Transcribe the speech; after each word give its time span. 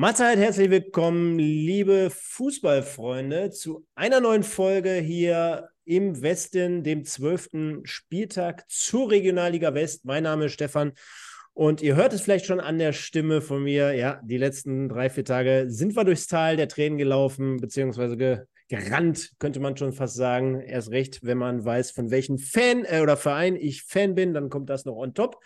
Mahlzeit, 0.00 0.38
herzlich 0.38 0.70
willkommen, 0.70 1.40
liebe 1.40 2.10
Fußballfreunde, 2.14 3.50
zu 3.50 3.84
einer 3.96 4.20
neuen 4.20 4.44
Folge 4.44 4.92
hier 4.92 5.70
im 5.84 6.22
Westen, 6.22 6.84
dem 6.84 7.04
zwölften 7.04 7.84
Spieltag 7.84 8.62
zur 8.70 9.10
Regionalliga 9.10 9.74
West. 9.74 10.04
Mein 10.04 10.22
Name 10.22 10.44
ist 10.44 10.52
Stefan 10.52 10.92
und 11.52 11.82
ihr 11.82 11.96
hört 11.96 12.12
es 12.12 12.20
vielleicht 12.20 12.46
schon 12.46 12.60
an 12.60 12.78
der 12.78 12.92
Stimme 12.92 13.40
von 13.40 13.64
mir. 13.64 13.92
Ja, 13.92 14.20
die 14.22 14.36
letzten 14.36 14.88
drei, 14.88 15.10
vier 15.10 15.24
Tage 15.24 15.64
sind 15.66 15.96
wir 15.96 16.04
durchs 16.04 16.28
Tal 16.28 16.56
der 16.56 16.68
Tränen 16.68 16.96
gelaufen, 16.96 17.56
beziehungsweise 17.56 18.16
ge 18.16 18.42
gerannt, 18.68 19.32
könnte 19.40 19.58
man 19.58 19.76
schon 19.76 19.92
fast 19.92 20.14
sagen. 20.14 20.60
Erst 20.60 20.92
recht, 20.92 21.24
wenn 21.24 21.38
man 21.38 21.64
weiß, 21.64 21.90
von 21.90 22.12
welchem 22.12 22.38
Fan 22.38 22.84
äh, 22.84 23.00
oder 23.00 23.16
Verein 23.16 23.56
ich 23.56 23.82
Fan 23.82 24.14
bin, 24.14 24.32
dann 24.32 24.48
kommt 24.48 24.70
das 24.70 24.84
noch 24.84 24.94
on 24.94 25.12
top. 25.14 25.40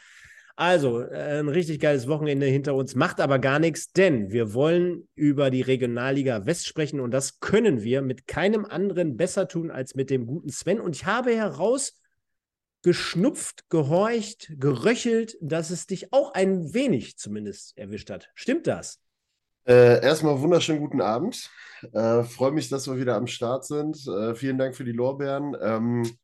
Also, 0.56 1.00
äh, 1.00 1.40
ein 1.40 1.48
richtig 1.48 1.80
geiles 1.80 2.08
Wochenende 2.08 2.46
hinter 2.46 2.74
uns, 2.74 2.94
macht 2.94 3.20
aber 3.20 3.38
gar 3.38 3.58
nichts, 3.58 3.92
denn 3.92 4.30
wir 4.30 4.54
wollen 4.54 5.08
über 5.14 5.50
die 5.50 5.62
Regionalliga 5.62 6.46
West 6.46 6.66
sprechen 6.66 7.00
und 7.00 7.10
das 7.10 7.40
können 7.40 7.82
wir 7.82 8.02
mit 8.02 8.26
keinem 8.26 8.64
anderen 8.64 9.16
besser 9.16 9.48
tun 9.48 9.70
als 9.70 9.94
mit 9.94 10.10
dem 10.10 10.26
guten 10.26 10.50
Sven. 10.50 10.80
Und 10.80 10.94
ich 10.94 11.06
habe 11.06 11.34
herausgeschnupft, 11.34 13.70
gehorcht, 13.70 14.52
geröchelt, 14.58 15.36
dass 15.40 15.70
es 15.70 15.86
dich 15.86 16.12
auch 16.12 16.34
ein 16.34 16.74
wenig 16.74 17.16
zumindest 17.16 17.78
erwischt 17.78 18.10
hat. 18.10 18.30
Stimmt 18.34 18.66
das? 18.66 18.98
Äh, 19.64 20.04
erstmal 20.04 20.40
wunderschönen 20.40 20.80
guten 20.80 21.00
Abend. 21.00 21.48
Äh, 21.92 22.24
Freue 22.24 22.50
mich, 22.50 22.68
dass 22.68 22.88
wir 22.88 22.98
wieder 22.98 23.14
am 23.14 23.28
Start 23.28 23.64
sind. 23.64 23.96
Äh, 24.08 24.34
vielen 24.34 24.58
Dank 24.58 24.74
für 24.74 24.84
die 24.84 24.92
Lorbeeren. 24.92 25.56
Ähm, 25.60 26.18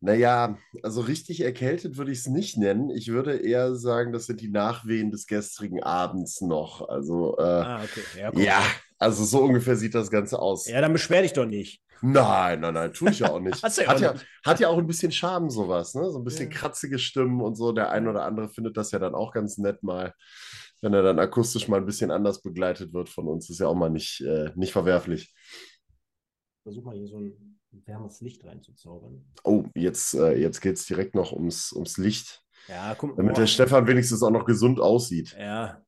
naja, 0.00 0.56
also 0.82 1.02
richtig 1.02 1.42
erkältet 1.42 1.98
würde 1.98 2.10
ich 2.10 2.20
es 2.20 2.26
nicht 2.26 2.56
nennen. 2.56 2.88
Ich 2.88 3.08
würde 3.08 3.36
eher 3.36 3.74
sagen, 3.74 4.12
das 4.12 4.26
sind 4.26 4.40
die 4.40 4.48
Nachwehen 4.48 5.10
des 5.10 5.26
gestrigen 5.26 5.82
Abends 5.82 6.40
noch. 6.40 6.88
Also, 6.88 7.36
äh, 7.36 7.42
ah, 7.42 7.82
okay. 7.84 8.00
ja, 8.18 8.32
ja, 8.32 8.62
also 8.98 9.24
so 9.24 9.42
ungefähr 9.44 9.76
sieht 9.76 9.94
das 9.94 10.10
Ganze 10.10 10.38
aus. 10.38 10.66
Ja, 10.66 10.80
dann 10.80 10.94
beschwer 10.94 11.20
dich 11.20 11.34
doch 11.34 11.44
nicht. 11.44 11.82
Nein, 12.02 12.60
nein, 12.60 12.72
nein, 12.72 12.94
tue 12.94 13.10
ich 13.10 13.18
ja 13.18 13.30
auch 13.30 13.40
nicht. 13.40 13.62
ja 13.76 13.86
hat, 13.86 14.00
ja, 14.00 14.14
hat 14.42 14.60
ja 14.60 14.68
auch 14.68 14.78
ein 14.78 14.86
bisschen 14.86 15.12
Charme, 15.12 15.50
sowas, 15.50 15.94
ne? 15.94 16.10
So 16.10 16.18
ein 16.18 16.24
bisschen 16.24 16.50
ja. 16.50 16.56
kratzige 16.56 16.98
Stimmen 16.98 17.42
und 17.42 17.56
so. 17.56 17.72
Der 17.72 17.90
ein 17.90 18.08
oder 18.08 18.24
andere 18.24 18.48
findet 18.48 18.78
das 18.78 18.92
ja 18.92 18.98
dann 18.98 19.14
auch 19.14 19.32
ganz 19.32 19.58
nett 19.58 19.82
mal, 19.82 20.14
wenn 20.80 20.94
er 20.94 21.02
dann 21.02 21.18
akustisch 21.18 21.68
mal 21.68 21.76
ein 21.76 21.84
bisschen 21.84 22.10
anders 22.10 22.40
begleitet 22.40 22.94
wird 22.94 23.10
von 23.10 23.28
uns. 23.28 23.50
Ist 23.50 23.60
ja 23.60 23.66
auch 23.66 23.74
mal 23.74 23.90
nicht, 23.90 24.22
äh, 24.22 24.50
nicht 24.54 24.72
verwerflich. 24.72 25.34
Versuch 26.62 26.84
mal 26.84 26.96
hier 26.96 27.06
so 27.06 27.18
ein 27.18 27.59
wärmes 27.72 28.20
Licht 28.20 28.44
reinzuzaubern. 28.44 29.24
Oh, 29.44 29.64
jetzt, 29.74 30.14
äh, 30.14 30.36
jetzt 30.36 30.60
geht 30.60 30.76
es 30.76 30.86
direkt 30.86 31.14
noch 31.14 31.32
ums, 31.32 31.72
ums 31.72 31.98
Licht. 31.98 32.42
Ja, 32.68 32.94
guck, 32.94 33.16
Damit 33.16 33.34
boah. 33.34 33.40
der 33.40 33.46
Stefan 33.46 33.86
wenigstens 33.86 34.22
auch 34.22 34.30
noch 34.30 34.44
gesund 34.44 34.80
aussieht. 34.80 35.36
Ja, 35.38 35.82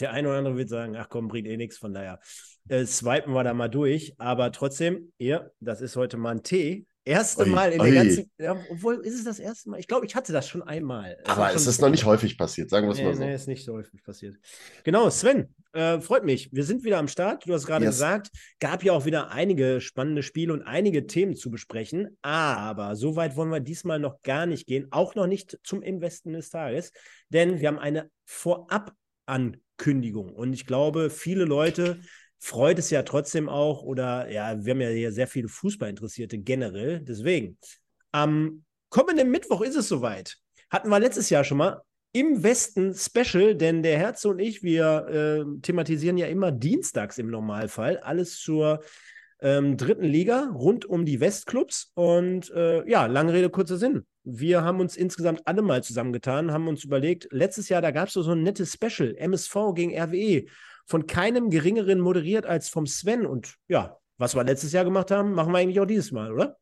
der 0.00 0.12
eine 0.12 0.28
oder 0.28 0.38
andere 0.38 0.56
wird 0.56 0.68
sagen, 0.68 0.96
ach 0.96 1.08
komm, 1.08 1.28
bringt 1.28 1.46
eh 1.46 1.56
nichts, 1.56 1.78
von 1.78 1.94
daher 1.94 2.20
äh, 2.68 2.84
swipen 2.84 3.32
wir 3.32 3.44
da 3.44 3.54
mal 3.54 3.68
durch. 3.68 4.14
Aber 4.18 4.50
trotzdem, 4.52 5.12
ja, 5.18 5.46
das 5.60 5.80
ist 5.80 5.96
heute 5.96 6.16
mal 6.16 6.32
ein 6.32 6.42
Tee. 6.42 6.86
Erste 7.06 7.44
oi, 7.44 7.50
Mal 7.50 7.72
in 7.72 7.80
oi. 7.80 7.92
der 7.92 8.02
ganzen. 8.02 8.30
Ja, 8.36 8.56
obwohl, 8.68 8.96
ist 8.96 9.14
es 9.14 9.22
das 9.22 9.38
erste 9.38 9.70
Mal? 9.70 9.78
Ich 9.78 9.86
glaube, 9.86 10.06
ich 10.06 10.16
hatte 10.16 10.32
das 10.32 10.48
schon 10.48 10.64
einmal. 10.64 11.16
Das 11.24 11.36
Aber 11.36 11.54
es 11.54 11.68
ist 11.68 11.80
noch 11.80 11.88
nicht 11.88 12.04
häufig 12.04 12.36
passiert, 12.36 12.68
sagen 12.68 12.88
wir 12.88 12.94
es 12.94 12.98
nee, 12.98 13.04
mal 13.04 13.14
so. 13.14 13.22
Nee, 13.22 13.32
ist 13.32 13.46
nicht 13.46 13.64
so 13.64 13.74
häufig 13.74 14.02
passiert. 14.02 14.34
Genau, 14.82 15.08
Sven, 15.08 15.54
äh, 15.72 16.00
freut 16.00 16.24
mich. 16.24 16.52
Wir 16.52 16.64
sind 16.64 16.82
wieder 16.82 16.98
am 16.98 17.06
Start. 17.06 17.46
Du 17.46 17.54
hast 17.54 17.64
gerade 17.64 17.84
yes. 17.84 17.94
gesagt, 17.94 18.32
gab 18.58 18.82
ja 18.82 18.92
auch 18.92 19.04
wieder 19.04 19.30
einige 19.30 19.80
spannende 19.80 20.24
Spiele 20.24 20.52
und 20.52 20.62
einige 20.62 21.06
Themen 21.06 21.36
zu 21.36 21.48
besprechen. 21.48 22.18
Aber 22.22 22.96
so 22.96 23.14
weit 23.14 23.36
wollen 23.36 23.50
wir 23.50 23.60
diesmal 23.60 24.00
noch 24.00 24.22
gar 24.22 24.46
nicht 24.46 24.66
gehen. 24.66 24.88
Auch 24.90 25.14
noch 25.14 25.28
nicht 25.28 25.60
zum 25.62 25.82
Investen 25.82 26.32
des 26.32 26.50
Tages. 26.50 26.90
Denn 27.28 27.60
wir 27.60 27.68
haben 27.68 27.78
eine 27.78 28.10
Vorabankündigung. 28.24 30.34
Und 30.34 30.54
ich 30.54 30.66
glaube, 30.66 31.10
viele 31.10 31.44
Leute 31.44 32.00
freut 32.38 32.78
es 32.78 32.90
ja 32.90 33.02
trotzdem 33.02 33.48
auch, 33.48 33.82
oder 33.82 34.30
ja, 34.30 34.64
wir 34.64 34.72
haben 34.72 34.80
ja 34.80 34.88
hier 34.88 35.12
sehr 35.12 35.26
viele 35.26 35.48
Fußballinteressierte 35.48 36.38
generell. 36.38 37.00
Deswegen, 37.00 37.58
am 38.12 38.64
kommenden 38.88 39.30
Mittwoch 39.30 39.62
ist 39.62 39.76
es 39.76 39.88
soweit. 39.88 40.36
Hatten 40.70 40.88
wir 40.88 41.00
letztes 41.00 41.30
Jahr 41.30 41.44
schon 41.44 41.58
mal 41.58 41.82
im 42.12 42.42
Westen 42.42 42.94
Special, 42.94 43.54
denn 43.54 43.82
der 43.82 43.98
Herz 43.98 44.24
und 44.24 44.38
ich, 44.38 44.62
wir 44.62 45.06
äh, 45.08 45.60
thematisieren 45.60 46.16
ja 46.16 46.26
immer 46.26 46.50
dienstags 46.50 47.18
im 47.18 47.30
Normalfall 47.30 47.98
alles 47.98 48.40
zur 48.40 48.82
ähm, 49.40 49.76
dritten 49.76 50.04
Liga 50.04 50.50
rund 50.54 50.86
um 50.86 51.04
die 51.04 51.20
Westclubs. 51.20 51.92
Und 51.94 52.50
äh, 52.52 52.88
ja, 52.88 53.06
lange 53.06 53.32
Rede, 53.32 53.50
kurzer 53.50 53.76
Sinn. 53.76 54.06
Wir 54.24 54.62
haben 54.62 54.80
uns 54.80 54.96
insgesamt 54.96 55.42
alle 55.46 55.62
mal 55.62 55.84
zusammengetan, 55.84 56.52
haben 56.52 56.68
uns 56.68 56.84
überlegt, 56.84 57.28
letztes 57.30 57.68
Jahr, 57.68 57.82
da 57.82 57.90
gab 57.90 58.08
es 58.08 58.14
so 58.14 58.32
ein 58.32 58.42
nettes 58.42 58.72
Special, 58.72 59.14
MSV 59.16 59.74
gegen 59.74 59.96
RWE 59.96 60.46
von 60.86 61.06
keinem 61.06 61.50
geringeren 61.50 62.00
moderiert 62.00 62.46
als 62.46 62.68
vom 62.68 62.86
Sven. 62.86 63.26
Und 63.26 63.56
ja, 63.68 63.98
was 64.18 64.34
wir 64.34 64.44
letztes 64.44 64.72
Jahr 64.72 64.84
gemacht 64.84 65.10
haben, 65.10 65.32
machen 65.32 65.52
wir 65.52 65.58
eigentlich 65.58 65.80
auch 65.80 65.86
dieses 65.86 66.12
Mal, 66.12 66.32
oder? 66.32 66.56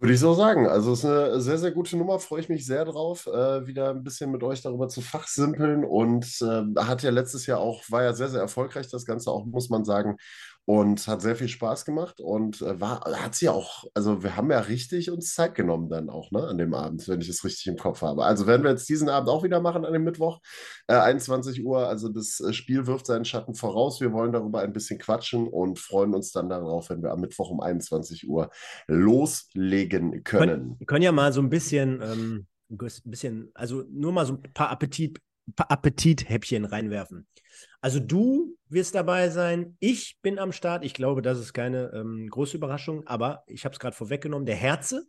Würde 0.00 0.14
ich 0.14 0.20
so 0.20 0.34
sagen. 0.34 0.66
Also 0.66 0.92
es 0.92 0.98
ist 0.98 1.04
eine 1.04 1.40
sehr, 1.40 1.58
sehr 1.58 1.70
gute 1.70 1.96
Nummer. 1.96 2.18
Freue 2.18 2.40
ich 2.40 2.48
mich 2.48 2.66
sehr 2.66 2.84
drauf, 2.84 3.26
äh, 3.26 3.66
wieder 3.66 3.90
ein 3.90 4.02
bisschen 4.02 4.30
mit 4.30 4.42
euch 4.42 4.60
darüber 4.60 4.88
zu 4.88 5.00
fachsimpeln. 5.00 5.84
Und 5.84 6.26
äh, 6.42 6.80
hat 6.80 7.02
ja 7.02 7.10
letztes 7.10 7.46
Jahr 7.46 7.60
auch, 7.60 7.82
war 7.90 8.02
ja 8.02 8.12
sehr, 8.12 8.28
sehr 8.28 8.40
erfolgreich, 8.40 8.88
das 8.90 9.06
Ganze 9.06 9.30
auch, 9.30 9.46
muss 9.46 9.70
man 9.70 9.84
sagen 9.84 10.16
und 10.66 11.06
hat 11.06 11.20
sehr 11.20 11.36
viel 11.36 11.48
Spaß 11.48 11.84
gemacht 11.84 12.20
und 12.20 12.62
äh, 12.62 12.80
war, 12.80 13.00
hat 13.00 13.34
sie 13.34 13.48
auch, 13.48 13.84
also 13.92 14.22
wir 14.22 14.36
haben 14.36 14.50
ja 14.50 14.60
richtig 14.60 15.10
uns 15.10 15.34
Zeit 15.34 15.54
genommen 15.54 15.90
dann 15.90 16.08
auch, 16.08 16.30
ne, 16.30 16.42
an 16.44 16.56
dem 16.56 16.72
Abend, 16.72 17.06
wenn 17.06 17.20
ich 17.20 17.28
es 17.28 17.44
richtig 17.44 17.66
im 17.66 17.76
Kopf 17.76 18.00
habe. 18.00 18.24
Also 18.24 18.46
werden 18.46 18.62
wir 18.62 18.70
jetzt 18.70 18.88
diesen 18.88 19.10
Abend 19.10 19.28
auch 19.28 19.44
wieder 19.44 19.60
machen 19.60 19.84
an 19.84 19.92
dem 19.92 20.04
Mittwoch, 20.04 20.40
äh, 20.86 20.94
21 20.94 21.64
Uhr. 21.64 21.86
Also 21.86 22.08
das 22.08 22.40
äh, 22.40 22.54
Spiel 22.54 22.86
wirft 22.86 23.06
seinen 23.06 23.26
Schatten 23.26 23.54
voraus. 23.54 24.00
Wir 24.00 24.12
wollen 24.12 24.32
darüber 24.32 24.60
ein 24.60 24.72
bisschen 24.72 24.98
quatschen 24.98 25.48
und 25.48 25.78
freuen 25.78 26.14
uns 26.14 26.32
dann 26.32 26.48
darauf, 26.48 26.88
wenn 26.88 27.02
wir 27.02 27.12
am 27.12 27.20
Mittwoch 27.20 27.50
um 27.50 27.60
21 27.60 28.28
Uhr 28.28 28.50
loslegen 28.86 30.24
können. 30.24 30.76
Wir 30.78 30.86
können 30.86 31.02
ja 31.04 31.12
mal 31.12 31.32
so 31.32 31.42
ein 31.42 31.50
bisschen, 31.50 32.00
ähm, 32.02 32.46
ein 32.70 33.10
bisschen, 33.10 33.50
also 33.54 33.84
nur 33.90 34.12
mal 34.12 34.24
so 34.24 34.34
ein 34.34 34.52
paar 34.54 34.70
Appetit, 34.70 35.18
paar 35.54 35.70
Appetithäppchen 35.70 36.64
reinwerfen. 36.64 37.26
Also 37.84 38.00
du 38.00 38.56
wirst 38.70 38.94
dabei 38.94 39.28
sein, 39.28 39.76
ich 39.78 40.16
bin 40.22 40.38
am 40.38 40.52
Start. 40.52 40.86
Ich 40.86 40.94
glaube, 40.94 41.20
das 41.20 41.38
ist 41.38 41.52
keine 41.52 41.92
ähm, 41.92 42.28
große 42.30 42.56
Überraschung, 42.56 43.06
aber 43.06 43.44
ich 43.46 43.66
habe 43.66 43.74
es 43.74 43.78
gerade 43.78 43.94
vorweggenommen. 43.94 44.46
Der 44.46 44.56
Herze 44.56 45.06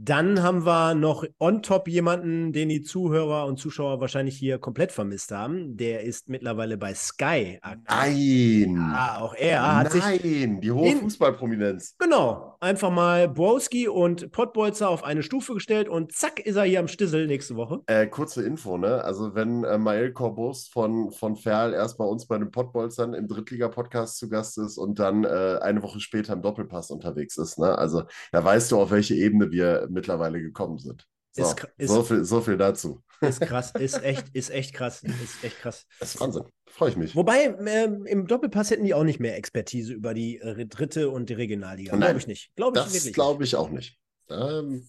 dann 0.00 0.42
haben 0.42 0.64
wir 0.64 0.94
noch 0.94 1.24
on 1.40 1.62
top 1.62 1.88
jemanden, 1.88 2.52
den 2.52 2.68
die 2.68 2.82
Zuhörer 2.82 3.46
und 3.46 3.58
Zuschauer 3.58 4.00
wahrscheinlich 4.00 4.36
hier 4.36 4.58
komplett 4.58 4.92
vermisst 4.92 5.32
haben. 5.32 5.76
Der 5.76 6.02
ist 6.02 6.28
mittlerweile 6.28 6.78
bei 6.78 6.94
Sky. 6.94 7.58
Nein. 7.88 8.76
Ja, 8.76 9.18
auch 9.20 9.34
er 9.34 9.76
hat 9.76 9.92
Nein, 9.92 9.92
sich. 9.92 10.22
Nein, 10.22 10.60
die 10.60 10.70
hohe 10.70 10.94
Fußballprominenz. 10.96 11.96
Genau. 11.98 12.56
Einfach 12.60 12.90
mal 12.90 13.28
Browski 13.28 13.86
und 13.86 14.32
Pottbolzer 14.32 14.88
auf 14.88 15.04
eine 15.04 15.22
Stufe 15.22 15.54
gestellt 15.54 15.88
und 15.88 16.12
zack 16.12 16.40
ist 16.40 16.56
er 16.56 16.64
hier 16.64 16.80
am 16.80 16.88
Stissel 16.88 17.28
nächste 17.28 17.54
Woche. 17.54 17.82
Äh, 17.86 18.08
kurze 18.08 18.44
Info, 18.44 18.76
ne? 18.76 19.04
Also, 19.04 19.36
wenn 19.36 19.62
äh, 19.62 19.78
Mael 19.78 20.12
Corbus 20.12 20.66
von, 20.66 21.12
von 21.12 21.36
Ferl 21.36 21.72
erst 21.72 21.98
bei 21.98 22.04
uns 22.04 22.26
bei 22.26 22.36
den 22.36 22.50
Pottbolzern 22.50 23.14
im 23.14 23.28
Drittliga-Podcast 23.28 24.18
zu 24.18 24.28
Gast 24.28 24.58
ist 24.58 24.76
und 24.76 24.98
dann 24.98 25.22
äh, 25.22 25.58
eine 25.62 25.84
Woche 25.84 26.00
später 26.00 26.32
im 26.32 26.42
Doppelpass 26.42 26.90
unterwegs 26.90 27.36
ist, 27.36 27.60
ne? 27.60 27.78
Also, 27.78 28.02
da 28.32 28.42
weißt 28.42 28.72
du, 28.72 28.80
auf 28.80 28.90
welche 28.90 29.14
Ebene 29.14 29.52
wir 29.52 29.86
mittlerweile 29.88 30.40
gekommen 30.40 30.78
sind. 30.78 31.06
So, 31.32 31.42
ist, 31.42 31.66
ist, 31.76 31.90
so, 31.90 32.02
viel, 32.02 32.24
so 32.24 32.40
viel 32.40 32.56
dazu. 32.56 33.02
Ist 33.20 33.40
krass, 33.42 33.72
ist 33.72 34.02
echt, 34.02 34.28
ist 34.32 34.50
echt 34.50 34.74
krass, 34.74 35.02
ist 35.02 35.44
echt 35.44 35.58
krass. 35.60 35.86
Das 36.00 36.14
ist 36.14 36.20
Wahnsinn, 36.20 36.44
freue 36.66 36.90
ich 36.90 36.96
mich. 36.96 37.14
Wobei, 37.14 37.54
ähm, 37.66 38.06
im 38.06 38.26
Doppelpass 38.26 38.70
hätten 38.70 38.84
die 38.84 38.94
auch 38.94 39.04
nicht 39.04 39.20
mehr 39.20 39.36
Expertise 39.36 39.92
über 39.92 40.14
die 40.14 40.38
äh, 40.38 40.66
dritte 40.66 41.10
und 41.10 41.28
die 41.28 41.34
Regionalliga. 41.34 41.96
Glaube 41.96 42.18
ich 42.18 42.26
nicht. 42.26 42.54
Glaube 42.56 42.78
ich 42.78 42.84
Das 42.84 43.12
glaube 43.12 43.44
ich 43.44 43.56
auch 43.56 43.70
nicht. 43.70 43.98
Ähm, 44.30 44.88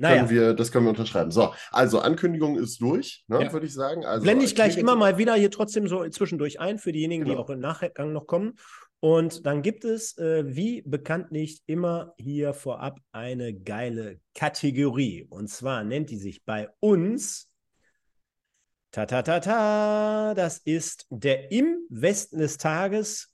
naja. 0.00 0.16
Können 0.16 0.30
wir, 0.30 0.54
das 0.54 0.72
können 0.72 0.86
wir 0.86 0.90
unterschreiben. 0.90 1.30
So, 1.30 1.52
also 1.70 1.98
Ankündigung 1.98 2.58
ist 2.58 2.80
durch, 2.80 3.22
ne, 3.28 3.44
ja. 3.44 3.52
würde 3.52 3.66
ich 3.66 3.74
sagen. 3.74 4.06
Also, 4.06 4.22
Blende 4.22 4.46
ich 4.46 4.54
gleich 4.54 4.78
immer 4.78 4.96
mal 4.96 5.18
wieder 5.18 5.34
hier 5.34 5.50
trotzdem 5.50 5.88
so 5.88 6.08
zwischendurch 6.08 6.58
ein 6.58 6.78
für 6.78 6.90
diejenigen, 6.90 7.24
genau. 7.24 7.36
die 7.36 7.42
auch 7.42 7.50
im 7.50 7.60
Nachgang 7.60 8.14
noch 8.14 8.26
kommen. 8.26 8.54
Und 9.00 9.46
dann 9.46 9.62
gibt 9.62 9.84
es, 9.84 10.16
äh, 10.18 10.44
wie 10.54 10.82
bekanntlich, 10.82 11.62
immer 11.66 12.14
hier 12.18 12.52
vorab 12.52 13.00
eine 13.12 13.54
geile 13.54 14.20
Kategorie. 14.34 15.26
Und 15.30 15.48
zwar 15.48 15.84
nennt 15.84 16.10
die 16.10 16.18
sich 16.18 16.44
bei 16.44 16.68
uns 16.80 17.48
ta 18.90 19.06
ta 19.06 19.22
ta 19.22 19.40
ta. 19.40 20.34
Das 20.34 20.58
ist 20.58 21.06
der 21.08 21.50
im 21.50 21.86
Westen 21.88 22.38
des 22.38 22.58
Tages, 22.58 23.32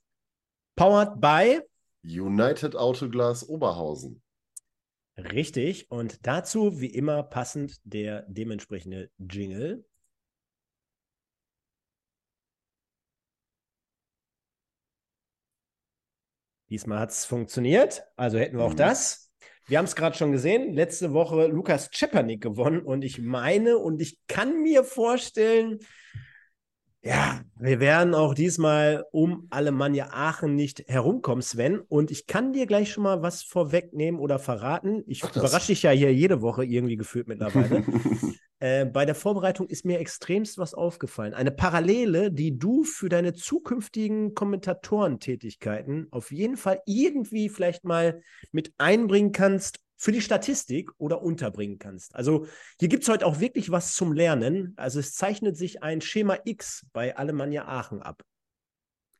powered 0.76 1.20
by 1.20 1.60
United 2.04 2.76
Autoglas 2.76 3.48
Oberhausen. 3.48 4.22
Richtig. 5.16 5.90
Und 5.90 6.26
dazu, 6.26 6.80
wie 6.80 6.94
immer, 6.94 7.22
passend 7.22 7.80
der 7.84 8.22
dementsprechende 8.28 9.10
Jingle. 9.18 9.84
Diesmal 16.70 16.98
hat 16.98 17.10
es 17.10 17.24
funktioniert, 17.24 18.04
also 18.16 18.38
hätten 18.38 18.58
wir 18.58 18.64
auch 18.64 18.72
mhm. 18.72 18.78
das. 18.78 19.30
Wir 19.68 19.78
haben 19.78 19.84
es 19.84 19.96
gerade 19.96 20.16
schon 20.16 20.32
gesehen, 20.32 20.74
letzte 20.74 21.12
Woche 21.12 21.46
Lukas 21.48 21.90
Czepernik 21.90 22.40
gewonnen 22.40 22.80
und 22.80 23.02
ich 23.02 23.20
meine 23.20 23.78
und 23.78 24.00
ich 24.00 24.18
kann 24.28 24.62
mir 24.62 24.84
vorstellen, 24.84 25.80
Ja, 27.06 27.40
wir 27.56 27.78
werden 27.78 28.14
auch 28.16 28.34
diesmal 28.34 29.04
um 29.12 29.46
Alemannia 29.50 30.08
Aachen 30.10 30.56
nicht 30.56 30.82
herumkommen, 30.88 31.40
Sven. 31.40 31.78
Und 31.78 32.10
ich 32.10 32.26
kann 32.26 32.52
dir 32.52 32.66
gleich 32.66 32.90
schon 32.90 33.04
mal 33.04 33.22
was 33.22 33.44
vorwegnehmen 33.44 34.20
oder 34.20 34.40
verraten. 34.40 35.04
Ich 35.06 35.22
überrasche 35.22 35.68
dich 35.68 35.84
ja 35.84 35.92
hier 35.92 36.12
jede 36.12 36.42
Woche 36.42 36.64
irgendwie 36.64 36.96
gefühlt 36.96 37.28
mittlerweile. 37.28 37.84
äh, 38.58 38.86
bei 38.86 39.04
der 39.04 39.14
Vorbereitung 39.14 39.68
ist 39.68 39.84
mir 39.84 40.00
extremst 40.00 40.58
was 40.58 40.74
aufgefallen. 40.74 41.32
Eine 41.32 41.52
Parallele, 41.52 42.32
die 42.32 42.58
du 42.58 42.82
für 42.82 43.08
deine 43.08 43.34
zukünftigen 43.34 44.34
Kommentatorentätigkeiten 44.34 46.08
auf 46.10 46.32
jeden 46.32 46.56
Fall 46.56 46.80
irgendwie 46.86 47.48
vielleicht 47.50 47.84
mal 47.84 48.20
mit 48.50 48.72
einbringen 48.78 49.30
kannst, 49.30 49.78
für 49.96 50.12
die 50.12 50.20
Statistik 50.20 50.90
oder 50.98 51.22
unterbringen 51.22 51.78
kannst. 51.78 52.14
Also 52.14 52.46
hier 52.78 52.88
gibt 52.88 53.02
es 53.02 53.08
heute 53.08 53.26
auch 53.26 53.40
wirklich 53.40 53.70
was 53.70 53.94
zum 53.94 54.12
Lernen. 54.12 54.74
Also 54.76 55.00
es 55.00 55.14
zeichnet 55.14 55.56
sich 55.56 55.82
ein 55.82 56.00
Schema 56.00 56.38
X 56.44 56.86
bei 56.92 57.16
Alemannia 57.16 57.66
Aachen 57.66 58.02
ab. 58.02 58.22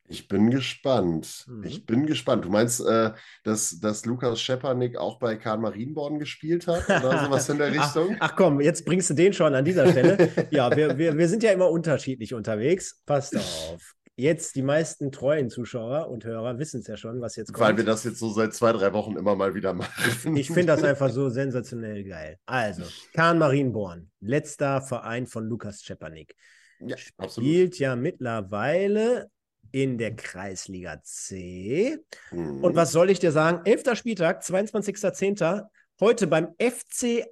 Ich 0.09 0.29
bin 0.29 0.51
gespannt. 0.51 1.47
Mhm. 1.49 1.65
Ich 1.65 1.85
bin 1.85 2.07
gespannt. 2.07 2.45
Du 2.45 2.51
meinst, 2.51 2.81
äh, 2.81 3.13
dass, 3.43 3.81
dass 3.81 4.07
Lukas 4.07 4.41
Schepanik 4.41 4.97
auch 4.97 5.19
bei 5.19 5.37
Karl 5.37 5.59
Marienborn 5.59 6.19
gespielt 6.19 6.67
hat 6.67 6.85
oder 6.89 7.25
sowas 7.25 7.49
in 7.49 7.59
der 7.59 7.73
Richtung? 7.73 8.17
Ach, 8.21 8.31
ach, 8.31 8.37
komm, 8.37 8.61
jetzt 8.61 8.85
bringst 8.85 9.11
du 9.11 9.15
den 9.15 9.33
schon 9.33 9.55
an 9.55 9.65
dieser 9.65 9.91
Stelle. 9.91 10.47
ja, 10.51 10.75
wir, 10.77 10.97
wir, 10.97 11.17
wir 11.17 11.29
sind 11.29 11.43
ja 11.43 11.51
immer 11.51 11.71
unterschiedlich 11.71 12.35
unterwegs. 12.35 13.03
Passt 13.05 13.37
auf 13.37 13.97
jetzt 14.17 14.57
die 14.57 14.63
meisten 14.63 15.13
treuen 15.13 15.51
Zuschauer 15.51 16.09
und 16.09 16.25
Hörer 16.25 16.59
wissen 16.59 16.81
es 16.81 16.87
ja 16.87 16.97
schon, 16.97 17.21
was 17.21 17.37
jetzt 17.37 17.53
kommt. 17.53 17.69
Weil 17.69 17.77
wir 17.77 17.85
das 17.85 18.05
jetzt 18.05 18.19
so 18.19 18.31
seit 18.31 18.55
zwei, 18.55 18.73
drei 18.73 18.93
Wochen 18.93 19.17
immer 19.17 19.37
mal 19.37 19.55
wieder 19.55 19.75
machen. 19.75 20.37
Ich 20.37 20.49
finde 20.49 20.69
das 20.69 20.83
einfach 20.83 21.11
so 21.13 21.29
sensationell 21.29 22.03
geil. 22.05 22.39
Also, 22.47 22.83
Kahn 23.13 23.39
Marienborn, 23.39 24.11
letzter 24.21 24.81
Verein 24.81 25.27
von 25.27 25.47
Lukas 25.47 25.83
Czepanik. 25.83 26.35
Ja, 26.81 26.97
absolut. 27.19 27.47
Spielt 27.47 27.79
ja 27.79 27.95
mittlerweile 27.95 29.31
in 29.71 29.99
der 29.99 30.17
Kreisliga 30.17 31.03
C. 31.03 31.99
Mhm. 32.33 32.65
Und 32.65 32.75
was 32.75 32.93
soll 32.93 33.11
ich 33.11 33.19
dir 33.19 33.33
sagen? 33.33 33.61
Elfter 33.65 33.97
Spieltag, 33.97 34.43
22.10. 34.43 35.65
Heute 36.01 36.27
beim 36.27 36.55
FC 36.59 37.27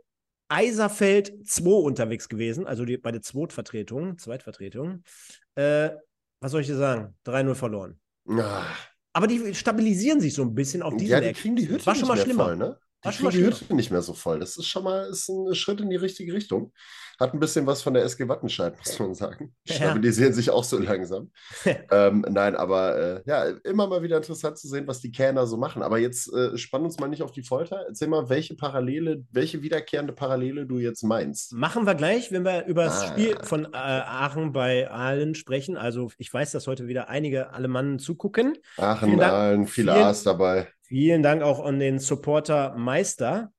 Eiserfeld 0.48 1.46
2 1.46 1.70
unterwegs 1.70 2.28
gewesen, 2.28 2.66
also 2.66 2.84
die, 2.84 2.98
bei 2.98 3.12
der 3.12 3.22
Zweitvertretung, 3.22 4.18
Zweitvertretung. 4.18 5.02
Äh, 5.54 5.90
was 6.44 6.52
soll 6.52 6.60
ich 6.60 6.66
dir 6.66 6.76
sagen? 6.76 7.14
3-0 7.24 7.54
verloren. 7.54 7.98
Ach. 8.38 8.88
Aber 9.14 9.26
die 9.26 9.54
stabilisieren 9.54 10.20
sich 10.20 10.34
so 10.34 10.42
ein 10.42 10.54
bisschen 10.54 10.82
auf 10.82 10.94
diesem 10.94 11.12
Ja, 11.12 11.20
die 11.22 11.32
kriegen 11.32 11.56
die 11.56 11.66
Hütte 11.66 11.86
War 11.86 11.94
schon 11.94 12.06
mal 12.06 12.18
schlimmer. 12.18 12.44
Voll, 12.44 12.56
ne? 12.56 12.78
Die 13.04 13.28
die 13.28 13.44
Hütte 13.44 13.74
nicht 13.74 13.90
mehr 13.90 14.02
so 14.02 14.14
voll. 14.14 14.40
Das 14.40 14.56
ist 14.56 14.66
schon 14.66 14.84
mal 14.84 15.08
ist 15.10 15.28
ein 15.28 15.54
Schritt 15.54 15.80
in 15.80 15.90
die 15.90 15.96
richtige 15.96 16.32
Richtung. 16.32 16.72
Hat 17.20 17.32
ein 17.32 17.38
bisschen 17.38 17.66
was 17.66 17.80
von 17.80 17.94
der 17.94 18.02
SG 18.04 18.28
Wattenscheid, 18.28 18.76
muss 18.76 18.98
man 18.98 19.14
sagen. 19.14 19.54
Ja. 19.66 19.76
Stabilisieren 19.76 20.32
sich 20.32 20.50
auch 20.50 20.64
so 20.64 20.78
langsam. 20.78 21.30
ähm, 21.90 22.24
nein, 22.28 22.56
aber 22.56 22.98
äh, 22.98 23.22
ja, 23.26 23.44
immer 23.62 23.86
mal 23.86 24.02
wieder 24.02 24.16
interessant 24.16 24.58
zu 24.58 24.66
sehen, 24.66 24.88
was 24.88 25.00
die 25.00 25.12
Kerner 25.12 25.46
so 25.46 25.56
machen. 25.56 25.82
Aber 25.82 25.98
jetzt 25.98 26.32
äh, 26.32 26.58
spann 26.58 26.82
uns 26.82 26.98
mal 26.98 27.08
nicht 27.08 27.22
auf 27.22 27.30
die 27.30 27.42
Folter. 27.42 27.84
Erzähl 27.86 28.08
mal, 28.08 28.28
welche 28.30 28.56
Parallele, 28.56 29.24
welche 29.30 29.62
wiederkehrende 29.62 30.12
Parallele 30.12 30.66
du 30.66 30.78
jetzt 30.78 31.04
meinst. 31.04 31.52
Machen 31.52 31.86
wir 31.86 31.94
gleich, 31.94 32.32
wenn 32.32 32.44
wir 32.44 32.66
über 32.66 32.84
das 32.84 33.02
ah. 33.02 33.08
Spiel 33.08 33.36
von 33.42 33.66
äh, 33.66 33.76
Aachen 33.76 34.52
bei 34.52 34.90
Aalen 34.90 35.36
sprechen. 35.36 35.76
Also 35.76 36.10
ich 36.18 36.32
weiß, 36.32 36.50
dass 36.50 36.66
heute 36.66 36.88
wieder 36.88 37.08
einige 37.08 37.52
Alemannen 37.52 38.00
zugucken. 38.00 38.58
Aachen, 38.76 39.20
Aalen, 39.20 39.68
viele 39.68 39.94
A's 39.94 40.24
dabei. 40.24 40.68
Vielen 40.86 41.22
Dank 41.22 41.42
auch 41.42 41.64
an 41.64 41.78
den 41.78 41.98
Supporter 41.98 42.74
Meister 42.76 43.52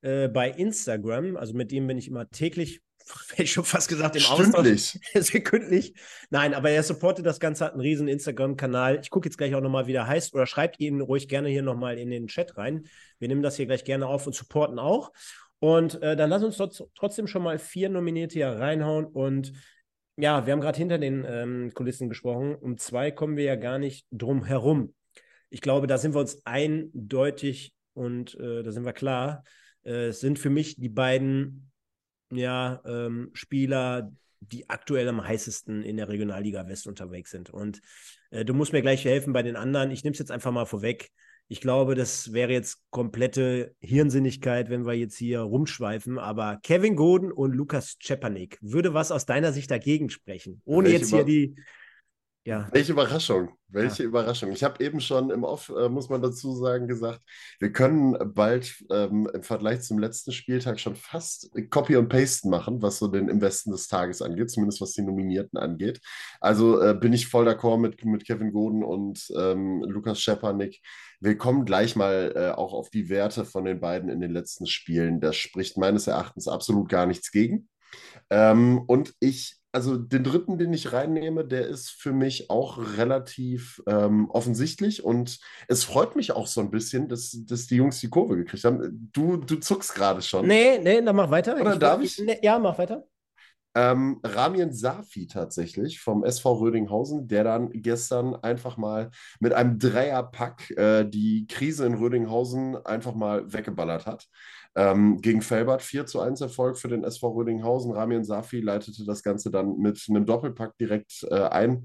äh, 0.00 0.28
bei 0.28 0.50
Instagram. 0.50 1.36
Also 1.36 1.54
mit 1.54 1.70
dem 1.70 1.86
bin 1.86 1.98
ich 1.98 2.08
immer 2.08 2.28
täglich 2.28 2.82
hätte 3.30 3.42
ich 3.42 3.52
schon 3.52 3.64
fast 3.64 3.88
gesagt, 3.88 4.16
im 4.16 4.22
Stündlich. 4.22 4.98
Austausch. 4.98 4.98
Sekündlich. 5.14 5.94
Nein, 6.30 6.54
aber 6.54 6.70
er 6.70 6.82
supportet 6.82 7.26
das 7.26 7.40
Ganze, 7.40 7.64
hat 7.64 7.72
einen 7.72 7.80
riesen 7.80 8.08
Instagram-Kanal. 8.08 9.00
Ich 9.02 9.10
gucke 9.10 9.28
jetzt 9.28 9.38
gleich 9.38 9.54
auch 9.54 9.60
nochmal, 9.60 9.86
wie 9.86 9.92
der 9.92 10.06
heißt, 10.06 10.34
oder 10.34 10.46
schreibt 10.46 10.80
ihn 10.80 11.00
ruhig 11.00 11.28
gerne 11.28 11.48
hier 11.48 11.62
nochmal 11.62 11.98
in 11.98 12.10
den 12.10 12.26
Chat 12.26 12.56
rein. 12.56 12.86
Wir 13.18 13.28
nehmen 13.28 13.42
das 13.42 13.56
hier 13.56 13.66
gleich 13.66 13.84
gerne 13.84 14.06
auf 14.06 14.26
und 14.26 14.34
supporten 14.34 14.78
auch. 14.78 15.12
Und 15.58 16.02
äh, 16.02 16.16
dann 16.16 16.30
lass 16.30 16.42
uns 16.42 16.56
trotzdem 16.94 17.26
schon 17.26 17.42
mal 17.42 17.58
vier 17.58 17.88
Nominierte 17.88 18.34
hier 18.34 18.48
reinhauen. 18.48 19.06
Und 19.06 19.52
ja, 20.16 20.44
wir 20.44 20.52
haben 20.52 20.60
gerade 20.60 20.78
hinter 20.78 20.98
den 20.98 21.24
ähm, 21.26 21.72
Kulissen 21.74 22.08
gesprochen. 22.08 22.54
Um 22.54 22.78
zwei 22.78 23.10
kommen 23.10 23.36
wir 23.36 23.44
ja 23.44 23.56
gar 23.56 23.78
nicht 23.78 24.06
drum 24.10 24.44
herum. 24.44 24.94
Ich 25.52 25.60
glaube, 25.60 25.86
da 25.86 25.98
sind 25.98 26.14
wir 26.14 26.20
uns 26.20 26.40
eindeutig 26.46 27.74
und 27.92 28.34
äh, 28.40 28.62
da 28.62 28.72
sind 28.72 28.86
wir 28.86 28.94
klar. 28.94 29.44
Äh, 29.84 30.06
es 30.06 30.20
sind 30.20 30.38
für 30.38 30.48
mich 30.48 30.76
die 30.76 30.88
beiden 30.88 31.70
ja, 32.30 32.80
ähm, 32.86 33.30
Spieler, 33.34 34.10
die 34.40 34.70
aktuell 34.70 35.06
am 35.08 35.22
heißesten 35.22 35.82
in 35.82 35.98
der 35.98 36.08
Regionalliga 36.08 36.66
West 36.68 36.86
unterwegs 36.86 37.30
sind. 37.30 37.50
Und 37.50 37.82
äh, 38.30 38.46
du 38.46 38.54
musst 38.54 38.72
mir 38.72 38.80
gleich 38.80 39.04
helfen 39.04 39.34
bei 39.34 39.42
den 39.42 39.56
anderen. 39.56 39.90
Ich 39.90 40.02
nehme 40.04 40.12
es 40.12 40.18
jetzt 40.18 40.30
einfach 40.30 40.52
mal 40.52 40.64
vorweg. 40.64 41.10
Ich 41.48 41.60
glaube, 41.60 41.94
das 41.94 42.32
wäre 42.32 42.50
jetzt 42.50 42.78
komplette 42.88 43.74
Hirnsinnigkeit, 43.80 44.70
wenn 44.70 44.86
wir 44.86 44.94
jetzt 44.94 45.18
hier 45.18 45.40
rumschweifen. 45.40 46.18
Aber 46.18 46.60
Kevin 46.62 46.96
Goden 46.96 47.30
und 47.30 47.52
Lukas 47.52 47.98
Czepanik, 47.98 48.56
würde 48.62 48.94
was 48.94 49.12
aus 49.12 49.26
deiner 49.26 49.52
Sicht 49.52 49.70
dagegen 49.70 50.08
sprechen? 50.08 50.62
Ohne 50.64 50.88
Welche 50.88 50.98
jetzt 50.98 51.10
hier 51.10 51.24
die 51.24 51.56
ja. 52.44 52.68
Welche 52.72 52.92
Überraschung, 52.92 53.50
welche 53.68 54.02
ja. 54.02 54.08
Überraschung. 54.08 54.50
Ich 54.50 54.64
habe 54.64 54.82
eben 54.84 55.00
schon 55.00 55.30
im 55.30 55.44
Off, 55.44 55.72
äh, 55.78 55.88
muss 55.88 56.08
man 56.08 56.20
dazu 56.20 56.56
sagen, 56.56 56.88
gesagt, 56.88 57.20
wir 57.60 57.72
können 57.72 58.16
bald 58.34 58.84
ähm, 58.90 59.30
im 59.32 59.44
Vergleich 59.44 59.82
zum 59.82 59.98
letzten 59.98 60.32
Spieltag 60.32 60.80
schon 60.80 60.96
fast 60.96 61.50
Copy 61.70 61.96
und 61.96 62.08
Paste 62.08 62.48
machen, 62.48 62.82
was 62.82 62.98
so 62.98 63.06
den 63.06 63.28
Im 63.28 63.40
Westen 63.40 63.70
des 63.70 63.86
Tages 63.86 64.22
angeht, 64.22 64.50
zumindest 64.50 64.80
was 64.80 64.92
die 64.92 65.02
Nominierten 65.02 65.56
angeht. 65.56 66.00
Also 66.40 66.80
äh, 66.80 66.94
bin 66.94 67.12
ich 67.12 67.28
voll 67.28 67.46
d'accord 67.46 67.78
mit, 67.78 68.04
mit 68.04 68.26
Kevin 68.26 68.52
Goden 68.52 68.82
und 68.82 69.24
ähm, 69.36 69.84
Lukas 69.86 70.20
Schepanik. 70.20 70.80
Wir 71.20 71.38
kommen 71.38 71.64
gleich 71.64 71.94
mal 71.94 72.32
äh, 72.34 72.50
auch 72.50 72.72
auf 72.72 72.90
die 72.90 73.08
Werte 73.08 73.44
von 73.44 73.64
den 73.64 73.78
beiden 73.78 74.08
in 74.10 74.20
den 74.20 74.32
letzten 74.32 74.66
Spielen. 74.66 75.20
Das 75.20 75.36
spricht 75.36 75.78
meines 75.78 76.08
Erachtens 76.08 76.48
absolut 76.48 76.88
gar 76.88 77.06
nichts 77.06 77.30
gegen. 77.30 77.68
Ähm, 78.30 78.82
und 78.86 79.14
ich 79.20 79.61
also 79.72 79.96
den 79.96 80.22
dritten, 80.22 80.58
den 80.58 80.72
ich 80.72 80.92
reinnehme, 80.92 81.44
der 81.46 81.66
ist 81.66 81.90
für 81.90 82.12
mich 82.12 82.50
auch 82.50 82.78
relativ 82.98 83.82
ähm, 83.86 84.30
offensichtlich 84.30 85.02
und 85.02 85.40
es 85.66 85.82
freut 85.82 86.14
mich 86.14 86.32
auch 86.32 86.46
so 86.46 86.60
ein 86.60 86.70
bisschen, 86.70 87.08
dass, 87.08 87.36
dass 87.46 87.66
die 87.66 87.76
Jungs 87.76 87.98
die 88.00 88.10
Kurve 88.10 88.36
gekriegt 88.36 88.64
haben. 88.64 89.10
Du, 89.12 89.38
du 89.38 89.56
zuckst 89.56 89.94
gerade 89.94 90.20
schon. 90.20 90.46
Nee, 90.46 90.78
nee, 90.78 91.00
dann 91.00 91.16
mach 91.16 91.30
weiter. 91.30 91.58
Oder 91.58 91.72
ich, 91.72 91.78
darf 91.78 92.02
ich? 92.02 92.18
Nee, 92.18 92.38
ja, 92.42 92.58
mach 92.58 92.76
weiter. 92.78 93.04
Ähm, 93.74 94.20
Ramien 94.22 94.72
Safi 94.74 95.26
tatsächlich 95.26 96.00
vom 96.00 96.24
SV 96.24 96.52
Rödinghausen, 96.58 97.26
der 97.26 97.44
dann 97.44 97.70
gestern 97.72 98.34
einfach 98.34 98.76
mal 98.76 99.10
mit 99.40 99.54
einem 99.54 99.78
Dreierpack 99.78 100.70
äh, 100.72 101.04
die 101.04 101.46
Krise 101.46 101.86
in 101.86 101.94
Rödinghausen 101.94 102.76
einfach 102.84 103.14
mal 103.14 103.50
weggeballert 103.50 104.04
hat. 104.04 104.28
Ähm, 104.74 105.20
gegen 105.20 105.42
Felbert 105.42 105.82
4 105.82 106.06
zu 106.06 106.20
1 106.20 106.40
Erfolg 106.40 106.78
für 106.78 106.88
den 106.88 107.04
SV 107.04 107.28
Rödinghausen. 107.30 107.92
Ramien 107.92 108.24
Safi 108.24 108.60
leitete 108.60 109.04
das 109.04 109.22
Ganze 109.22 109.50
dann 109.50 109.76
mit 109.76 110.04
einem 110.08 110.24
Doppelpack 110.24 110.76
direkt 110.78 111.26
äh, 111.30 111.48
ein. 111.48 111.84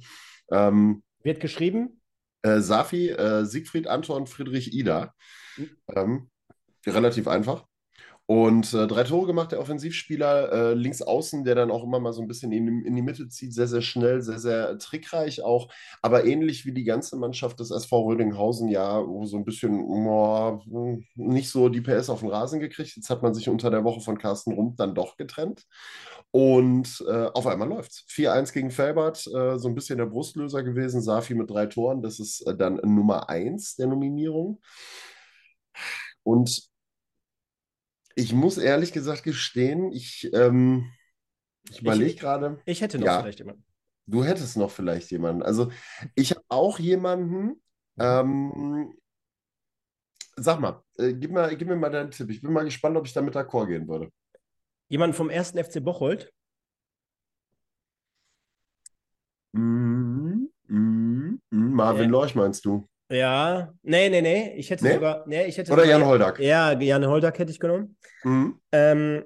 Ähm, 0.52 1.04
Wird 1.24 1.40
geschrieben? 1.40 2.02
Äh, 2.44 2.62
Safi, 2.62 3.10
äh, 3.10 3.46
Siegfried 3.46 3.88
Anton 3.88 4.28
Friedrich 4.28 4.74
Ida. 4.74 5.14
Mhm. 5.58 5.70
Ähm, 5.94 6.30
relativ 6.86 7.28
einfach. 7.28 7.66
Und 8.30 8.74
äh, 8.74 8.88
drei 8.88 9.06
Tore 9.06 9.26
gemacht, 9.26 9.54
der 9.54 9.62
Offensivspieler 9.62 10.52
äh, 10.52 10.74
links 10.74 11.02
außen, 11.02 11.46
der 11.46 11.56
dann 11.56 11.72
auch 11.72 11.86
immer 11.86 12.02
mal 12.02 12.12
so 12.12 12.22
ein 12.22 12.28
bisschen 12.28 12.52
in, 12.52 12.84
in, 12.84 12.94
die 12.94 13.02
Mitte 13.02 13.30
zieht, 13.30 13.54
sehr, 13.54 13.68
sehr 13.68 13.82
schnell, 13.82 14.22
sehr, 14.22 14.38
sehr 14.38 14.78
trickreich 14.80 15.42
auch, 15.44 15.70
aber 16.02 16.26
ähnlich 16.26 16.66
wie 16.66 16.74
die 16.74 16.84
ganze 16.84 17.16
Mannschaft 17.16 17.62
des 17.62 17.72
SV 17.72 18.02
Rödinghausen 18.02 18.68
ja 18.68 19.02
so 19.24 19.38
ein 19.38 19.46
bisschen 19.46 19.82
oh, 19.82 20.62
nicht 21.16 21.50
so 21.50 21.70
die 21.70 21.80
PS 21.80 22.10
auf 22.10 22.20
den 22.20 22.28
Rasen 22.28 22.60
gekriegt. 22.60 22.98
Jetzt 22.98 23.10
hat 23.10 23.24
man 23.24 23.34
sich 23.34 23.48
unter 23.48 23.72
der 23.72 23.86
Woche 23.86 24.02
von 24.02 24.18
Carsten 24.18 24.52
Rump 24.52 24.76
dann 24.76 24.94
doch 24.94 25.16
getrennt. 25.16 25.66
Und 26.32 27.02
äh, 27.08 27.28
auf 27.34 27.48
einmal 27.48 27.70
läuft's. 27.70 28.06
4-1 28.10 28.52
gegen 28.52 28.72
Felbert, 28.72 29.26
äh, 29.28 29.58
so 29.58 29.70
ein 29.70 29.76
bisschen 29.76 30.00
der 30.00 30.06
Brustlöser 30.06 30.64
gewesen. 30.64 31.02
Safi 31.02 31.34
mit 31.34 31.50
drei 31.50 31.68
Toren, 31.68 32.02
das 32.02 32.20
ist 32.20 32.42
äh, 32.42 32.58
dann 32.58 32.76
Nummer 32.84 33.30
1 33.30 33.78
der 33.78 33.88
Nominierung. 33.88 34.60
Und 36.24 36.68
ich 38.18 38.34
muss 38.34 38.58
ehrlich 38.58 38.94
gesagt 38.94 39.24
gestehen, 39.24 39.92
ich, 39.92 40.30
ähm, 40.34 40.92
ich 41.70 41.82
überlege 41.82 42.16
gerade. 42.16 42.60
Ich 42.66 42.82
hätte 42.82 42.98
noch 42.98 43.06
ja, 43.06 43.22
vielleicht 43.22 43.40
jemanden. 43.40 43.64
Du 44.08 44.24
hättest 44.24 44.58
noch 44.58 44.72
vielleicht 44.72 45.12
jemanden. 45.12 45.44
Also 45.44 45.72
ich 46.16 46.32
habe 46.32 46.44
auch 46.50 46.80
jemanden. 46.80 47.62
Ähm, 48.00 48.94
sag 50.36 50.60
mal, 50.60 50.84
äh, 50.98 51.14
gib 51.14 51.32
mal, 51.32 51.56
gib 51.56 51.68
mir 51.68 51.76
mal 51.76 51.92
deinen 51.92 52.10
Tipp. 52.10 52.30
Ich 52.32 52.42
bin 52.42 52.54
mal 52.54 52.66
gespannt, 52.66 52.98
ob 52.98 53.06
ich 53.06 53.14
damit 53.14 53.36
d'accord 53.36 53.68
gehen 53.68 53.88
würde. 53.88 54.12
Jemand 54.88 55.16
vom 55.16 55.30
ersten 55.30 55.64
FC 55.64 55.84
Bocholt? 55.84 56.34
Mm, 59.52 60.46
mm, 60.68 61.40
mm, 61.50 61.74
Marvin 61.74 62.06
äh, 62.06 62.12
Lorch 62.12 62.34
meinst 62.34 62.66
du? 62.66 62.88
Ja, 63.10 63.74
nee, 63.84 64.10
nee, 64.10 64.22
nee. 64.22 64.54
Ich 64.58 64.70
hätte 64.70 64.84
nee? 64.84 64.94
sogar. 64.96 65.24
Nee, 65.28 65.46
ich 65.46 65.58
hätte 65.58 65.72
Oder 65.72 65.86
Jan 65.86 66.06
Holdak. 66.06 66.40
Ja, 66.40 66.74
Jan 66.74 67.06
Holdak 67.06 67.40
hätte 67.40 67.52
ich 67.52 67.60
genommen. 67.60 67.98
Mhm. 68.24 68.60
Ähm, 68.72 69.24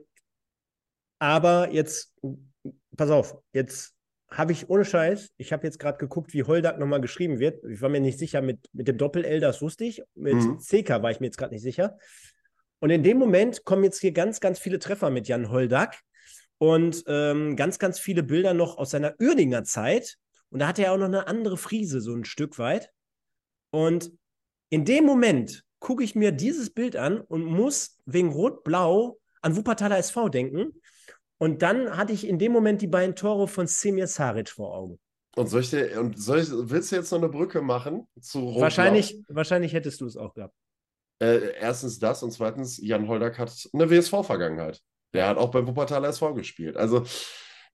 aber 1.19 1.71
jetzt, 1.71 2.13
pass 2.95 3.09
auf, 3.09 3.37
jetzt 3.53 3.95
habe 4.29 4.53
ich 4.53 4.69
ohne 4.69 4.85
Scheiß, 4.85 5.31
ich 5.37 5.51
habe 5.51 5.65
jetzt 5.65 5.77
gerade 5.77 5.97
geguckt, 5.97 6.33
wie 6.33 6.43
Holdak 6.43 6.79
nochmal 6.79 7.01
geschrieben 7.01 7.39
wird. 7.39 7.63
Ich 7.65 7.81
war 7.81 7.89
mir 7.89 7.99
nicht 7.99 8.17
sicher 8.17 8.41
mit, 8.41 8.59
mit 8.71 8.87
dem 8.87 8.97
Doppel-L, 8.97 9.39
das 9.39 9.61
wusste 9.61 9.83
ich. 9.83 10.01
Mit 10.15 10.35
mhm. 10.35 10.59
CK 10.59 11.01
war 11.01 11.11
ich 11.11 11.19
mir 11.19 11.27
jetzt 11.27 11.37
gerade 11.37 11.53
nicht 11.53 11.63
sicher. 11.63 11.97
Und 12.79 12.89
in 12.89 13.03
dem 13.03 13.17
Moment 13.17 13.65
kommen 13.65 13.83
jetzt 13.83 13.99
hier 13.99 14.13
ganz, 14.13 14.39
ganz 14.39 14.57
viele 14.57 14.79
Treffer 14.79 15.09
mit 15.09 15.27
Jan 15.27 15.51
Holdak 15.51 15.99
und 16.57 17.03
ähm, 17.07 17.55
ganz, 17.55 17.77
ganz 17.77 17.99
viele 17.99 18.23
Bilder 18.23 18.53
noch 18.53 18.77
aus 18.77 18.91
seiner 18.91 19.15
Uerdinger 19.19 19.63
Zeit. 19.63 20.17
Und 20.49 20.59
da 20.59 20.67
hatte 20.67 20.83
er 20.83 20.93
auch 20.93 20.97
noch 20.97 21.05
eine 21.05 21.27
andere 21.27 21.57
Friese, 21.57 22.01
so 22.01 22.13
ein 22.15 22.25
Stück 22.25 22.57
weit. 22.57 22.89
Und 23.71 24.11
in 24.69 24.85
dem 24.85 25.05
Moment 25.05 25.63
gucke 25.79 26.03
ich 26.03 26.15
mir 26.15 26.31
dieses 26.31 26.69
Bild 26.69 26.95
an 26.95 27.19
und 27.19 27.43
muss 27.43 27.97
wegen 28.05 28.31
Rot-Blau 28.31 29.19
an 29.41 29.55
Wuppertaler 29.55 29.97
SV 29.97 30.29
denken. 30.29 30.81
Und 31.37 31.61
dann 31.63 31.97
hatte 31.97 32.13
ich 32.13 32.27
in 32.27 32.37
dem 32.37 32.51
Moment 32.51 32.81
die 32.81 32.87
beiden 32.87 33.15
Tore 33.15 33.47
von 33.47 33.65
Semir 33.65 34.07
Saric 34.07 34.49
vor 34.49 34.75
Augen. 34.75 34.99
Und, 35.35 35.47
soll 35.47 35.61
ich 35.61 35.69
dir, 35.69 35.99
und 35.99 36.19
soll 36.19 36.39
ich, 36.39 36.49
willst 36.51 36.91
du 36.91 36.97
jetzt 36.97 37.11
noch 37.11 37.17
eine 37.17 37.29
Brücke 37.29 37.61
machen 37.61 38.07
zu 38.19 38.39
Rot-Blau? 38.39 38.61
Wahrscheinlich, 38.61 39.23
wahrscheinlich 39.27 39.73
hättest 39.73 40.01
du 40.01 40.05
es 40.05 40.17
auch 40.17 40.33
gehabt. 40.33 40.53
Äh, 41.19 41.53
erstens 41.59 41.99
das 41.99 42.21
und 42.21 42.31
zweitens, 42.31 42.77
Jan 42.77 43.07
Holdak 43.07 43.39
hat 43.39 43.69
eine 43.73 43.89
WSV-Vergangenheit. 43.89 44.81
Der 45.13 45.27
hat 45.27 45.37
auch 45.37 45.51
beim 45.51 45.67
Wuppertaler 45.67 46.09
SV 46.09 46.33
gespielt. 46.33 46.77
Also, 46.77 47.05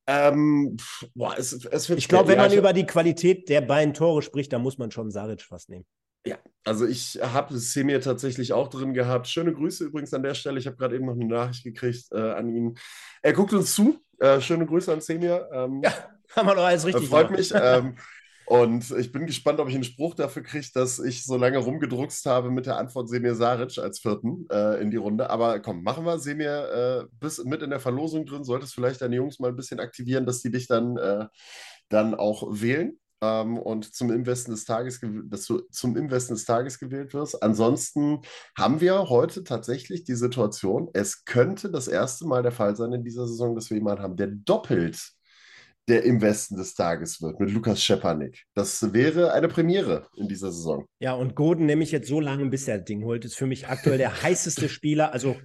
ähm, 0.08 0.78
boah, 1.14 1.36
es, 1.38 1.52
es 1.52 1.90
Ich 1.90 2.08
glaube, 2.08 2.30
wenn 2.30 2.38
man 2.38 2.54
über 2.54 2.72
die 2.72 2.86
Qualität 2.86 3.50
der 3.50 3.62
beiden 3.62 3.94
Tore 3.94 4.22
spricht, 4.22 4.54
dann 4.54 4.62
muss 4.62 4.78
man 4.78 4.90
schon 4.90 5.12
Saric 5.12 5.42
fast 5.42 5.70
nehmen. 5.70 5.86
Ja, 6.26 6.38
also 6.66 6.86
ich 6.86 7.20
habe 7.22 7.58
Semir 7.58 8.02
tatsächlich 8.02 8.54
auch 8.54 8.70
drin 8.70 8.94
gehabt. 8.94 9.28
Schöne 9.28 9.54
Grüße 9.54 9.86
übrigens 9.86 10.14
an 10.14 10.24
der 10.24 10.34
Stelle. 10.34 10.60
Ich 10.60 10.68
habe 10.68 10.78
gerade 10.78 10.96
eben 10.96 11.06
noch 11.06 11.14
eine 11.14 11.26
Nachricht 11.26 11.64
gekriegt 11.64 12.06
äh, 12.12 12.18
an 12.18 12.54
ihn. 12.54 12.78
Er 13.22 13.34
guckt 13.34 13.54
uns 13.54 13.76
zu. 13.76 14.00
Äh, 14.20 14.42
schöne 14.42 14.66
Grüße 14.66 14.92
an 14.92 15.02
Semir. 15.02 15.48
Ähm, 15.54 15.82
ja, 15.84 15.92
haben 16.36 16.48
wir 16.48 16.56
doch 16.56 16.66
alles 16.66 16.86
richtig. 16.86 17.06
Äh, 17.06 17.08
freut 17.08 17.28
gemacht. 17.28 17.40
mich. 17.40 17.54
ähm, 17.56 17.96
Und 18.48 18.92
ich 18.92 19.12
bin 19.12 19.26
gespannt, 19.26 19.60
ob 19.60 19.68
ich 19.68 19.76
einen 19.76 19.84
Spruch 19.84 20.16
dafür 20.16 20.42
kriege, 20.42 20.70
dass 20.74 21.00
ich 21.00 21.26
so 21.26 21.36
lange 21.36 21.58
rumgedruckst 21.58 22.26
habe 22.28 22.50
mit 22.50 22.66
der 22.66 22.78
Antwort 22.78 23.10
Semir 23.10 23.36
Saric 23.36 23.78
als 23.78 24.00
vierten 24.00 24.48
äh, 24.50 24.82
in 24.82 24.90
die 24.90 24.96
Runde. 24.96 25.30
Aber 25.30 25.60
komm, 25.60 25.84
machen 25.84 26.06
wir. 26.06 26.18
Semir 26.18 26.70
äh, 26.72 27.06
bis 27.20 27.44
mit 27.44 27.62
in 27.62 27.72
der 27.72 27.82
Verlosung 27.82 28.26
drin. 28.26 28.46
Solltest 28.46 28.74
vielleicht 28.74 29.02
deine 29.02 29.18
Jungs 29.18 29.40
mal 29.40 29.50
ein 29.50 29.58
bisschen 29.58 29.82
aktivieren, 29.82 30.26
dass 30.26 30.42
die 30.42 30.50
dich 30.50 30.68
dann, 30.68 30.96
äh, 30.96 31.26
dann 31.90 32.16
auch 32.16 32.48
wählen. 32.50 32.98
Ähm, 33.22 33.58
und 33.58 33.94
zum 33.94 34.14
Investen 34.14 34.52
des 34.52 34.64
Tages, 34.64 35.02
dass 35.26 35.46
du 35.46 35.60
zum 35.70 35.98
Investen 35.98 36.36
des 36.36 36.46
Tages 36.46 36.80
gewählt 36.80 37.14
wirst. 37.14 37.44
Ansonsten 37.44 38.22
haben 38.58 38.80
wir 38.80 39.10
heute 39.10 39.44
tatsächlich 39.44 40.06
die 40.06 40.16
Situation, 40.16 40.90
es 40.94 41.26
könnte 41.26 41.70
das 41.70 41.90
erste 41.90 42.26
Mal 42.26 42.44
der 42.44 42.54
Fall 42.54 42.78
sein 42.78 42.94
in 42.94 43.04
dieser 43.04 43.28
Saison, 43.28 43.56
dass 43.56 43.70
wir 43.70 43.76
jemanden 43.78 44.04
haben, 44.04 44.16
der 44.16 44.28
doppelt 44.28 45.17
der 45.88 46.04
im 46.04 46.22
Westen 46.22 46.58
des 46.58 46.76
Tages 46.76 47.22
wird 47.22 47.40
mit 47.40 47.52
Lukas 47.52 47.84
Schepanik. 47.84 48.44
Das 48.54 48.94
wäre 48.94 49.34
eine 49.34 49.48
Premiere 49.48 50.08
in 50.16 50.28
dieser 50.28 50.52
Saison. 50.52 50.86
Ja, 51.00 51.14
und 51.14 51.36
Goden 51.36 51.66
nehme 51.66 51.84
ich 51.84 51.92
jetzt 51.92 52.10
so 52.10 52.20
lange, 52.20 52.46
bis 52.48 52.68
er 52.68 52.80
das 52.80 52.86
Ding 52.86 53.04
holt. 53.04 53.24
Ist 53.24 53.36
für 53.36 53.48
mich 53.48 53.68
aktuell 53.68 53.98
der 53.98 54.22
heißeste 54.24 54.68
Spieler. 54.68 55.14
Also 55.14 55.38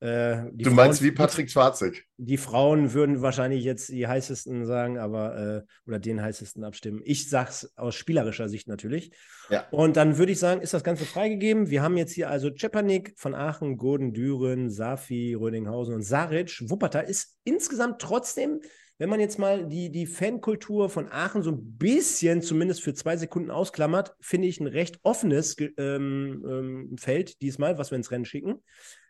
äh, 0.00 0.44
du 0.52 0.64
Frauen, 0.64 0.76
meinst 0.76 1.02
wie 1.02 1.12
Patrick 1.12 1.50
Schwarzig? 1.50 2.06
Die 2.16 2.38
Frauen 2.38 2.94
würden 2.94 3.20
wahrscheinlich 3.20 3.64
jetzt 3.64 3.90
die 3.90 4.06
heißesten 4.06 4.64
sagen, 4.64 4.98
aber 4.98 5.36
äh, 5.36 5.62
oder 5.86 5.98
den 5.98 6.22
heißesten 6.22 6.64
abstimmen. 6.64 7.02
Ich 7.04 7.28
sag's 7.28 7.70
aus 7.76 7.94
spielerischer 7.94 8.48
Sicht 8.48 8.66
natürlich. 8.66 9.12
Ja. 9.50 9.66
Und 9.70 9.98
dann 9.98 10.16
würde 10.16 10.32
ich 10.32 10.38
sagen, 10.38 10.62
ist 10.62 10.72
das 10.72 10.84
Ganze 10.84 11.04
freigegeben. 11.04 11.68
Wir 11.68 11.82
haben 11.82 11.98
jetzt 11.98 12.12
hier 12.12 12.30
also 12.30 12.48
Czepanik 12.48 13.12
von 13.16 13.34
Aachen, 13.34 13.76
Gurden, 13.76 14.14
Düren, 14.14 14.70
Safi, 14.70 15.34
Rödinghausen 15.34 15.94
und 15.94 16.02
Saric. 16.02 16.62
Wuppertal 16.70 17.04
ist 17.04 17.36
insgesamt 17.44 18.00
trotzdem 18.00 18.60
wenn 19.00 19.08
man 19.08 19.18
jetzt 19.18 19.38
mal 19.38 19.66
die, 19.66 19.90
die 19.90 20.04
Fankultur 20.04 20.90
von 20.90 21.10
Aachen 21.10 21.42
so 21.42 21.52
ein 21.52 21.78
bisschen 21.78 22.42
zumindest 22.42 22.82
für 22.82 22.92
zwei 22.92 23.16
Sekunden 23.16 23.50
ausklammert, 23.50 24.14
finde 24.20 24.46
ich 24.46 24.60
ein 24.60 24.66
recht 24.66 25.00
offenes 25.04 25.56
ähm, 25.78 26.44
ähm, 26.46 26.96
Feld 26.98 27.40
diesmal, 27.40 27.78
was 27.78 27.90
wir 27.90 27.96
ins 27.96 28.10
Rennen 28.10 28.26
schicken. 28.26 28.62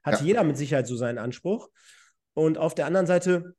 Hat 0.05 0.21
ja. 0.21 0.27
jeder 0.27 0.45
mit 0.45 0.57
Sicherheit 0.57 0.87
so 0.87 0.95
seinen 0.95 1.19
Anspruch. 1.19 1.71
Und 2.35 2.57
auf 2.57 2.77
der 2.77 2.87
anderen 2.87 3.09
Seite 3.09 3.57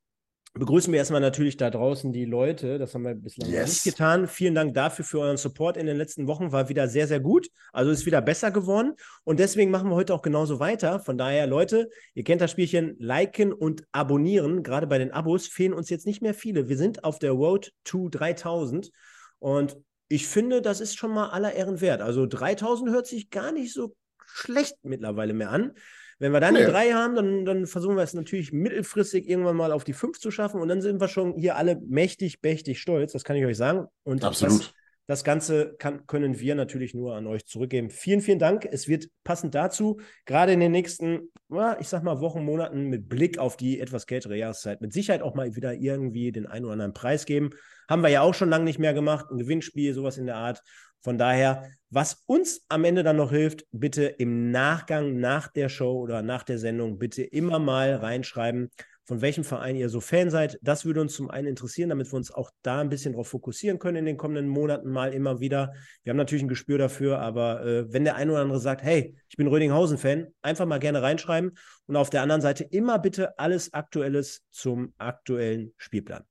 begrüßen 0.53 0.91
wir 0.91 1.00
erstmal 1.00 1.22
natürlich 1.22 1.58
da 1.58 1.70
draußen 1.70 2.12
die 2.12 2.25
Leute. 2.25 2.77
Das 2.77 2.93
haben 2.93 3.03
wir 3.03 3.15
bislang 3.15 3.50
yes. 3.50 3.70
nicht 3.70 3.84
getan. 3.84 4.27
Vielen 4.27 4.53
Dank 4.53 4.74
dafür 4.74 5.05
für 5.05 5.20
euren 5.20 5.38
Support 5.38 5.77
in 5.77 5.86
den 5.86 5.98
letzten 5.98 6.27
Wochen. 6.27 6.51
War 6.51 6.70
wieder 6.70 6.88
sehr, 6.88 7.08
sehr 7.08 7.20
gut. 7.20 7.48
Also 7.72 7.91
ist 7.91 8.05
wieder 8.05 8.22
besser 8.22 8.51
geworden. 8.51 8.93
Und 9.24 9.39
deswegen 9.39 9.72
machen 9.72 9.89
wir 9.89 9.96
heute 9.96 10.13
auch 10.13 10.22
genauso 10.22 10.60
weiter. 10.60 11.00
Von 11.00 11.17
daher, 11.17 11.48
Leute, 11.48 11.89
ihr 12.13 12.24
kennt 12.24 12.41
das 12.41 12.51
Spielchen, 12.51 12.96
liken 13.00 13.53
und 13.53 13.84
abonnieren. 13.91 14.63
Gerade 14.63 14.88
bei 14.88 14.98
den 14.98 15.12
Abos 15.12 15.48
fehlen 15.48 15.74
uns 15.74 15.89
jetzt 15.89 16.05
nicht 16.05 16.22
mehr 16.22 16.34
viele. 16.34 16.67
Wir 16.67 16.77
sind 16.77 17.03
auf 17.03 17.20
der 17.20 17.31
Road 17.31 17.72
to 17.84 18.10
3000. 18.10 18.91
Und 19.39 19.77
ich 20.10 20.27
finde, 20.27 20.62
das 20.62 20.81
ist 20.81 20.98
schon 20.98 21.13
mal 21.13 21.29
aller 21.29 21.53
Ehren 21.53 21.79
wert. 21.79 22.01
Also 22.01 22.25
3000 22.25 22.91
hört 22.91 23.08
sich 23.08 23.29
gar 23.29 23.53
nicht 23.53 23.74
so 23.74 23.96
schlecht 24.25 24.75
mittlerweile 24.84 25.34
mehr 25.34 25.51
an. 25.51 25.74
Wenn 26.22 26.34
wir 26.34 26.40
dann 26.40 26.56
eine 26.56 26.68
3 26.68 26.92
haben, 26.92 27.16
dann, 27.16 27.46
dann 27.46 27.66
versuchen 27.66 27.96
wir 27.96 28.04
es 28.04 28.13
natürlich 28.13 28.54
mittelfristig 28.54 29.28
irgendwann 29.28 29.56
mal 29.56 29.72
auf 29.72 29.84
die 29.84 29.94
5 29.94 30.20
zu 30.20 30.30
schaffen 30.30 30.62
und 30.62 30.68
dann 30.68 30.80
sind 30.80 31.01
wir 31.01 31.08
schon 31.08 31.34
hier 31.34 31.56
alle 31.56 31.82
mächtig, 31.84 32.38
mächtig 32.44 32.80
stolz, 32.80 33.12
das 33.13 33.24
kann 33.24 33.38
ich 33.38 33.46
euch 33.46 33.58
sagen. 33.58 33.88
Und 34.04 34.24
Absolut. 34.24 34.60
Das, 34.60 34.74
das 35.08 35.24
Ganze 35.24 35.75
kann, 35.80 36.06
können 36.06 36.40
wir 36.40 36.54
natürlich 36.54 36.94
nur 36.94 37.16
an 37.16 37.25
euch 37.25 37.48
zurückgeben. 37.48 37.90
Vielen, 37.90 38.22
vielen 38.22 38.38
Dank. 38.38 38.68
Es 38.72 38.88
wird 38.88 39.08
passend 39.24 39.56
dazu, 39.56 40.00
gerade 40.28 40.54
in 40.54 40.60
den 40.60 40.72
nächsten, 40.72 41.32
ich 41.80 41.88
sag 41.88 42.04
mal, 42.04 42.22
Wochen, 42.22 42.46
Monaten 42.46 42.86
mit 42.86 43.10
Blick 43.10 43.40
auf 43.40 43.58
die 43.58 43.80
etwas 43.80 44.06
kältere 44.06 44.38
Jahreszeit, 44.38 44.80
mit 44.80 44.94
Sicherheit 44.94 45.24
auch 45.24 45.34
mal 45.34 45.56
wieder 45.56 45.74
irgendwie 45.74 46.32
den 46.32 46.46
einen 46.46 46.66
oder 46.66 46.74
anderen 46.74 46.94
Preis 46.94 47.25
geben. 47.25 47.50
Haben 47.90 48.04
wir 48.04 48.10
ja 48.10 48.22
auch 48.22 48.36
schon 48.36 48.51
lange 48.51 48.66
nicht 48.66 48.78
mehr 48.78 48.94
gemacht. 48.94 49.25
Ein 49.32 49.40
Gewinnspiel, 49.40 49.96
sowas 49.96 50.20
in 50.20 50.28
der 50.28 50.36
Art. 50.36 50.62
Von 51.01 51.17
daher, 51.17 51.70
was 51.89 52.24
uns 52.25 52.63
am 52.70 52.84
Ende 52.84 53.03
dann 53.03 53.17
noch 53.17 53.31
hilft, 53.31 53.65
bitte 53.72 54.05
im 54.05 54.51
Nachgang, 54.51 55.20
nach 55.20 55.48
der 55.48 55.67
Show 55.67 56.00
oder 56.00 56.22
nach 56.22 56.43
der 56.43 56.58
Sendung, 56.58 57.00
bitte 57.00 57.24
immer 57.24 57.60
mal 57.60 57.96
reinschreiben, 57.96 58.70
von 59.03 59.22
welchem 59.22 59.43
Verein 59.43 59.75
ihr 59.75 59.89
so 59.89 60.00
Fan 60.00 60.29
seid. 60.29 60.58
Das 60.62 60.86
würde 60.86 61.01
uns 61.01 61.15
zum 61.15 61.29
einen 61.29 61.48
interessieren, 61.48 61.89
damit 61.89 62.12
wir 62.13 62.17
uns 62.17 62.31
auch 62.31 62.51
da 62.62 62.79
ein 62.79 62.89
bisschen 62.89 63.13
darauf 63.13 63.27
fokussieren 63.27 63.79
können 63.79 63.98
in 63.98 64.05
den 64.05 64.17
kommenden 64.17 64.48
Monaten 64.48 64.89
mal 64.89 65.13
immer 65.13 65.39
wieder. 65.39 65.74
Wir 66.03 66.12
haben 66.12 66.17
natürlich 66.17 66.43
ein 66.43 66.48
Gespür 66.48 66.77
dafür, 66.77 67.20
aber 67.20 67.65
äh, 67.65 67.91
wenn 67.91 68.05
der 68.05 68.15
eine 68.15 68.31
oder 68.31 68.41
andere 68.41 68.60
sagt, 68.60 68.84
hey, 68.84 69.15
ich 69.27 69.36
bin 69.36 69.48
Rödinghausen-Fan, 69.48 70.27
einfach 70.41 70.65
mal 70.65 70.79
gerne 70.79 71.01
reinschreiben. 71.01 71.58
Und 71.88 71.96
auf 71.96 72.10
der 72.10 72.22
anderen 72.22 72.41
Seite 72.41 72.63
immer 72.63 73.00
bitte 73.00 73.38
alles 73.39 73.74
Aktuelles 73.74 74.43
zum 74.51 74.93
aktuellen 74.98 75.74
Spielplan. 75.77 76.24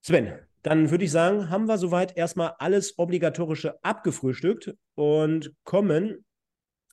Sven, 0.00 0.32
dann 0.66 0.90
würde 0.90 1.04
ich 1.04 1.12
sagen, 1.12 1.48
haben 1.48 1.68
wir 1.68 1.78
soweit 1.78 2.16
erstmal 2.16 2.54
alles 2.58 2.98
Obligatorische 2.98 3.78
abgefrühstückt 3.84 4.74
und 4.96 5.52
kommen 5.62 6.24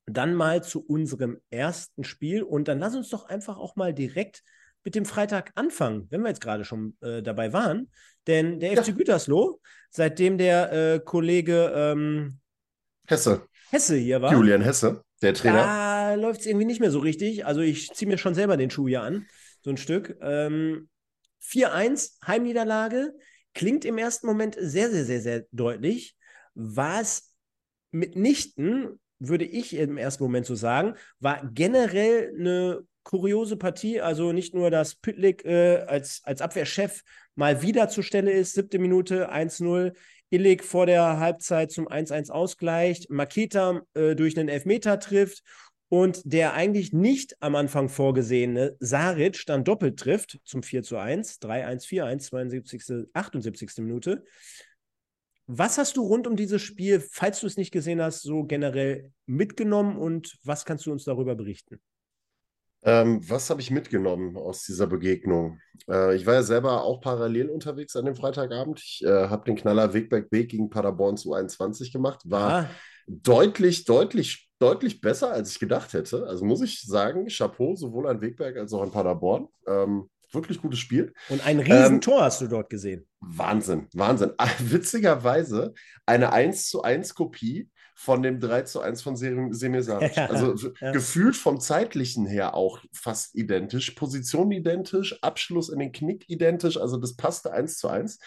dann 0.06 0.36
mal 0.36 0.64
zu 0.64 0.86
unserem 0.86 1.40
ersten 1.50 2.04
Spiel. 2.04 2.44
Und 2.44 2.68
dann 2.68 2.78
lass 2.78 2.94
uns 2.94 3.10
doch 3.10 3.26
einfach 3.30 3.58
auch 3.58 3.76
mal 3.76 3.92
direkt 3.92 4.44
mit 4.84 4.94
dem 4.94 5.06
Freitag 5.06 5.54
anfangen, 5.56 6.06
wenn 6.12 6.22
wir 6.22 6.28
jetzt 6.28 6.42
gerade 6.42 6.66
schon 6.66 6.96
äh, 7.02 7.24
dabei 7.24 7.52
waren. 7.52 7.90
Denn 8.28 8.60
der 8.60 8.78
FC 8.78 8.96
Gütersloh, 8.96 9.60
seitdem 9.90 10.38
der 10.38 10.72
äh, 10.72 11.00
Kollege 11.00 11.74
ähm, 11.76 12.40
Hesse. 13.08 13.48
Hesse 13.72 13.96
hier 13.96 14.22
war. 14.22 14.34
Julian 14.34 14.62
Hesse, 14.62 15.04
der 15.24 15.34
Trainer. 15.34 15.64
Da 15.64 16.14
läuft 16.14 16.42
es 16.42 16.46
irgendwie 16.46 16.68
nicht 16.68 16.80
mehr 16.80 16.92
so 16.92 17.00
richtig. 17.00 17.48
Also 17.48 17.62
ich 17.62 17.90
ziehe 17.92 18.08
mir 18.08 18.20
schon 18.20 18.36
selber 18.36 18.56
den 18.56 18.70
Schuh 18.70 18.88
hier 18.88 19.02
an, 19.02 19.26
so 19.64 19.72
ein 19.72 19.78
Stück. 19.78 20.16
Ähm, 20.22 20.90
4-1, 21.42 22.20
Heimniederlage. 22.28 23.16
Klingt 23.54 23.86
im 23.86 23.98
ersten 23.98 24.28
Moment 24.28 24.56
sehr, 24.60 24.90
sehr, 24.90 25.06
sehr, 25.06 25.22
sehr 25.22 25.46
deutlich. 25.52 26.16
War 26.56 27.02
es 27.02 27.34
mitnichten, 27.92 29.00
würde 29.20 29.46
ich 29.46 29.76
im 29.76 29.98
ersten 29.98 30.24
Moment 30.24 30.46
so 30.46 30.56
sagen, 30.56 30.96
war 31.20 31.42
generell 31.54 32.34
eine 32.38 32.82
kuriose 33.04 33.58
Partie. 33.58 34.02
Also 34.02 34.32
nicht 34.32 34.54
nur, 34.54 34.72
dass 34.72 34.96
Pütlik 34.96 35.46
äh, 35.46 35.78
als, 35.88 36.22
als 36.24 36.42
Abwehrchef 36.42 37.04
mal 37.36 37.62
wieder 37.62 37.90
zur 37.90 38.04
Stelle 38.04 38.32
ist, 38.32 38.54
siebte 38.54 38.80
Minute 38.80 39.32
1-0. 39.32 39.94
Illig 40.30 40.64
vor 40.64 40.88
der 40.88 41.20
Halbzeit 41.20 41.72
zum 41.72 41.88
1-1 41.88 42.32
ausgleicht, 42.32 43.12
Maketa 43.12 43.82
äh, 43.94 44.16
durch 44.16 44.38
einen 44.38 44.50
Elfmeter 44.50 45.00
trifft 45.00 45.44
und 45.94 46.24
der 46.26 46.56
eigentlich 46.56 46.92
nicht 46.92 47.38
am 47.40 47.54
Anfang 47.54 47.88
vorgesehene 47.88 48.76
Saric 48.80 49.46
dann 49.46 49.64
doppelt 49.64 50.00
trifft 50.00 50.40
zum 50.44 50.64
4 50.64 50.82
zu 50.82 50.98
1, 50.98 51.40
3-1, 51.40 51.88
4-1, 51.88 52.20
72., 52.20 53.08
78. 53.14 53.78
Minute. 53.78 54.24
Was 55.46 55.78
hast 55.78 55.96
du 55.96 56.02
rund 56.02 56.26
um 56.26 56.36
dieses 56.36 56.64
Spiel, 56.64 57.00
falls 57.00 57.42
du 57.42 57.46
es 57.46 57.58
nicht 57.58 57.70
gesehen 57.70 58.02
hast, 58.02 58.24
so 58.24 58.44
generell 58.44 59.12
mitgenommen 59.28 59.96
und 59.96 60.36
was 60.44 60.66
kannst 60.66 60.88
du 60.88 60.92
uns 60.92 61.04
darüber 61.04 61.36
berichten? 61.36 61.80
Ähm, 62.82 63.22
was 63.30 63.52
habe 63.52 63.62
ich 63.62 63.70
mitgenommen 63.70 64.36
aus 64.36 64.64
dieser 64.64 64.88
Begegnung? 64.88 65.60
Äh, 65.88 66.16
ich 66.16 66.26
war 66.26 66.34
ja 66.34 66.42
selber 66.42 66.86
auch 66.86 67.02
parallel 67.02 67.52
unterwegs 67.52 67.96
an 67.96 68.06
dem 68.06 68.16
Freitagabend. 68.16 68.82
Ich 68.84 69.04
äh, 69.06 69.28
habe 69.28 69.46
den 69.46 69.56
Knaller 69.56 69.94
Wegberg 69.94 70.32
Weg 70.32 70.50
gegen 70.50 70.72
Paderborn 70.72 71.18
zu 71.18 71.36
21 71.36 71.94
gemacht. 71.94 72.22
War 72.26 72.52
ah. 72.52 72.70
Deutlich, 73.08 73.86
deutlich 73.86 74.50
deutlich 74.60 75.02
besser, 75.02 75.32
als 75.32 75.52
ich 75.52 75.60
gedacht 75.60 75.92
hätte. 75.92 76.26
Also 76.26 76.46
muss 76.46 76.62
ich 76.62 76.82
sagen, 76.82 77.28
Chapeau 77.28 77.76
sowohl 77.76 78.08
an 78.08 78.22
Wegberg 78.22 78.56
als 78.56 78.72
auch 78.72 78.82
an 78.82 78.92
Paderborn. 78.92 79.50
Ähm, 79.68 80.10
wirklich 80.32 80.62
gutes 80.62 80.80
Spiel. 80.80 81.14
Und 81.30 81.46
ein 81.46 81.60
Riesentor 81.60 82.20
ähm, 82.20 82.24
hast 82.24 82.42
du 82.42 82.48
dort 82.48 82.70
gesehen. 82.70 83.06
Wahnsinn, 83.20 83.88
Wahnsinn. 83.94 84.32
Witzigerweise 84.60 85.74
eine 86.06 86.32
1 86.32 86.70
zu 86.70 86.82
1 86.82 87.14
Kopie 87.14 87.70
von 87.96 88.24
dem 88.24 88.40
3 88.40 88.64
zu 88.64 88.82
1 88.82 89.02
von 89.02 89.16
Semir 89.16 89.84
Saric. 89.84 90.16
Ja, 90.16 90.28
also 90.28 90.72
ja. 90.82 90.92
gefühlt 90.92 91.36
vom 91.36 91.60
zeitlichen 91.60 92.26
her 92.26 92.56
auch 92.56 92.80
fast 92.92 93.36
identisch, 93.36 93.92
Position 93.92 94.52
identisch, 94.52 95.22
Abschluss 95.22 95.70
in 95.70 95.80
den 95.80 95.92
Knick 95.92 96.26
identisch, 96.28 96.78
also 96.78 96.98
das 96.98 97.16
passte 97.16 97.54
1 97.54 97.78
zu 97.78 97.88
1. 97.88 98.20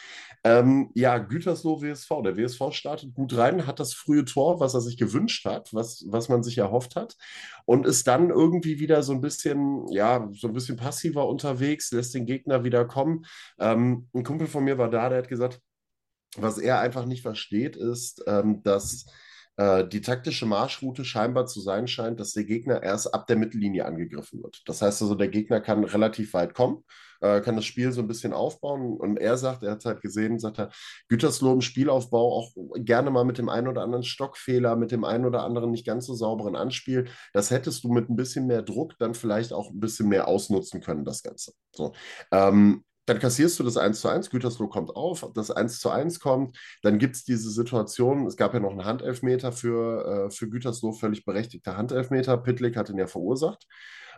Ähm, 0.44 0.90
ja, 0.94 1.18
Gütersloh 1.18 1.82
WSV. 1.82 2.08
Der 2.24 2.36
WSV 2.36 2.72
startet 2.72 3.14
gut 3.14 3.36
rein, 3.36 3.66
hat 3.66 3.80
das 3.80 3.94
frühe 3.94 4.24
Tor, 4.24 4.60
was 4.60 4.74
er 4.74 4.80
sich 4.80 4.96
gewünscht 4.96 5.44
hat, 5.44 5.72
was, 5.74 6.04
was 6.08 6.28
man 6.28 6.42
sich 6.42 6.58
erhofft 6.58 6.96
hat 6.96 7.16
und 7.64 7.86
ist 7.86 8.06
dann 8.06 8.30
irgendwie 8.30 8.78
wieder 8.78 9.02
so 9.02 9.12
ein 9.12 9.20
bisschen, 9.20 9.86
ja, 9.92 10.28
so 10.32 10.48
ein 10.48 10.54
bisschen 10.54 10.76
passiver 10.76 11.28
unterwegs, 11.28 11.90
lässt 11.90 12.14
den 12.14 12.26
Gegner 12.26 12.64
wieder 12.64 12.84
kommen. 12.84 13.26
Ähm, 13.58 14.08
ein 14.14 14.24
Kumpel 14.24 14.46
von 14.46 14.64
mir 14.64 14.78
war 14.78 14.88
da, 14.88 15.08
der 15.08 15.18
hat 15.18 15.28
gesagt, 15.28 15.60
was 16.36 16.58
er 16.58 16.80
einfach 16.80 17.06
nicht 17.06 17.22
versteht, 17.22 17.76
ist, 17.76 18.22
ähm, 18.26 18.62
dass 18.62 19.06
äh, 19.56 19.86
die 19.86 20.00
taktische 20.00 20.46
Marschroute 20.46 21.04
scheinbar 21.04 21.46
zu 21.46 21.60
sein 21.60 21.88
scheint, 21.88 22.20
dass 22.20 22.32
der 22.32 22.44
Gegner 22.44 22.82
erst 22.82 23.14
ab 23.14 23.26
der 23.26 23.36
Mittellinie 23.36 23.86
angegriffen 23.86 24.42
wird. 24.42 24.62
Das 24.66 24.82
heißt 24.82 25.00
also, 25.02 25.14
der 25.14 25.28
Gegner 25.28 25.60
kann 25.60 25.84
relativ 25.84 26.34
weit 26.34 26.54
kommen, 26.54 26.84
äh, 27.20 27.40
kann 27.40 27.56
das 27.56 27.64
Spiel 27.64 27.90
so 27.92 28.02
ein 28.02 28.08
bisschen 28.08 28.32
aufbauen. 28.34 28.96
Und 28.96 29.16
er 29.18 29.38
sagt, 29.38 29.62
er 29.62 29.72
hat 29.72 29.84
halt 29.84 30.02
gesehen, 30.02 30.38
sagt 30.38 30.58
er, 30.58 30.70
Gütersloh 31.08 31.54
im 31.54 31.62
Spielaufbau 31.62 32.34
auch 32.34 32.52
gerne 32.76 33.10
mal 33.10 33.24
mit 33.24 33.38
dem 33.38 33.48
einen 33.48 33.68
oder 33.68 33.82
anderen 33.82 34.04
Stockfehler, 34.04 34.76
mit 34.76 34.92
dem 34.92 35.04
einen 35.04 35.24
oder 35.24 35.42
anderen 35.42 35.70
nicht 35.70 35.86
ganz 35.86 36.06
so 36.06 36.14
sauberen 36.14 36.56
Anspiel. 36.56 37.08
Das 37.32 37.50
hättest 37.50 37.82
du 37.84 37.92
mit 37.92 38.10
ein 38.10 38.16
bisschen 38.16 38.46
mehr 38.46 38.62
Druck 38.62 38.98
dann 38.98 39.14
vielleicht 39.14 39.52
auch 39.52 39.70
ein 39.70 39.80
bisschen 39.80 40.08
mehr 40.08 40.28
ausnutzen 40.28 40.82
können, 40.82 41.04
das 41.04 41.22
Ganze. 41.22 41.52
So. 41.74 41.92
Ähm, 42.30 42.84
dann 43.06 43.18
kassierst 43.18 43.58
du 43.58 43.64
das 43.64 43.76
1 43.76 44.00
zu 44.00 44.08
1, 44.08 44.30
Gütersloh 44.30 44.68
kommt 44.68 44.94
auf, 44.94 45.28
das 45.34 45.50
1 45.50 45.80
zu 45.80 45.90
1 45.90 46.20
kommt, 46.20 46.58
dann 46.82 46.98
gibt 46.98 47.16
es 47.16 47.24
diese 47.24 47.50
Situation, 47.50 48.26
es 48.26 48.36
gab 48.36 48.52
ja 48.52 48.60
noch 48.60 48.72
einen 48.72 48.84
Handelfmeter 48.84 49.52
für, 49.52 50.26
äh, 50.26 50.30
für 50.30 50.48
Gütersloh, 50.48 50.92
völlig 50.92 51.24
berechtigter 51.24 51.76
Handelfmeter, 51.76 52.36
Pitlick 52.36 52.76
hat 52.76 52.90
ihn 52.90 52.98
ja 52.98 53.06
verursacht. 53.06 53.66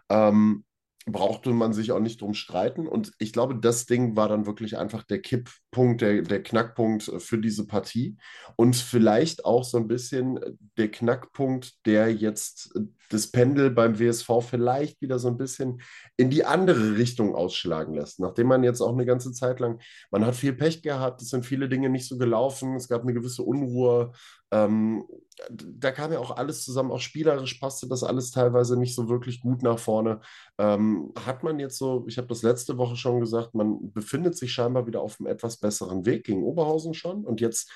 Ähm, 0.08 0.64
brauchte 1.12 1.50
man 1.50 1.72
sich 1.72 1.92
auch 1.92 2.00
nicht 2.00 2.20
drum 2.20 2.34
streiten. 2.34 2.86
Und 2.86 3.12
ich 3.18 3.32
glaube, 3.32 3.56
das 3.56 3.86
Ding 3.86 4.16
war 4.16 4.28
dann 4.28 4.46
wirklich 4.46 4.76
einfach 4.76 5.02
der 5.04 5.20
Kipppunkt, 5.20 6.00
der, 6.02 6.22
der 6.22 6.42
Knackpunkt 6.42 7.10
für 7.18 7.38
diese 7.38 7.66
Partie. 7.66 8.16
Und 8.56 8.76
vielleicht 8.76 9.44
auch 9.44 9.64
so 9.64 9.78
ein 9.78 9.88
bisschen 9.88 10.38
der 10.76 10.90
Knackpunkt, 10.90 11.86
der 11.86 12.12
jetzt 12.12 12.78
das 13.08 13.30
Pendel 13.30 13.70
beim 13.70 13.98
WSV 13.98 14.28
vielleicht 14.42 15.00
wieder 15.00 15.18
so 15.18 15.28
ein 15.28 15.38
bisschen 15.38 15.80
in 16.16 16.30
die 16.30 16.44
andere 16.44 16.96
Richtung 16.96 17.34
ausschlagen 17.34 17.94
lässt. 17.94 18.20
Nachdem 18.20 18.48
man 18.48 18.64
jetzt 18.64 18.80
auch 18.80 18.92
eine 18.92 19.06
ganze 19.06 19.32
Zeit 19.32 19.60
lang, 19.60 19.80
man 20.10 20.24
hat 20.26 20.34
viel 20.34 20.52
Pech 20.52 20.82
gehabt, 20.82 21.22
es 21.22 21.30
sind 21.30 21.46
viele 21.46 21.68
Dinge 21.68 21.88
nicht 21.88 22.06
so 22.06 22.18
gelaufen, 22.18 22.76
es 22.76 22.88
gab 22.88 23.02
eine 23.02 23.14
gewisse 23.14 23.42
Unruhe. 23.42 24.12
Ähm, 24.50 25.04
da 25.50 25.90
kam 25.90 26.12
ja 26.12 26.18
auch 26.18 26.36
alles 26.36 26.64
zusammen, 26.64 26.90
auch 26.90 27.00
spielerisch 27.00 27.54
passte 27.54 27.86
das 27.88 28.02
alles 28.02 28.30
teilweise 28.30 28.78
nicht 28.78 28.94
so 28.94 29.08
wirklich 29.08 29.40
gut 29.40 29.62
nach 29.62 29.78
vorne. 29.78 30.20
Ähm, 30.58 31.12
hat 31.24 31.42
man 31.42 31.58
jetzt 31.58 31.78
so, 31.78 32.04
ich 32.08 32.18
habe 32.18 32.28
das 32.28 32.42
letzte 32.42 32.78
Woche 32.78 32.96
schon 32.96 33.20
gesagt, 33.20 33.54
man 33.54 33.92
befindet 33.92 34.36
sich 34.36 34.52
scheinbar 34.52 34.86
wieder 34.86 35.00
auf 35.00 35.18
einem 35.18 35.28
etwas 35.28 35.58
besseren 35.58 36.06
Weg 36.06 36.24
gegen 36.24 36.42
Oberhausen 36.42 36.94
schon 36.94 37.24
und 37.24 37.40
jetzt 37.40 37.70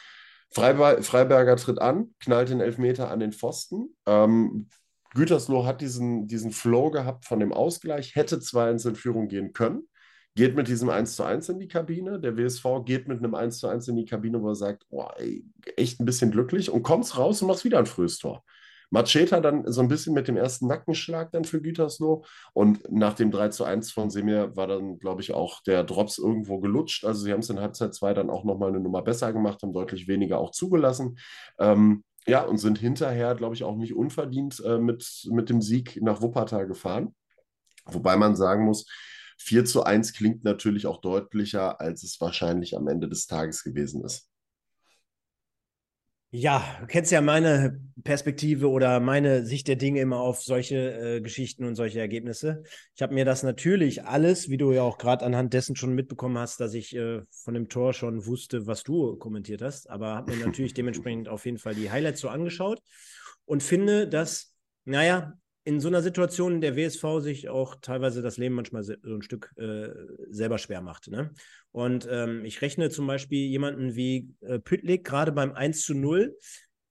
Freiberger 0.50 1.56
tritt 1.56 1.80
an, 1.80 2.14
knallt 2.20 2.50
den 2.50 2.61
Elfmeter 2.61 3.11
an 3.11 3.20
den 3.20 3.33
Pfosten. 3.33 3.96
Ähm, 4.06 4.68
Gütersloh 5.14 5.66
hat 5.66 5.81
diesen, 5.81 6.27
diesen 6.27 6.51
Flow 6.51 6.90
gehabt 6.90 7.27
von 7.27 7.40
dem 7.40 7.53
Ausgleich, 7.53 8.14
hätte 8.14 8.40
zwar 8.40 8.70
ins 8.70 8.85
Entführung 8.85 9.29
gehen 9.29 9.53
können, 9.53 9.88
geht 10.35 10.57
mit 10.57 10.68
diesem 10.68 10.88
1 10.88 11.16
zu 11.16 11.25
1 11.25 11.48
in 11.51 11.59
die 11.59 11.68
Kabine. 11.68 12.18
Der 12.18 12.37
WSV 12.37 12.85
geht 12.85 13.09
mit 13.09 13.18
einem 13.18 13.35
1 13.35 13.59
zu 13.59 13.68
1 13.68 13.88
in 13.88 13.96
die 13.96 14.07
Kabine, 14.07 14.40
wo 14.40 14.48
er 14.48 14.55
sagt, 14.55 14.85
oh, 14.90 15.09
ey, 15.16 15.44
echt 15.77 16.01
ein 16.01 16.07
bisschen 16.07 16.31
glücklich 16.31 16.70
und 16.70 16.83
kommst 16.83 17.18
raus 17.18 17.42
und 17.42 17.48
machst 17.48 17.64
wieder 17.64 17.79
ein 17.79 17.87
frühes 17.87 18.18
Tor. 18.18 18.42
Macheta 18.92 19.40
dann 19.40 19.64
so 19.72 19.81
ein 19.81 19.88
bisschen 19.88 20.12
mit 20.12 20.29
dem 20.29 20.37
ersten 20.37 20.66
Nackenschlag 20.66 21.33
dann 21.33 21.44
für 21.44 21.62
Gütersloh 21.62 22.25
und 22.53 22.92
nach 22.92 23.14
dem 23.14 23.31
3 23.31 23.48
zu 23.48 23.64
1 23.64 23.90
von 23.90 24.11
Semir 24.11 24.55
war 24.55 24.66
dann, 24.66 24.98
glaube 24.98 25.22
ich, 25.22 25.33
auch 25.33 25.62
der 25.62 25.83
Drops 25.83 26.18
irgendwo 26.18 26.61
gelutscht. 26.61 27.05
Also 27.07 27.22
sie 27.22 27.33
haben 27.33 27.40
es 27.40 27.48
in 27.48 27.59
Halbzeit 27.59 27.94
2 27.94 28.12
dann 28.12 28.29
auch 28.29 28.44
nochmal 28.44 28.68
eine 28.68 28.81
Nummer 28.81 29.01
besser 29.01 29.33
gemacht, 29.33 29.62
haben 29.62 29.72
deutlich 29.72 30.09
weniger 30.09 30.38
auch 30.38 30.51
zugelassen. 30.51 31.18
Ähm, 31.59 32.05
ja, 32.26 32.42
und 32.42 32.58
sind 32.58 32.78
hinterher, 32.78 33.35
glaube 33.35 33.54
ich, 33.54 33.64
auch 33.64 33.76
nicht 33.76 33.94
unverdient 33.94 34.62
äh, 34.64 34.78
mit, 34.78 35.28
mit 35.30 35.48
dem 35.48 35.61
Sieg 35.61 36.00
nach 36.02 36.22
Wuppertal 36.22 36.66
gefahren. 36.66 37.14
Wobei 37.85 38.16
man 38.16 38.37
sagen 38.37 38.64
muss, 38.64 38.87
4 39.38 39.64
zu 39.64 39.82
1 39.82 40.12
klingt 40.12 40.44
natürlich 40.44 40.87
auch 40.87 41.00
deutlicher, 41.00 41.80
als 41.80 42.04
es 42.04 42.20
wahrscheinlich 42.20 42.76
am 42.76 42.87
Ende 42.87 43.08
des 43.08 43.26
Tages 43.26 43.64
gewesen 43.64 44.04
ist. 44.04 44.28
Ja, 46.34 46.64
du 46.80 46.86
kennst 46.86 47.12
ja 47.12 47.20
meine 47.20 47.78
Perspektive 48.04 48.70
oder 48.70 49.00
meine 49.00 49.44
Sicht 49.44 49.68
der 49.68 49.76
Dinge 49.76 50.00
immer 50.00 50.20
auf 50.20 50.40
solche 50.42 51.16
äh, 51.16 51.20
Geschichten 51.20 51.62
und 51.66 51.74
solche 51.74 52.00
Ergebnisse. 52.00 52.62
Ich 52.94 53.02
habe 53.02 53.12
mir 53.12 53.26
das 53.26 53.42
natürlich 53.42 54.06
alles, 54.06 54.48
wie 54.48 54.56
du 54.56 54.72
ja 54.72 54.80
auch 54.80 54.96
gerade 54.96 55.26
anhand 55.26 55.52
dessen 55.52 55.76
schon 55.76 55.94
mitbekommen 55.94 56.38
hast, 56.38 56.58
dass 56.58 56.72
ich 56.72 56.96
äh, 56.96 57.20
von 57.30 57.52
dem 57.52 57.68
Tor 57.68 57.92
schon 57.92 58.24
wusste, 58.24 58.66
was 58.66 58.82
du 58.82 59.16
kommentiert 59.16 59.60
hast, 59.60 59.90
aber 59.90 60.14
habe 60.14 60.34
mir 60.34 60.46
natürlich 60.46 60.72
dementsprechend 60.72 61.28
auf 61.28 61.44
jeden 61.44 61.58
Fall 61.58 61.74
die 61.74 61.90
Highlights 61.90 62.22
so 62.22 62.30
angeschaut 62.30 62.80
und 63.44 63.62
finde, 63.62 64.08
dass, 64.08 64.54
naja, 64.86 65.34
in 65.64 65.81
so 65.81 65.88
einer 65.88 66.03
Situation 66.03 66.61
der 66.61 66.77
WSV 66.77 67.20
sich 67.20 67.48
auch 67.48 67.77
teilweise 67.81 68.20
das 68.20 68.37
Leben 68.37 68.55
manchmal 68.55 68.83
so 68.83 68.94
ein 69.05 69.22
Stück 69.22 69.53
äh, 69.57 69.90
selber 70.29 70.59
schwer 70.59 70.81
macht. 70.81 71.09
Ne? 71.09 71.33
Und 71.70 72.09
ähm, 72.11 72.44
ich 72.44 72.62
rechne 72.62 72.90
zum 72.90 73.07
Beispiel 73.07 73.46
jemanden 73.46 73.94
wie 73.94 74.29
äh, 74.40 74.59
Pütlik 74.59 75.05
gerade 75.05 75.33
beim 75.33 75.53
1 75.53 75.83
zu 75.83 75.94
0. 75.94 76.37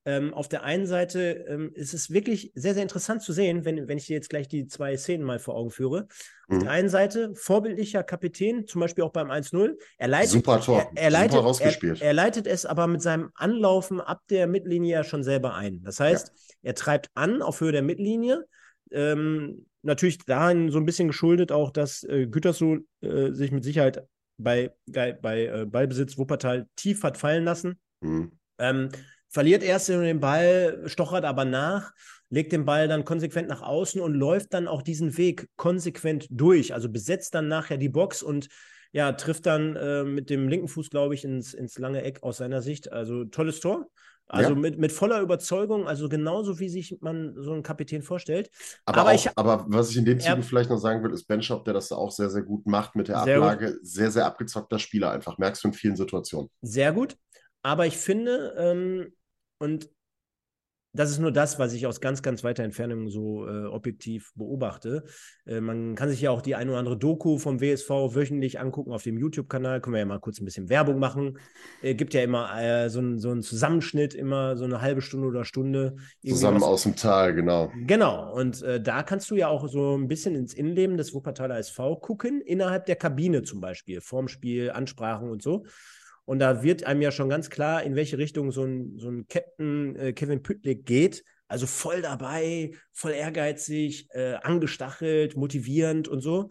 Ähm, 0.04 0.34
auf 0.34 0.48
der 0.48 0.64
einen 0.64 0.88
Seite 0.88 1.46
ähm, 1.48 1.72
ist 1.76 1.94
es 1.94 2.10
wirklich 2.10 2.52
sehr, 2.56 2.74
sehr 2.74 2.82
interessant 2.82 3.22
zu 3.22 3.34
sehen, 3.34 3.66
wenn, 3.66 3.88
wenn 3.88 4.00
ich 4.00 4.08
dir 4.08 4.16
jetzt 4.16 4.30
gleich 4.30 4.48
die 4.48 4.66
zwei 4.66 4.98
Szenen 4.98 5.24
mal 5.24 5.38
vor 5.38 5.54
Augen 5.54 5.70
führe. 5.70 6.08
Mhm. 6.48 6.56
Auf 6.56 6.64
der 6.64 6.72
einen 6.72 6.90
Seite 6.90 7.36
vorbildlicher 7.36 8.02
Kapitän, 8.02 8.66
zum 8.66 8.82
Beispiel 8.82 9.04
auch 9.04 9.12
beim 9.12 9.30
1-0. 9.30 9.76
Er 10.00 10.08
leitet, 10.08 10.32
Super 10.32 10.60
Tor, 10.60 10.90
er, 10.96 11.04
er 11.04 11.10
leitet, 11.12 11.34
Super 11.34 11.44
rausgespielt. 11.44 12.02
Er, 12.02 12.08
er, 12.08 12.14
leitet 12.14 12.48
es 12.48 12.66
aber 12.66 12.88
mit 12.88 13.04
seinem 13.04 13.30
Anlaufen 13.36 14.02
ab 14.02 14.22
der 14.32 14.48
Mittellinie 14.48 14.92
ja 14.92 15.04
schon 15.04 15.24
selber 15.24 15.54
ein. 15.54 15.84
Das 15.84 16.00
heißt, 16.00 16.30
ja. 16.30 16.70
er 16.70 16.74
treibt 16.74 17.12
an 17.14 17.44
auf 17.44 17.62
Höhe 17.62 17.72
der 17.72 17.84
Mittellinie, 17.84 18.48
ähm, 18.92 19.66
natürlich 19.82 20.20
dahin 20.20 20.70
so 20.70 20.78
ein 20.78 20.86
bisschen 20.86 21.08
geschuldet 21.08 21.52
auch, 21.52 21.72
dass 21.72 22.04
äh, 22.04 22.28
Gütersloh 22.28 22.80
äh, 23.02 23.32
sich 23.32 23.52
mit 23.52 23.64
Sicherheit 23.64 24.04
bei, 24.38 24.74
bei, 24.86 25.14
bei 25.14 25.46
äh, 25.46 25.66
Ballbesitz 25.66 26.18
Wuppertal 26.18 26.68
tief 26.76 27.04
hat 27.04 27.18
fallen 27.18 27.44
lassen. 27.44 27.80
Mhm. 28.02 28.32
Ähm, 28.60 28.90
verliert 29.30 29.64
erst 29.64 29.90
den 29.90 30.20
Ball, 30.20 30.84
stochert 30.86 31.26
aber 31.26 31.46
nach, 31.46 31.92
legt 32.30 32.52
den 32.52 32.66
Ball 32.66 32.88
dann 32.88 33.06
konsequent 33.06 33.48
nach 33.48 33.62
außen 33.62 34.02
und 34.02 34.14
läuft 34.14 34.54
dann 34.54 34.68
auch 34.68 34.82
diesen 34.82 35.18
Weg 35.18 35.48
konsequent 35.56 36.28
durch. 36.30 36.74
Also 36.74 36.90
besetzt 36.90 37.34
dann 37.34 37.48
nachher 37.48 37.78
die 37.78 37.90
Box 37.90 38.24
und 38.24 38.50
ja, 38.92 39.14
trifft 39.14 39.46
dann 39.46 39.76
äh, 39.78 40.04
mit 40.04 40.30
dem 40.30 40.50
linken 40.50 40.68
Fuß, 40.68 40.90
glaube 40.90 41.14
ich, 41.14 41.24
ins, 41.24 41.54
ins 41.54 41.80
lange 41.80 42.04
Eck 42.04 42.24
aus 42.24 42.38
seiner 42.38 42.62
Sicht. 42.62 42.92
Also 42.92 43.24
tolles 43.24 43.62
Tor. 43.62 43.90
Also 44.32 44.52
ja. 44.52 44.56
mit, 44.56 44.80
mit 44.80 44.94
voller 44.94 45.20
Überzeugung, 45.20 45.90
also 45.90 46.08
genauso 46.08 46.58
wie 46.58 46.70
sich 46.70 46.98
man 47.02 47.36
so 47.38 47.52
einen 47.52 47.64
Kapitän 47.64 48.02
vorstellt. 48.02 48.50
Aber, 48.86 49.02
aber, 49.02 49.10
auch, 49.10 49.16
ich, 49.16 49.38
aber 49.38 49.66
was 49.68 49.90
ich 49.90 49.98
in 49.98 50.06
dem 50.06 50.22
Zuge 50.22 50.42
vielleicht 50.42 50.70
noch 50.70 50.78
sagen 50.78 51.04
will, 51.04 51.12
ist 51.12 51.26
Ben 51.26 51.42
Shop, 51.42 51.66
der 51.66 51.74
das 51.74 51.92
auch 51.92 52.12
sehr, 52.12 52.30
sehr 52.30 52.44
gut 52.44 52.66
macht 52.66 52.96
mit 52.96 53.10
der 53.10 53.24
sehr 53.24 53.36
Ablage. 53.36 53.74
Gut. 53.74 53.80
Sehr, 53.84 54.10
sehr 54.10 54.26
abgezockter 54.26 54.80
Spieler 54.80 55.12
einfach. 55.12 55.38
Merkst 55.38 55.64
du 55.64 55.68
in 55.68 55.74
vielen 55.74 55.98
Situationen. 55.98 56.50
Sehr 56.62 56.94
gut. 56.94 57.18
Aber 57.62 57.86
ich 57.86 57.98
finde, 57.98 58.56
ähm, 58.58 59.14
und 59.60 59.90
das 60.94 61.10
ist 61.10 61.20
nur 61.20 61.32
das, 61.32 61.58
was 61.58 61.74
ich 61.74 61.88
aus 61.88 62.02
ganz, 62.02 62.22
ganz 62.22 62.44
weiter 62.44 62.64
Entfernung 62.64 63.10
so 63.10 63.48
äh, 63.48 63.66
objektiv 63.66 64.34
beobachte. 64.36 65.04
Äh, 65.46 65.62
man 65.62 65.96
kann 65.96 66.10
sich 66.10 66.22
ja 66.22 66.32
auch 66.32 66.42
die 66.42 66.56
eine 66.56 66.72
oder 66.72 66.80
andere 66.80 66.98
Doku 66.98 67.38
vom 67.38 67.62
WSV 67.62 67.90
wöchentlich 67.90 68.60
angucken 68.60 68.92
auf 68.92 69.04
dem 69.04 69.18
YouTube-Kanal. 69.18 69.80
Können 69.80 69.94
wir 69.94 70.00
ja 70.00 70.06
mal 70.06 70.20
kurz 70.20 70.42
ein 70.42 70.46
bisschen 70.46 70.70
Werbung 70.70 71.00
machen. 71.00 71.40
Äh, 71.82 71.96
gibt 71.96 72.14
ja 72.14 72.22
immer 72.22 72.50
äh, 72.62 72.90
so, 72.90 73.00
ein, 73.00 73.20
so 73.20 73.32
einen 73.32 73.42
Zusammenschnitt, 73.42 74.14
immer 74.14 74.58
so 74.58 74.66
eine 74.66 74.82
halbe 74.82 75.02
Stunde 75.02 75.28
oder 75.28 75.46
Stunde. 75.46 75.96
Zusammen 76.26 76.62
aus 76.62 76.84
dem 76.84 76.96
Tal, 76.96 77.34
genau. 77.34 77.72
Genau. 77.88 78.34
Und 78.34 78.62
äh, 78.62 78.82
da 78.82 79.04
kannst 79.04 79.32
du 79.32 79.36
ja 79.36 79.48
auch 79.48 79.68
so 79.70 79.96
ein 79.98 80.10
bisschen 80.10 80.36
ins 80.36 80.54
Innenleben 80.54 80.98
des 80.98 81.14
Wuppertaler 81.14 81.58
SV 81.58 81.98
gucken, 81.98 82.42
innerhalb 82.42 82.86
der 82.86 82.98
Kabine 82.98 83.44
zum 83.44 83.62
Beispiel. 83.62 84.02
Vorm 84.02 84.28
Spiel, 84.28 84.72
Ansprachen 84.72 85.30
und 85.30 85.42
so. 85.42 85.66
Und 86.32 86.40
da 86.40 86.64
wird 86.64 86.86
einem 86.86 87.02
ja 87.02 87.12
schon 87.12 87.28
ganz 87.28 87.50
klar, 87.50 87.84
in 87.84 87.94
welche 87.96 88.18
Richtung 88.18 88.54
so 88.54 88.64
ein, 88.64 88.98
so 88.98 89.10
ein 89.10 89.28
Captain 89.28 89.98
äh, 89.98 90.14
Kevin 90.14 90.42
Püttlik 90.42 90.86
geht. 90.86 91.26
Also 91.50 91.68
voll 91.68 92.02
dabei, 92.02 92.72
voll 92.94 93.12
ehrgeizig, 93.12 94.08
äh, 94.12 94.36
angestachelt, 94.36 95.36
motivierend 95.36 96.08
und 96.08 96.22
so. 96.22 96.50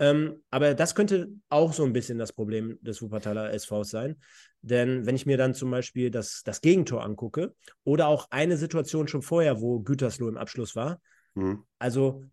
Ähm, 0.00 0.42
aber 0.50 0.74
das 0.74 0.96
könnte 0.96 1.28
auch 1.50 1.72
so 1.72 1.84
ein 1.84 1.92
bisschen 1.92 2.18
das 2.18 2.32
Problem 2.32 2.80
des 2.82 3.00
Wuppertaler 3.00 3.56
SVs 3.56 3.90
sein. 3.90 4.16
Denn 4.60 5.06
wenn 5.06 5.14
ich 5.14 5.24
mir 5.24 5.36
dann 5.36 5.54
zum 5.54 5.70
Beispiel 5.70 6.10
das, 6.10 6.42
das 6.44 6.60
Gegentor 6.60 7.04
angucke 7.04 7.54
oder 7.84 8.08
auch 8.08 8.26
eine 8.30 8.56
Situation 8.56 9.06
schon 9.06 9.22
vorher, 9.22 9.60
wo 9.60 9.78
Gütersloh 9.78 10.30
im 10.30 10.36
Abschluss 10.36 10.74
war, 10.74 11.00
mhm. 11.34 11.62
also 11.78 12.24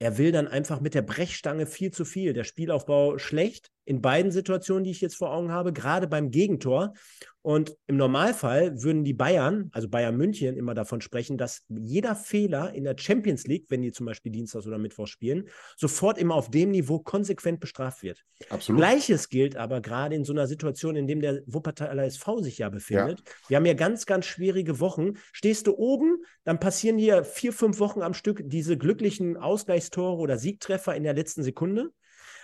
er 0.00 0.18
will 0.18 0.32
dann 0.32 0.48
einfach 0.48 0.80
mit 0.80 0.94
der 0.94 1.02
Brechstange 1.02 1.66
viel 1.66 1.92
zu 1.92 2.04
viel. 2.04 2.32
Der 2.32 2.42
Spielaufbau 2.42 3.18
schlecht 3.18 3.70
in 3.84 4.00
beiden 4.00 4.30
Situationen, 4.30 4.84
die 4.84 4.90
ich 4.90 5.00
jetzt 5.00 5.16
vor 5.16 5.32
Augen 5.32 5.50
habe, 5.50 5.72
gerade 5.72 6.06
beim 6.06 6.30
Gegentor. 6.30 6.94
Und 7.44 7.76
im 7.88 7.96
Normalfall 7.96 8.80
würden 8.84 9.02
die 9.02 9.14
Bayern, 9.14 9.68
also 9.72 9.88
Bayern 9.88 10.16
München, 10.16 10.56
immer 10.56 10.74
davon 10.74 11.00
sprechen, 11.00 11.36
dass 11.36 11.64
jeder 11.68 12.14
Fehler 12.14 12.72
in 12.72 12.84
der 12.84 12.94
Champions 12.96 13.48
League, 13.48 13.66
wenn 13.68 13.82
die 13.82 13.90
zum 13.90 14.06
Beispiel 14.06 14.30
Dienstags 14.30 14.64
oder 14.68 14.78
Mittwoch 14.78 15.08
spielen, 15.08 15.48
sofort 15.76 16.18
immer 16.18 16.36
auf 16.36 16.50
dem 16.50 16.70
Niveau 16.70 17.00
konsequent 17.00 17.58
bestraft 17.58 18.04
wird. 18.04 18.22
Absolut. 18.48 18.78
Gleiches 18.80 19.28
gilt 19.28 19.56
aber 19.56 19.80
gerade 19.80 20.14
in 20.14 20.24
so 20.24 20.32
einer 20.32 20.46
Situation, 20.46 20.94
in 20.94 21.08
dem 21.08 21.20
der 21.20 21.42
Wuppertaler 21.46 22.04
SV 22.04 22.42
sich 22.42 22.58
ja 22.58 22.68
befindet. 22.68 23.18
Ja. 23.18 23.34
Wir 23.48 23.56
haben 23.56 23.66
ja 23.66 23.74
ganz, 23.74 24.06
ganz 24.06 24.26
schwierige 24.26 24.78
Wochen. 24.78 25.14
Stehst 25.32 25.66
du 25.66 25.74
oben, 25.76 26.18
dann 26.44 26.60
passieren 26.60 26.96
hier 26.96 27.24
vier, 27.24 27.52
fünf 27.52 27.80
Wochen 27.80 28.02
am 28.02 28.14
Stück 28.14 28.42
diese 28.44 28.78
glücklichen 28.78 29.36
Ausgleichstore 29.36 30.20
oder 30.20 30.38
Siegtreffer 30.38 30.94
in 30.94 31.02
der 31.02 31.14
letzten 31.14 31.42
Sekunde. 31.42 31.90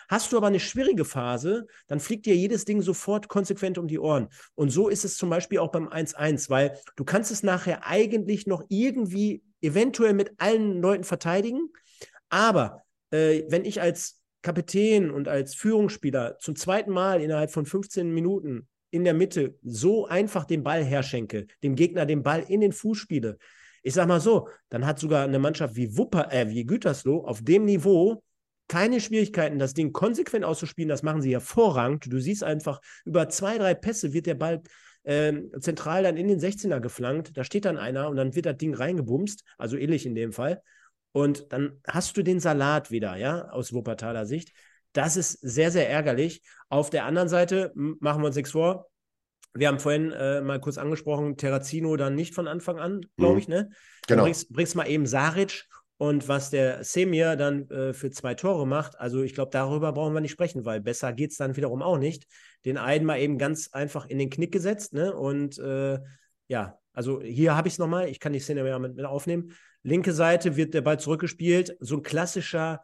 Hast 0.09 0.33
du 0.33 0.39
aber 0.39 0.47
eine 0.47 0.61
schwierige 0.61 1.05
Phase, 1.05 1.67
dann 1.87 2.01
fliegt 2.01 2.27
dir 2.27 2.35
jedes 2.35 2.65
Ding 2.65 2.81
sofort 2.81 3.29
konsequent 3.29 3.79
um 3.79 3.87
die 3.87 3.99
Ohren. 3.99 4.29
Und 4.55 4.71
so 4.71 4.89
ist 4.89 5.05
es 5.05 5.17
zum 5.17 5.31
Beispiel 5.31 5.59
auch 5.59 5.71
beim 5.71 5.89
1-1, 5.89 6.49
weil 6.49 6.79
du 6.97 7.05
kannst 7.05 7.31
es 7.31 7.43
nachher 7.43 7.87
eigentlich 7.87 8.47
noch 8.47 8.65
irgendwie 8.69 9.43
eventuell 9.61 10.15
mit 10.15 10.33
allen 10.39 10.81
Leuten 10.81 11.05
verteidigen. 11.05 11.71
Aber 12.31 12.85
äh, 13.11 13.43
wenn 13.49 13.65
ich 13.65 13.81
als 13.81 14.23
Kapitän 14.43 15.11
und 15.11 15.29
als 15.29 15.55
Führungsspieler 15.55 16.39
zum 16.39 16.57
zweiten 16.57 16.91
Mal 16.91 17.21
innerhalb 17.21 17.51
von 17.51 17.67
15 17.67 18.13
Minuten 18.13 18.67
in 18.91 19.05
der 19.05 19.15
Mitte 19.15 19.59
so 19.63 20.07
einfach 20.07 20.45
den 20.45 20.63
Ball 20.63 20.83
herschenke, 20.83 21.47
dem 21.63 21.75
Gegner 21.75 22.07
den 22.07 22.23
Ball 22.23 22.45
in 22.49 22.61
den 22.61 22.73
Fuß 22.73 22.97
spiele, 22.97 23.39
ich 23.83 23.95
sag 23.95 24.09
mal 24.09 24.21
so, 24.21 24.49
dann 24.71 24.87
hat 24.87 24.99
sogar 24.99 25.25
eine 25.25 25.39
Mannschaft 25.39 25.77
wie 25.77 25.97
Wupper, 25.97 26.33
äh, 26.33 26.49
wie 26.49 26.65
Gütersloh 26.65 27.25
auf 27.25 27.43
dem 27.43 27.65
Niveau 27.65 28.23
keine 28.69 29.01
Schwierigkeiten, 29.01 29.59
das 29.59 29.75
Ding 29.75 29.93
konsequent 29.93 30.45
auszuspielen. 30.45 30.89
Das 30.89 31.03
machen 31.03 31.23
sie 31.23 31.33
hervorragend. 31.33 32.13
Du 32.13 32.21
siehst 32.21 32.45
einfach, 32.45 32.81
über 33.05 33.29
zwei, 33.29 33.59
drei 33.59 33.75
Pässe 33.75 34.13
wird 34.13 34.27
der 34.27 34.35
Ball 34.35 34.63
äh, 35.05 35.33
zentral 35.61 36.03
dann 36.03 36.17
in 36.17 36.29
den 36.29 36.39
16er 36.39 36.81
geflankt. 36.81 37.37
Da 37.37 37.45
steht 37.45 37.65
dann 37.65 37.79
einer 37.79 38.09
und 38.09 38.17
dann 38.17 38.35
wird 38.35 38.47
das 38.47 38.59
Ding 38.59 38.75
reingebumst, 38.75 39.45
also 39.57 39.77
ähnlich 39.77 40.07
in 40.07 40.15
dem 40.15 40.33
Fall. 40.33 40.63
Und 41.13 41.53
dann 41.53 41.81
hast 41.87 42.17
du 42.17 42.23
den 42.23 42.41
Salat 42.41 42.91
wieder, 42.91 43.17
ja, 43.17 43.49
aus 43.49 43.73
Wuppertaler 43.73 44.27
Sicht. 44.27 44.53
Das 44.93 45.17
ist 45.17 45.33
sehr, 45.33 45.71
sehr 45.71 45.89
ärgerlich. 45.89 46.43
Auf 46.69 46.91
der 46.91 47.05
anderen 47.05 47.29
Seite 47.29 47.73
machen 47.75 48.23
wir 48.23 48.27
uns 48.27 48.37
nichts 48.37 48.53
vor. 48.53 48.91
Wir 49.55 49.69
haben 49.69 49.81
vorhin 49.81 50.13
äh, 50.13 50.43
mal 50.43 50.61
kurz 50.61 50.79
angesprochen, 50.79 51.37
Terrazino 51.37 51.97
dann 51.97 52.15
nicht 52.15 52.35
von 52.35 52.47
Anfang 52.47 52.79
an, 52.79 53.01
glaube 53.17 53.35
mhm. 53.35 53.39
ich, 53.39 53.49
ne? 53.49 53.71
Genau. 54.07 54.21
Du 54.21 54.25
bringst, 54.25 54.53
bringst 54.53 54.77
mal 54.77 54.89
eben 54.89 55.07
Saric 55.07 55.65
und 55.99 56.29
was 56.29 56.51
der 56.51 56.85
Semir 56.85 57.35
dann 57.37 57.69
äh, 57.71 57.93
für 57.93 58.11
zwei 58.11 58.35
Tore 58.35 58.67
macht, 58.67 58.99
also 58.99 59.23
ich 59.23 59.35
glaube, 59.35 59.51
darüber 59.51 59.93
brauchen 59.93 60.15
wir 60.15 60.21
nicht 60.21 60.31
sprechen, 60.31 60.65
weil 60.65 60.81
besser 60.81 61.13
geht 61.13 61.33
es 61.33 61.37
dann 61.37 61.57
wiederum 61.57 61.83
auch 61.83 61.99
nicht. 61.99 62.27
Den 62.65 62.79
einen 62.79 63.05
mal 63.05 63.19
eben 63.19 63.37
ganz 63.37 63.71
einfach 63.73 64.07
in 64.07 64.19
den 64.19 64.31
Knick 64.31 64.53
gesetzt, 64.53 64.93
ne? 64.93 65.13
Und 65.13 65.59
äh, 65.59 65.99
ja, 66.47 66.79
also 66.93 67.21
hier 67.21 67.57
habe 67.57 67.69
ich 67.69 67.75
es 67.75 67.79
nochmal, 67.79 68.09
ich 68.09 68.21
kann 68.21 68.33
die 68.33 68.39
Szene 68.39 68.63
mehr 68.63 68.79
mit, 68.79 68.95
mit 68.95 69.05
aufnehmen. 69.05 69.53
Linke 69.83 70.13
Seite 70.13 70.57
wird 70.57 70.73
der 70.75 70.83
Ball 70.83 71.01
zurückgespielt, 71.01 71.77
so 71.81 71.97
ein 71.97 72.03
klassischer 72.03 72.83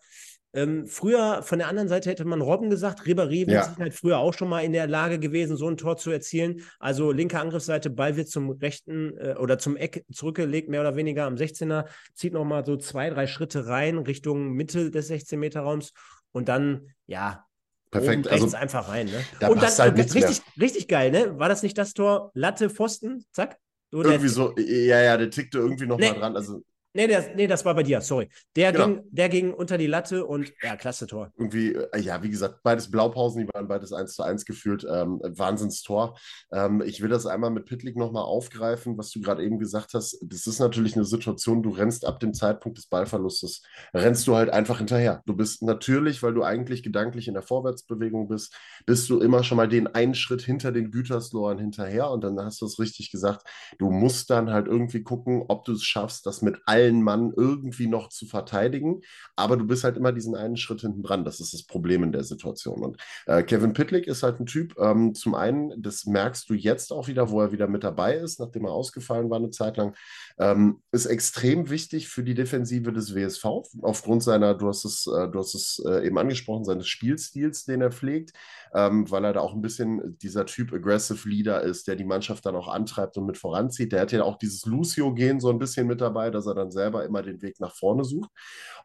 ähm, 0.55 0.87
früher 0.87 1.43
von 1.43 1.59
der 1.59 1.69
anderen 1.69 1.89
Seite 1.89 2.09
hätte 2.09 2.25
man 2.25 2.41
Robben 2.41 2.71
gesagt, 2.71 3.01
Ribéry 3.01 3.51
ja. 3.51 3.63
ist 3.63 3.77
halt 3.77 3.93
früher 3.93 4.19
auch 4.19 4.33
schon 4.33 4.49
mal 4.49 4.61
in 4.61 4.73
der 4.73 4.87
Lage 4.87 5.19
gewesen, 5.19 5.57
so 5.57 5.69
ein 5.69 5.77
Tor 5.77 5.97
zu 5.97 6.13
erzielen. 6.13 6.63
Also 6.79 7.11
linke 7.11 7.41
Angriffsseite, 7.41 7.91
Ball 7.91 8.17
wird 8.17 8.29
zum 8.29 8.51
rechten 8.51 9.17
äh, 9.19 9.35
oder 9.39 9.59
zum 9.59 9.77
Eck 9.77 10.05
zurückgelegt, 10.13 10.69
mehr 10.69 10.81
oder 10.81 10.95
weniger 10.95 11.25
am 11.25 11.35
16er, 11.35 11.87
zieht 12.15 12.33
nochmal 12.33 12.65
so 12.65 12.77
zwei, 12.77 13.11
drei 13.11 13.27
Schritte 13.27 13.67
rein 13.67 13.99
Richtung 13.99 14.53
Mitte 14.53 14.93
des 14.93 15.11
16-Meter-Raums 15.11 15.93
und 16.31 16.49
dann, 16.49 16.93
ja, 17.07 17.45
Perfekt. 17.91 18.27
Oben 18.27 18.43
also 18.43 18.57
einfach 18.57 18.89
rein. 18.89 19.07
Ne? 19.07 19.25
Da 19.39 19.49
und 19.49 19.63
dann 19.63 19.71
halt 19.71 19.97
richtig, 19.97 20.43
richtig 20.61 20.89
geil, 20.89 21.13
ne? 21.13 21.39
War 21.39 21.49
das 21.49 21.63
nicht 21.63 21.79
das 21.79 21.95
Tor? 21.95 22.33
Latte, 22.35 22.69
Pfosten, 22.69 23.25
zack. 23.31 23.57
So, 23.93 24.03
irgendwie 24.03 24.29
so, 24.29 24.53
ja, 24.57 25.01
ja, 25.01 25.17
der 25.17 25.31
tickte 25.31 25.59
irgendwie 25.59 25.87
noch 25.87 25.99
nee, 25.99 26.11
mal 26.11 26.19
dran. 26.19 26.35
Also 26.35 26.65
Nee, 26.97 27.09
der, 27.09 27.35
nee, 27.35 27.49
das 27.49 27.65
war 27.65 27.75
bei 27.75 27.83
dir, 27.83 28.01
sorry. 28.01 28.29
Der, 28.55 28.71
genau. 28.71 28.87
ging, 28.87 29.03
der 29.11 29.29
ging 29.29 29.53
unter 29.53 29.77
die 29.77 29.89
Latte 29.89 30.25
und 30.25 30.53
ja, 30.63 30.77
klasse 30.77 31.09
Tor. 31.09 31.33
Irgendwie, 31.37 31.75
äh, 31.75 32.01
ja, 32.01 32.23
wie 32.23 32.31
gesagt, 32.31 32.61
beides 32.63 32.89
Blaupausen, 32.89 33.45
die 33.45 33.53
waren 33.53 33.67
beides 33.67 33.93
1 33.93 34.15
zu 34.15 34.23
1 34.23 34.45
geführt. 34.45 34.87
Ähm, 34.89 35.21
Wahnsinnstor. 35.25 36.17
Ähm, 36.53 36.83
ich 36.87 37.03
will 37.03 37.09
das 37.09 37.27
einmal 37.27 37.51
mit 37.51 37.67
Pitlick 37.67 37.97
nochmal 37.97 38.23
aufgreifen, 38.23 38.97
was 38.97 39.11
du 39.11 39.21
gerade 39.21 39.43
eben 39.43 39.59
gesagt 39.59 39.95
hast. 39.95 40.19
Das 40.23 40.47
ist 40.47 40.61
natürlich 40.61 40.95
eine 40.95 41.05
Situation, 41.05 41.65
du 41.65 41.71
rennst 41.71 42.05
ab 42.05 42.21
dem 42.21 42.33
Zeitpunkt 42.33 42.79
des 42.79 42.87
Ballverlustes, 42.87 43.63
rennst 43.93 44.29
du 44.29 44.37
halt 44.37 44.51
einfach 44.51 44.79
hinterher. 44.79 45.23
Du 45.27 45.35
bist 45.35 45.63
natürlich, 45.63 46.23
weil 46.23 46.35
du 46.35 46.45
eigentlich 46.45 46.85
gedanklich 46.85 47.27
in 47.27 47.35
der 47.35 47.43
Vorwärtsbewegung 47.43 48.29
bist, 48.29 48.55
bist 48.87 49.11
du 49.11 49.19
immer 49.19 49.43
schon 49.43 49.57
mal 49.57 49.69
den 49.69 49.89
einen 49.89 50.15
Schritt 50.15 50.43
hinter 50.43 50.71
den 50.71 50.93
Güterslohren 50.93 51.59
hinterher 51.59 52.11
und 52.11 52.23
dann 52.23 52.39
hast 52.39 52.61
du 52.61 52.67
es 52.67 52.79
richtig 52.79 53.11
gesagt. 53.11 53.43
Du 53.79 53.91
musst 53.91 54.31
dann 54.31 54.51
halt 54.51 54.69
irgendwie 54.69 55.03
gucken, 55.03 55.45
ob 55.49 55.65
du 55.65 55.73
es 55.73 55.83
schaffst, 55.83 56.27
das 56.27 56.41
mit 56.41 56.59
allen 56.67 56.84
allen 56.85 57.03
Mann 57.03 57.33
irgendwie 57.37 57.87
noch 57.87 58.09
zu 58.09 58.27
verteidigen. 58.27 59.01
Aber 59.37 59.57
du 59.57 59.67
bist 59.67 59.85
halt 59.85 59.97
immer 59.97 60.13
diesen 60.13 60.35
einen 60.35 60.57
Schritt 60.57 60.83
hinten 60.83 61.03
dran. 61.03 61.25
Das 61.25 61.41
ist 61.41 61.53
das 61.55 61.65
Problem 61.65 62.03
in 62.03 62.13
der 62.13 62.25
Situation. 62.25 62.83
Und 62.83 62.97
äh, 63.27 63.43
Kevin 63.43 63.73
Pitlick 63.73 64.07
ist 64.07 64.23
halt 64.23 64.41
ein 64.41 64.47
Typ, 64.47 64.75
ähm, 64.79 65.15
zum 65.15 65.35
einen, 65.35 65.83
das 65.83 66.05
merkst 66.07 66.49
du 66.49 66.55
jetzt 66.55 66.93
auch 66.93 67.09
wieder, 67.09 67.31
wo 67.31 67.41
er 67.41 67.53
wieder 67.53 67.69
mit 67.69 67.85
dabei 67.85 68.15
ist, 68.17 68.41
nachdem 68.41 68.67
er 68.67 68.73
ausgefallen 68.73 69.31
war 69.31 69.39
eine 69.39 69.51
Zeit 69.51 69.77
lang, 69.77 69.95
ähm, 70.39 70.81
ist 70.93 71.07
extrem 71.07 71.71
wichtig 71.71 72.09
für 72.09 72.23
die 72.23 72.35
Defensive 72.35 72.93
des 72.93 73.15
WSV, 73.15 73.45
aufgrund 73.83 74.23
seiner, 74.23 74.55
du 74.55 74.69
hast 74.69 74.85
es, 74.85 75.07
äh, 75.07 75.29
du 75.29 75.39
hast 75.39 75.55
es 75.55 75.83
äh, 75.87 76.07
eben 76.07 76.19
angesprochen, 76.19 76.65
seines 76.65 76.87
Spielstils, 76.87 77.65
den 77.65 77.81
er 77.81 77.93
pflegt, 77.93 78.33
ähm, 78.75 79.11
weil 79.11 79.25
er 79.25 79.33
da 79.33 79.41
auch 79.41 79.55
ein 79.55 79.63
bisschen 79.63 80.19
dieser 80.19 80.47
Typ 80.47 80.73
Aggressive 80.73 81.29
Leader 81.29 81.63
ist, 81.63 81.87
der 81.87 81.97
die 81.97 82.05
Mannschaft 82.05 82.45
dann 82.45 82.57
auch 82.57 82.69
antreibt 82.69 83.17
und 83.17 83.27
mit 83.27 83.39
voranzieht. 83.39 83.93
Der 83.93 84.01
hat 84.01 84.13
ja 84.13 84.25
auch 84.25 84.37
dieses 84.37 84.67
Lucio-Gen 84.67 85.41
so 85.41 85.51
ein 85.51 85.59
bisschen 85.59 85.87
mit 85.87 86.01
dabei, 86.01 86.31
dass 86.31 86.47
er 86.47 86.55
dann 86.55 86.71
selber 86.75 87.05
immer 87.07 87.23
den 87.23 87.41
Weg 87.41 87.61
nach 87.61 87.75
vorne 87.75 88.05
sucht. 88.05 88.31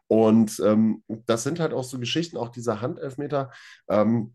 Und 0.06 0.58
ähm, 0.64 1.04
das 1.26 1.42
sind 1.42 1.60
halt 1.60 1.74
auch 1.74 1.84
so 1.84 1.98
Geschichten, 1.98 2.38
auch 2.38 2.48
dieser 2.48 2.80
Handelfmeter. 2.80 3.50
Ähm, 3.88 4.34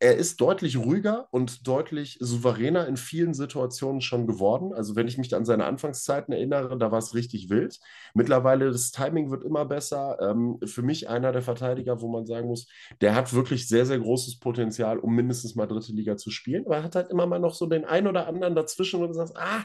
er 0.00 0.16
ist 0.16 0.40
deutlich 0.40 0.78
ruhiger 0.78 1.28
und 1.30 1.66
deutlich 1.68 2.16
souveräner 2.20 2.88
in 2.88 2.96
vielen 2.96 3.34
Situationen 3.34 4.00
schon 4.00 4.26
geworden. 4.26 4.72
Also 4.72 4.96
wenn 4.96 5.06
ich 5.06 5.18
mich 5.18 5.34
an 5.34 5.44
seine 5.44 5.66
Anfangszeiten 5.66 6.32
erinnere, 6.32 6.78
da 6.78 6.90
war 6.90 6.98
es 6.98 7.14
richtig 7.14 7.50
wild. 7.50 7.78
Mittlerweile 8.14 8.72
das 8.72 8.92
Timing 8.92 9.30
wird 9.30 9.44
immer 9.44 9.66
besser. 9.66 10.18
Ähm, 10.22 10.58
für 10.64 10.80
mich 10.80 11.10
einer 11.10 11.32
der 11.32 11.42
Verteidiger, 11.42 12.00
wo 12.00 12.08
man 12.08 12.24
sagen 12.24 12.48
muss, 12.48 12.66
der 13.02 13.14
hat 13.14 13.34
wirklich 13.34 13.68
sehr, 13.68 13.84
sehr 13.84 13.98
großes 13.98 14.38
Potenzial, 14.40 14.98
um 14.98 15.14
mindestens 15.14 15.54
mal 15.54 15.66
dritte 15.66 15.92
Liga 15.92 16.16
zu 16.16 16.30
spielen. 16.30 16.64
Aber 16.64 16.78
er 16.78 16.82
hat 16.82 16.96
halt 16.96 17.10
immer 17.10 17.26
mal 17.26 17.38
noch 17.38 17.54
so 17.54 17.66
den 17.66 17.84
einen 17.84 18.06
oder 18.06 18.26
anderen 18.26 18.54
dazwischen, 18.54 19.00
du 19.00 19.12
sagst, 19.12 19.36
ah, 19.36 19.64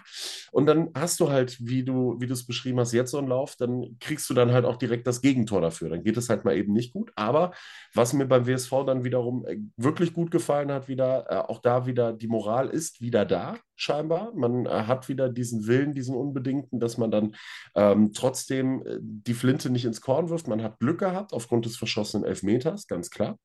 und 0.51 0.65
dann 0.65 0.89
hast 0.93 1.19
du 1.19 1.29
halt, 1.29 1.57
wie 1.59 1.83
du, 1.83 2.15
wie 2.19 2.27
du 2.27 2.33
es 2.33 2.45
beschrieben 2.45 2.79
hast, 2.79 2.91
jetzt 2.91 3.11
so 3.11 3.17
einen 3.17 3.27
Lauf, 3.27 3.55
dann 3.55 3.97
kriegst 3.99 4.29
du 4.29 4.33
dann 4.33 4.51
halt 4.51 4.65
auch 4.65 4.75
direkt 4.75 5.07
das 5.07 5.21
Gegentor 5.21 5.61
dafür. 5.61 5.89
Dann 5.89 6.03
geht 6.03 6.17
es 6.17 6.29
halt 6.29 6.45
mal 6.45 6.57
eben 6.57 6.73
nicht 6.73 6.93
gut. 6.93 7.11
Aber 7.15 7.53
was 7.93 8.13
mir 8.13 8.25
beim 8.25 8.47
WSV 8.47 8.71
dann 8.85 9.03
wiederum 9.03 9.45
äh, 9.45 9.57
wirklich 9.77 10.13
gut 10.13 10.24
gut 10.25 10.31
gefallen 10.31 10.71
hat 10.71 10.87
wieder. 10.87 11.25
Äh, 11.29 11.35
auch 11.35 11.59
da 11.59 11.85
wieder, 11.85 12.11
die 12.11 12.27
Moral 12.27 12.69
ist 12.69 12.99
wieder 12.99 13.25
da, 13.25 13.57
scheinbar. 13.75 14.33
Man 14.33 14.65
äh, 14.65 14.69
hat 14.69 15.07
wieder 15.07 15.29
diesen 15.29 15.67
Willen, 15.67 15.93
diesen 15.93 16.15
unbedingten, 16.15 16.79
dass 16.79 16.97
man 16.97 17.11
dann 17.11 17.35
ähm, 17.75 18.11
trotzdem 18.11 18.83
äh, 18.87 18.97
die 18.99 19.35
Flinte 19.35 19.69
nicht 19.69 19.85
ins 19.85 20.01
Korn 20.01 20.29
wirft. 20.29 20.47
Man 20.47 20.63
hat 20.63 20.79
Glück 20.79 20.99
gehabt 20.99 21.31
aufgrund 21.31 21.65
des 21.65 21.77
verschossenen 21.77 22.25
Elfmeters, 22.25 22.87
ganz 22.87 23.11
klar. 23.11 23.37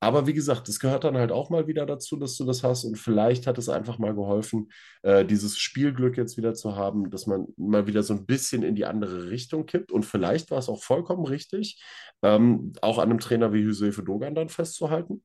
Aber 0.00 0.26
wie 0.26 0.34
gesagt, 0.34 0.68
es 0.68 0.80
gehört 0.80 1.04
dann 1.04 1.16
halt 1.16 1.30
auch 1.30 1.50
mal 1.50 1.68
wieder 1.68 1.86
dazu, 1.86 2.16
dass 2.16 2.36
du 2.36 2.44
das 2.44 2.64
hast. 2.64 2.84
Und 2.84 2.98
vielleicht 2.98 3.46
hat 3.46 3.56
es 3.58 3.68
einfach 3.68 3.98
mal 3.98 4.14
geholfen, 4.14 4.68
dieses 5.28 5.56
Spielglück 5.56 6.16
jetzt 6.16 6.36
wieder 6.36 6.54
zu 6.54 6.76
haben, 6.76 7.10
dass 7.10 7.26
man 7.26 7.46
mal 7.56 7.86
wieder 7.86 8.02
so 8.02 8.14
ein 8.14 8.26
bisschen 8.26 8.62
in 8.62 8.74
die 8.74 8.84
andere 8.84 9.30
Richtung 9.30 9.66
kippt. 9.66 9.92
Und 9.92 10.04
vielleicht 10.04 10.50
war 10.50 10.58
es 10.58 10.68
auch 10.68 10.82
vollkommen 10.82 11.24
richtig, 11.24 11.82
ähm, 12.22 12.72
auch 12.82 12.98
an 12.98 13.10
einem 13.10 13.20
Trainer 13.20 13.52
wie 13.52 13.60
Josefe 13.60 14.02
Dogan 14.02 14.34
dann 14.34 14.48
festzuhalten 14.48 15.22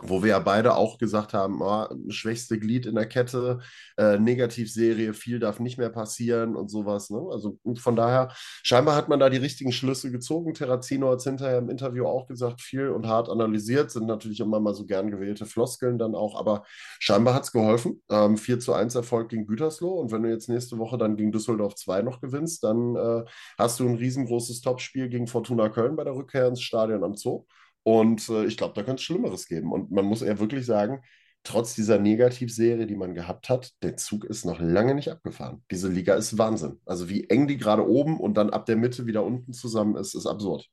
wo 0.00 0.22
wir 0.22 0.30
ja 0.30 0.38
beide 0.38 0.76
auch 0.76 0.98
gesagt 0.98 1.32
haben, 1.32 1.62
oh, 1.62 1.86
schwächste 2.08 2.58
Glied 2.58 2.84
in 2.86 2.96
der 2.96 3.06
Kette, 3.06 3.60
äh, 3.96 4.18
Negativserie, 4.18 5.14
viel 5.14 5.38
darf 5.38 5.58
nicht 5.58 5.78
mehr 5.78 5.88
passieren 5.88 6.54
und 6.54 6.70
sowas. 6.70 7.08
Ne? 7.08 7.22
Also 7.30 7.58
von 7.78 7.96
daher, 7.96 8.28
scheinbar 8.62 8.94
hat 8.94 9.08
man 9.08 9.20
da 9.20 9.30
die 9.30 9.38
richtigen 9.38 9.72
Schlüsse 9.72 10.10
gezogen. 10.10 10.52
Terrazino 10.52 11.10
hat 11.10 11.20
es 11.20 11.24
hinterher 11.24 11.58
im 11.58 11.70
Interview 11.70 12.06
auch 12.06 12.26
gesagt, 12.26 12.60
viel 12.60 12.90
und 12.90 13.06
hart 13.06 13.30
analysiert, 13.30 13.90
sind 13.90 14.06
natürlich 14.06 14.40
immer 14.40 14.60
mal 14.60 14.74
so 14.74 14.84
gern 14.84 15.10
gewählte 15.10 15.46
Floskeln 15.46 15.98
dann 15.98 16.14
auch, 16.14 16.38
aber 16.38 16.64
scheinbar 16.98 17.34
hat 17.34 17.44
es 17.44 17.52
geholfen. 17.52 18.02
Ähm, 18.10 18.36
4 18.36 18.60
zu 18.60 18.74
1 18.74 18.94
Erfolg 18.94 19.30
gegen 19.30 19.46
Gütersloh 19.46 19.94
und 19.94 20.12
wenn 20.12 20.22
du 20.22 20.28
jetzt 20.28 20.48
nächste 20.48 20.78
Woche 20.78 20.98
dann 20.98 21.16
gegen 21.16 21.32
Düsseldorf 21.32 21.74
2 21.74 22.02
noch 22.02 22.20
gewinnst, 22.20 22.62
dann 22.64 22.96
äh, 22.96 23.24
hast 23.56 23.80
du 23.80 23.88
ein 23.88 23.96
riesengroßes 23.96 24.60
Topspiel 24.60 25.08
gegen 25.08 25.26
Fortuna 25.26 25.70
Köln 25.70 25.96
bei 25.96 26.04
der 26.04 26.14
Rückkehr 26.14 26.48
ins 26.48 26.60
Stadion 26.60 27.02
am 27.02 27.14
Zoo. 27.14 27.46
Und 27.86 28.28
äh, 28.30 28.46
ich 28.46 28.56
glaube, 28.56 28.74
da 28.74 28.82
könnte 28.82 28.98
es 28.98 29.04
Schlimmeres 29.04 29.46
geben. 29.46 29.70
Und 29.70 29.92
man 29.92 30.04
muss 30.04 30.20
eher 30.20 30.40
wirklich 30.40 30.66
sagen, 30.66 31.04
trotz 31.44 31.76
dieser 31.76 32.00
Negativserie, 32.00 32.84
die 32.84 32.96
man 32.96 33.14
gehabt 33.14 33.48
hat, 33.48 33.70
der 33.80 33.96
Zug 33.96 34.24
ist 34.24 34.44
noch 34.44 34.58
lange 34.58 34.96
nicht 34.96 35.08
abgefahren. 35.08 35.62
Diese 35.70 35.86
Liga 35.86 36.16
ist 36.16 36.36
Wahnsinn. 36.36 36.80
Also 36.84 37.08
wie 37.08 37.30
eng 37.30 37.46
die 37.46 37.58
gerade 37.58 37.88
oben 37.88 38.18
und 38.18 38.34
dann 38.34 38.50
ab 38.50 38.66
der 38.66 38.74
Mitte 38.74 39.06
wieder 39.06 39.22
unten 39.22 39.52
zusammen 39.52 39.94
ist, 39.94 40.16
ist 40.16 40.26
absurd. 40.26 40.68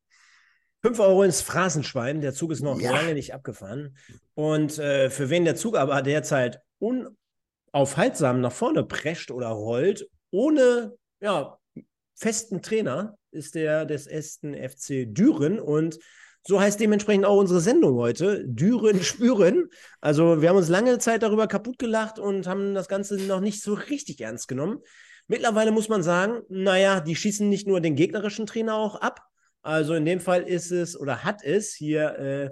5 0.81 0.99
Euro 1.01 1.21
ins 1.21 1.43
Phrasenschwein. 1.43 2.21
Der 2.21 2.33
Zug 2.33 2.51
ist 2.51 2.63
noch 2.63 2.81
ja. 2.81 2.89
lange 2.89 3.13
nicht 3.13 3.31
abgefahren. 3.31 3.95
Und 4.33 4.79
äh, 4.79 5.11
für 5.11 5.29
wen 5.29 5.45
der 5.45 5.55
Zug 5.55 5.77
aber 5.77 6.01
derzeit 6.01 6.61
unaufhaltsam 6.79 8.41
nach 8.41 8.51
vorne 8.51 8.83
prescht 8.83 9.29
oder 9.29 9.49
rollt, 9.49 10.09
ohne 10.31 10.95
ja, 11.21 11.59
festen 12.15 12.63
Trainer, 12.63 13.19
ist 13.29 13.53
der 13.53 13.85
des 13.85 14.07
ersten 14.07 14.55
FC 14.55 15.05
Düren. 15.05 15.59
Und 15.59 15.99
so 16.45 16.59
heißt 16.59 16.79
dementsprechend 16.79 17.25
auch 17.25 17.37
unsere 17.37 17.61
Sendung 17.61 17.95
heute. 17.97 18.43
Düren 18.45 19.01
spüren. 19.03 19.69
Also 20.01 20.41
wir 20.41 20.49
haben 20.49 20.57
uns 20.57 20.69
lange 20.69 20.99
Zeit 20.99 21.23
darüber 21.23 21.47
kaputt 21.47 21.79
gelacht 21.79 22.19
und 22.19 22.47
haben 22.47 22.73
das 22.73 22.87
Ganze 22.87 23.15
noch 23.17 23.39
nicht 23.39 23.61
so 23.61 23.73
richtig 23.73 24.19
ernst 24.21 24.47
genommen. 24.47 24.79
Mittlerweile 25.27 25.71
muss 25.71 25.87
man 25.87 26.03
sagen, 26.03 26.41
naja, 26.49 26.99
die 26.99 27.15
schießen 27.15 27.47
nicht 27.47 27.65
nur 27.65 27.79
den 27.79 27.95
gegnerischen 27.95 28.45
Trainer 28.45 28.75
auch 28.75 28.95
ab. 28.95 29.21
Also 29.61 29.93
in 29.93 30.03
dem 30.03 30.19
Fall 30.19 30.43
ist 30.43 30.71
es 30.71 30.99
oder 30.99 31.23
hat 31.23 31.43
es 31.43 31.73
hier 31.73 32.19
äh, 32.19 32.49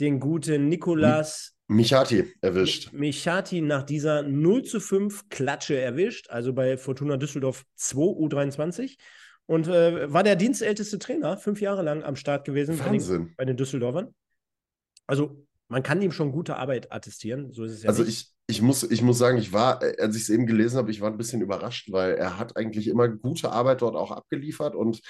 den 0.00 0.20
guten 0.20 0.68
Nikolas 0.68 1.54
Michati 1.66 2.32
erwischt. 2.42 2.92
Michati 2.92 3.62
nach 3.62 3.84
dieser 3.84 4.22
0 4.22 4.64
zu 4.64 4.80
5 4.80 5.28
Klatsche 5.30 5.78
erwischt, 5.78 6.28
also 6.28 6.52
bei 6.52 6.76
Fortuna 6.76 7.16
Düsseldorf 7.16 7.64
2 7.76 8.00
U23. 8.00 8.96
Und 9.46 9.68
äh, 9.68 10.12
war 10.12 10.22
der 10.22 10.36
dienstälteste 10.36 10.98
Trainer, 10.98 11.36
fünf 11.36 11.60
Jahre 11.60 11.82
lang 11.82 12.02
am 12.02 12.16
Start 12.16 12.44
gewesen 12.44 12.78
bei 12.78 12.96
den, 12.96 13.34
bei 13.36 13.44
den, 13.44 13.56
Düsseldorfern. 13.56 14.14
Also 15.06 15.46
man 15.68 15.82
kann 15.82 16.00
ihm 16.00 16.12
schon 16.12 16.32
gute 16.32 16.56
Arbeit 16.56 16.92
attestieren, 16.92 17.52
so 17.52 17.64
ist 17.64 17.72
es 17.72 17.82
ja. 17.82 17.88
Also 17.90 18.04
nicht. 18.04 18.34
ich, 18.46 18.56
ich 18.56 18.62
muss, 18.62 18.82
ich 18.82 19.02
muss 19.02 19.18
sagen, 19.18 19.38
ich 19.38 19.52
war, 19.52 19.82
als 19.98 20.16
ich 20.16 20.22
es 20.22 20.30
eben 20.30 20.46
gelesen 20.46 20.78
habe, 20.78 20.90
ich 20.90 21.00
war 21.00 21.10
ein 21.10 21.16
bisschen 21.16 21.42
überrascht, 21.42 21.90
weil 21.92 22.14
er 22.14 22.38
hat 22.38 22.56
eigentlich 22.56 22.88
immer 22.88 23.08
gute 23.08 23.50
Arbeit 23.50 23.82
dort 23.82 23.96
auch 23.96 24.10
abgeliefert 24.10 24.74
und 24.74 25.00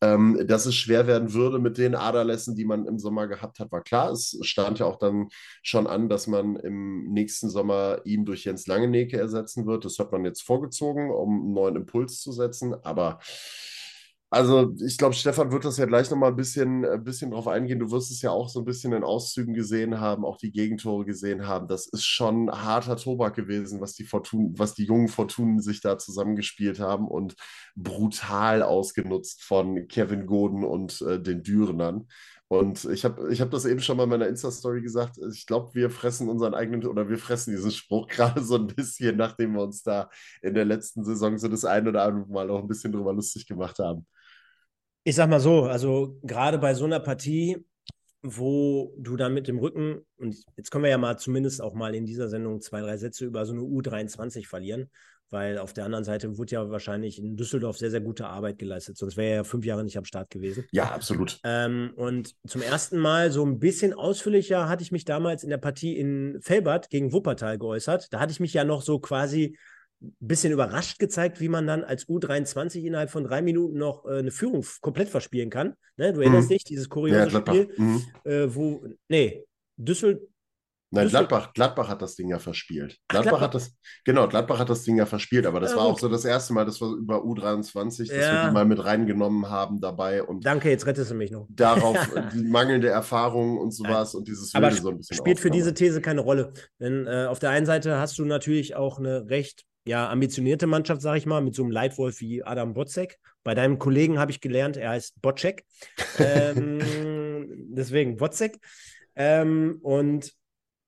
ähm, 0.00 0.40
dass 0.46 0.66
es 0.66 0.74
schwer 0.74 1.06
werden 1.06 1.32
würde 1.32 1.58
mit 1.58 1.78
den 1.78 1.94
Aderlässen, 1.94 2.56
die 2.56 2.64
man 2.64 2.86
im 2.86 2.98
Sommer 2.98 3.28
gehabt 3.28 3.58
hat, 3.60 3.70
war 3.70 3.82
klar. 3.82 4.10
Es 4.10 4.38
stand 4.42 4.80
ja 4.80 4.86
auch 4.86 4.98
dann 4.98 5.28
schon 5.62 5.86
an, 5.86 6.08
dass 6.08 6.26
man 6.26 6.56
im 6.56 7.12
nächsten 7.12 7.48
Sommer 7.48 8.00
ihn 8.04 8.24
durch 8.24 8.44
Jens 8.44 8.66
Langeneke 8.66 9.18
ersetzen 9.18 9.66
wird. 9.66 9.84
Das 9.84 9.98
hat 9.98 10.10
man 10.10 10.24
jetzt 10.24 10.42
vorgezogen, 10.42 11.10
um 11.10 11.42
einen 11.42 11.52
neuen 11.52 11.76
Impuls 11.76 12.20
zu 12.20 12.32
setzen, 12.32 12.74
aber 12.82 13.18
also 14.34 14.74
ich 14.84 14.98
glaube, 14.98 15.14
Stefan 15.14 15.52
wird 15.52 15.64
das 15.64 15.76
ja 15.78 15.86
gleich 15.86 16.10
nochmal 16.10 16.30
ein 16.30 16.36
bisschen, 16.36 16.84
ein 16.84 17.04
bisschen 17.04 17.30
drauf 17.30 17.48
eingehen. 17.48 17.78
Du 17.78 17.90
wirst 17.90 18.10
es 18.10 18.20
ja 18.20 18.30
auch 18.30 18.48
so 18.48 18.60
ein 18.60 18.64
bisschen 18.64 18.92
in 18.92 19.04
Auszügen 19.04 19.54
gesehen 19.54 20.00
haben, 20.00 20.24
auch 20.24 20.36
die 20.36 20.50
Gegentore 20.50 21.04
gesehen 21.04 21.46
haben. 21.46 21.68
Das 21.68 21.86
ist 21.86 22.04
schon 22.04 22.50
harter 22.50 22.96
Tobak 22.96 23.34
gewesen, 23.34 23.80
was 23.80 23.94
die, 23.94 24.04
Fortun 24.04 24.52
was 24.58 24.74
die 24.74 24.84
jungen 24.84 25.08
Fortunen 25.08 25.60
sich 25.60 25.80
da 25.80 25.98
zusammengespielt 25.98 26.80
haben 26.80 27.08
und 27.08 27.36
brutal 27.76 28.62
ausgenutzt 28.62 29.42
von 29.42 29.86
Kevin 29.88 30.26
Goden 30.26 30.64
und 30.64 31.00
äh, 31.02 31.20
den 31.20 31.42
Dürenern. 31.42 32.08
Und 32.48 32.84
ich 32.84 33.04
habe 33.04 33.32
ich 33.32 33.40
hab 33.40 33.50
das 33.50 33.64
eben 33.64 33.80
schon 33.80 33.96
mal 33.96 34.04
in 34.04 34.10
meiner 34.10 34.28
Insta-Story 34.28 34.82
gesagt. 34.82 35.16
Ich 35.32 35.46
glaube, 35.46 35.74
wir 35.74 35.90
fressen 35.90 36.28
unseren 36.28 36.54
eigenen 36.54 36.86
oder 36.86 37.08
wir 37.08 37.18
fressen 37.18 37.52
diesen 37.52 37.70
Spruch 37.70 38.06
gerade 38.08 38.42
so 38.42 38.56
ein 38.56 38.66
bisschen, 38.66 39.16
nachdem 39.16 39.54
wir 39.54 39.62
uns 39.62 39.82
da 39.82 40.10
in 40.42 40.54
der 40.54 40.64
letzten 40.64 41.04
Saison 41.04 41.38
so 41.38 41.48
das 41.48 41.64
ein 41.64 41.88
oder 41.88 42.04
andere 42.04 42.26
Mal 42.30 42.50
auch 42.50 42.60
ein 42.60 42.68
bisschen 42.68 42.92
drüber 42.92 43.12
lustig 43.12 43.46
gemacht 43.46 43.78
haben. 43.78 44.06
Ich 45.06 45.16
sag 45.16 45.28
mal 45.28 45.38
so, 45.38 45.64
also 45.64 46.18
gerade 46.22 46.56
bei 46.56 46.72
so 46.72 46.86
einer 46.86 46.98
Partie, 46.98 47.62
wo 48.22 48.94
du 48.96 49.16
dann 49.16 49.34
mit 49.34 49.48
dem 49.48 49.58
Rücken, 49.58 50.00
und 50.16 50.34
jetzt 50.56 50.70
können 50.70 50.84
wir 50.84 50.90
ja 50.90 50.96
mal 50.96 51.18
zumindest 51.18 51.60
auch 51.60 51.74
mal 51.74 51.94
in 51.94 52.06
dieser 52.06 52.30
Sendung 52.30 52.62
zwei, 52.62 52.80
drei 52.80 52.96
Sätze 52.96 53.26
über 53.26 53.44
so 53.44 53.52
eine 53.52 53.60
U23 53.60 54.46
verlieren, 54.46 54.90
weil 55.28 55.58
auf 55.58 55.74
der 55.74 55.84
anderen 55.84 56.04
Seite 56.04 56.38
wurde 56.38 56.52
ja 56.52 56.70
wahrscheinlich 56.70 57.18
in 57.18 57.36
Düsseldorf 57.36 57.76
sehr, 57.76 57.90
sehr 57.90 58.00
gute 58.00 58.28
Arbeit 58.28 58.58
geleistet, 58.58 58.96
sonst 58.96 59.18
wäre 59.18 59.28
er 59.28 59.36
ja 59.36 59.44
fünf 59.44 59.66
Jahre 59.66 59.84
nicht 59.84 59.98
am 59.98 60.06
Start 60.06 60.30
gewesen. 60.30 60.64
Ja, 60.72 60.84
absolut. 60.84 61.38
Ähm, 61.44 61.92
und 61.96 62.34
zum 62.46 62.62
ersten 62.62 62.98
Mal 62.98 63.30
so 63.30 63.44
ein 63.44 63.58
bisschen 63.58 63.92
ausführlicher 63.92 64.70
hatte 64.70 64.84
ich 64.84 64.90
mich 64.90 65.04
damals 65.04 65.44
in 65.44 65.50
der 65.50 65.58
Partie 65.58 65.98
in 65.98 66.38
Felbert 66.40 66.88
gegen 66.88 67.12
Wuppertal 67.12 67.58
geäußert. 67.58 68.10
Da 68.10 68.20
hatte 68.20 68.32
ich 68.32 68.40
mich 68.40 68.54
ja 68.54 68.64
noch 68.64 68.80
so 68.80 69.00
quasi 69.00 69.58
bisschen 70.20 70.52
überrascht 70.52 70.98
gezeigt, 70.98 71.40
wie 71.40 71.48
man 71.48 71.66
dann 71.66 71.84
als 71.84 72.06
U23 72.08 72.82
innerhalb 72.84 73.10
von 73.10 73.24
drei 73.24 73.42
Minuten 73.42 73.78
noch 73.78 74.06
äh, 74.06 74.18
eine 74.18 74.30
Führung 74.30 74.64
komplett 74.80 75.08
verspielen 75.08 75.50
kann. 75.50 75.74
Ne? 75.96 76.12
Du 76.12 76.20
erinnerst 76.20 76.48
mhm. 76.48 76.54
dich, 76.54 76.64
dieses 76.64 76.88
kuriose 76.88 77.30
ja, 77.30 77.40
Spiel, 77.40 77.68
mhm. 77.76 78.02
äh, 78.24 78.54
wo, 78.54 78.84
nee, 79.08 79.44
Düssel, 79.76 80.28
Nein, 80.94 81.08
Gladbach, 81.08 81.52
Gladbach 81.52 81.88
hat 81.88 82.02
das 82.02 82.14
Ding 82.14 82.28
ja 82.28 82.38
verspielt. 82.38 82.98
Ach, 83.08 83.20
Gladbach, 83.20 83.40
hat 83.40 83.54
das, 83.54 83.74
genau, 84.04 84.28
Gladbach 84.28 84.60
hat 84.60 84.70
das 84.70 84.84
Ding 84.84 84.96
ja 84.96 85.06
verspielt, 85.06 85.44
aber 85.44 85.58
das 85.58 85.72
ja, 85.72 85.78
war 85.78 85.84
auch 85.86 85.98
so 85.98 86.08
das 86.08 86.24
erste 86.24 86.52
Mal, 86.52 86.64
dass 86.64 86.80
wir 86.80 86.88
über 86.94 87.24
U23, 87.24 88.08
dass 88.08 88.08
ja. 88.08 88.42
wir 88.42 88.48
die 88.48 88.54
mal 88.54 88.64
mit 88.64 88.84
reingenommen 88.84 89.50
haben 89.50 89.80
dabei. 89.80 90.22
Und 90.22 90.46
Danke, 90.46 90.70
jetzt 90.70 90.86
rettest 90.86 91.10
du 91.10 91.16
mich 91.16 91.32
noch. 91.32 91.46
Darauf 91.50 91.96
die 92.32 92.44
mangelnde 92.44 92.88
Erfahrung 92.88 93.58
und 93.58 93.72
sowas 93.72 94.14
und 94.14 94.28
dieses 94.28 94.54
aber 94.54 94.70
so 94.70 94.90
ein 94.90 94.98
bisschen. 94.98 95.16
Spielt 95.16 95.40
für 95.40 95.50
diese 95.50 95.74
These 95.74 96.00
keine 96.00 96.20
Rolle. 96.20 96.52
Denn 96.78 97.06
äh, 97.08 97.26
auf 97.26 97.40
der 97.40 97.50
einen 97.50 97.66
Seite 97.66 97.98
hast 97.98 98.18
du 98.18 98.24
natürlich 98.24 98.76
auch 98.76 98.98
eine 98.98 99.28
recht 99.28 99.64
ja, 99.84 100.08
ambitionierte 100.08 100.66
Mannschaft, 100.66 101.02
sage 101.02 101.18
ich 101.18 101.26
mal, 101.26 101.42
mit 101.42 101.54
so 101.54 101.62
einem 101.62 101.70
Leitwolf 101.70 102.20
wie 102.20 102.42
Adam 102.42 102.74
Botzek. 102.74 103.18
Bei 103.42 103.54
deinem 103.54 103.78
Kollegen 103.78 104.18
habe 104.18 104.30
ich 104.30 104.40
gelernt, 104.40 104.76
er 104.76 104.90
heißt 104.90 105.20
Bocek. 105.20 105.64
ähm, 106.18 106.80
deswegen 107.74 108.16
Botzek. 108.16 108.58
Ähm, 109.14 109.78
und 109.82 110.32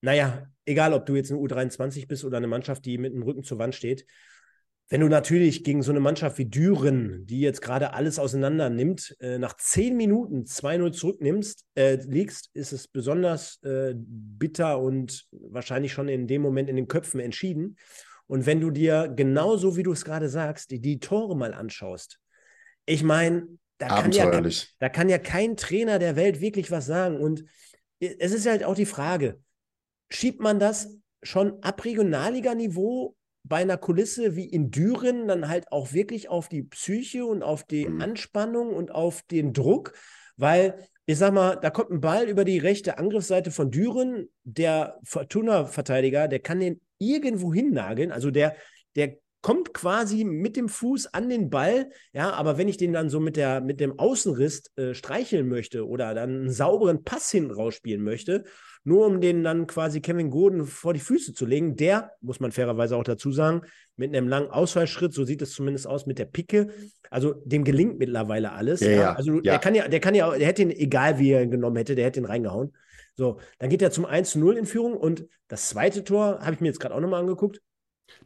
naja, 0.00 0.46
egal 0.64 0.94
ob 0.94 1.04
du 1.06 1.14
jetzt 1.14 1.30
eine 1.30 1.40
U23 1.40 2.06
bist 2.09 2.24
oder 2.24 2.38
eine 2.38 2.46
Mannschaft, 2.46 2.85
die 2.85 2.98
mit 2.98 3.12
dem 3.12 3.22
Rücken 3.22 3.42
zur 3.42 3.59
Wand 3.59 3.74
steht, 3.74 4.06
wenn 4.88 5.00
du 5.00 5.09
natürlich 5.09 5.64
gegen 5.64 5.82
so 5.82 5.90
eine 5.90 5.98
Mannschaft 5.98 6.38
wie 6.38 6.44
Düren, 6.44 7.26
die 7.26 7.40
jetzt 7.40 7.61
gerade 7.61 7.92
alles 7.92 8.20
auseinander 8.20 8.70
nimmt, 8.70 9.16
äh, 9.20 9.37
nach 9.37 9.56
zehn 9.56 9.96
Minuten 9.96 10.44
2-0 10.44 10.92
zurücknimmst, 10.92 11.64
äh, 11.74 11.96
liegst, 11.96 12.50
ist 12.54 12.72
es 12.72 12.87
besonders 12.87 13.61
äh, 13.64 13.94
bitter 13.96 14.78
und 14.80 15.26
wahrscheinlich 15.32 15.92
schon 15.92 16.09
in 16.09 16.28
dem 16.28 16.40
Moment 16.40 16.70
in 16.70 16.76
den 16.76 16.87
Köpfen 16.87 17.18
entschieden. 17.18 17.76
Und 18.26 18.46
wenn 18.46 18.60
du 18.60 18.70
dir 18.70 19.12
genauso 19.14 19.76
wie 19.76 19.82
du 19.82 19.92
es 19.92 20.04
gerade 20.04 20.28
sagst, 20.28 20.70
die, 20.70 20.80
die 20.80 20.98
Tore 20.98 21.36
mal 21.36 21.54
anschaust, 21.54 22.18
ich 22.84 23.02
meine, 23.02 23.46
da, 23.78 23.88
kann 23.88 24.12
ja, 24.12 24.40
da 24.78 24.88
kann 24.88 25.08
ja 25.08 25.18
kein 25.18 25.56
Trainer 25.56 25.98
der 25.98 26.16
Welt 26.16 26.40
wirklich 26.40 26.70
was 26.70 26.86
sagen. 26.86 27.20
Und 27.20 27.44
es 28.00 28.32
ist 28.32 28.46
halt 28.46 28.64
auch 28.64 28.74
die 28.74 28.86
Frage, 28.86 29.40
schiebt 30.08 30.40
man 30.40 30.58
das 30.58 30.96
schon 31.22 31.62
ab 31.62 31.84
Regionalliga-Niveau 31.84 33.16
bei 33.42 33.58
einer 33.58 33.76
Kulisse 33.76 34.34
wie 34.34 34.46
in 34.46 34.70
Düren 34.70 35.28
dann 35.28 35.48
halt 35.48 35.70
auch 35.70 35.92
wirklich 35.92 36.28
auf 36.28 36.48
die 36.48 36.62
Psyche 36.62 37.26
und 37.26 37.42
auf 37.42 37.64
die 37.64 37.88
mhm. 37.88 38.00
Anspannung 38.00 38.70
und 38.70 38.92
auf 38.92 39.22
den 39.22 39.52
Druck? 39.52 39.92
Weil 40.36 40.78
ich 41.06 41.18
sag 41.18 41.32
mal, 41.32 41.56
da 41.56 41.70
kommt 41.70 41.90
ein 41.90 42.00
Ball 42.00 42.28
über 42.28 42.44
die 42.44 42.58
rechte 42.58 42.98
Angriffsseite 42.98 43.52
von 43.52 43.70
Düren. 43.70 44.28
Der 44.42 44.98
Fortuna-Verteidiger, 45.04 46.26
der 46.26 46.40
kann 46.40 46.58
den 46.58 46.80
irgendwo 46.98 47.52
hinnageln. 47.52 48.12
Also 48.12 48.30
der, 48.30 48.56
der 48.94 49.16
kommt 49.46 49.72
quasi 49.72 50.24
mit 50.24 50.56
dem 50.56 50.68
Fuß 50.68 51.14
an 51.14 51.28
den 51.28 51.50
Ball, 51.50 51.90
ja, 52.12 52.32
aber 52.32 52.59
wenn 52.59 52.66
ich 52.66 52.78
den 52.78 52.92
dann 52.92 53.11
so 53.11 53.20
mit, 53.20 53.37
der, 53.37 53.61
mit 53.61 53.78
dem 53.78 53.96
Außenriss 53.96 54.72
äh, 54.74 54.92
streicheln 54.92 55.46
möchte 55.46 55.87
oder 55.87 56.14
dann 56.14 56.30
einen 56.30 56.50
sauberen 56.50 57.04
Pass 57.04 57.30
hinten 57.30 57.52
rausspielen 57.52 58.02
möchte, 58.02 58.42
nur 58.82 59.06
um 59.06 59.20
den 59.20 59.44
dann 59.44 59.68
quasi 59.68 60.00
Kevin 60.00 60.30
Gordon 60.30 60.66
vor 60.66 60.94
die 60.94 61.00
Füße 61.00 61.32
zu 61.32 61.46
legen, 61.46 61.76
der, 61.76 62.11
muss 62.20 62.40
man 62.40 62.50
fairerweise 62.50 62.96
auch 62.96 63.04
dazu 63.04 63.30
sagen, 63.30 63.62
mit 63.96 64.16
einem 64.16 64.26
langen 64.26 64.50
Ausfallschritt, 64.50 65.12
so 65.12 65.24
sieht 65.24 65.42
es 65.42 65.52
zumindest 65.52 65.87
aus 65.87 66.06
mit 66.06 66.18
der 66.18 66.24
Picke, 66.24 66.68
also 67.09 67.35
dem 67.44 67.62
gelingt 67.62 68.00
mittlerweile 68.00 68.50
alles. 68.50 68.80
Ja, 68.80 68.90
ja. 68.90 69.12
Also 69.14 69.35
ja. 69.35 69.52
der 69.52 69.59
kann 69.59 69.76
ja, 69.76 69.87
der 69.87 70.00
kann 70.00 70.16
ja, 70.16 70.37
der 70.37 70.46
hätte 70.48 70.62
ihn, 70.62 70.70
egal 70.70 71.20
wie 71.20 71.30
er 71.30 71.42
ihn 71.42 71.52
genommen 71.52 71.76
hätte, 71.76 71.94
der 71.94 72.06
hätte 72.06 72.18
ihn 72.18 72.26
reingehauen. 72.26 72.72
So, 73.16 73.40
dann 73.59 73.70
geht 73.70 73.83
er 73.83 73.90
zum 73.90 74.07
1-0 74.07 74.52
in 74.57 74.66
Führung 74.66 74.94
und 74.94 75.26
das 75.48 75.68
zweite 75.68 76.05
Tor 76.05 76.40
habe 76.40 76.55
ich 76.55 76.61
mir 76.61 76.68
jetzt 76.68 76.81
gerade 76.81 76.94
auch 76.94 77.00
nochmal 77.00 77.20
angeguckt. 77.20 77.61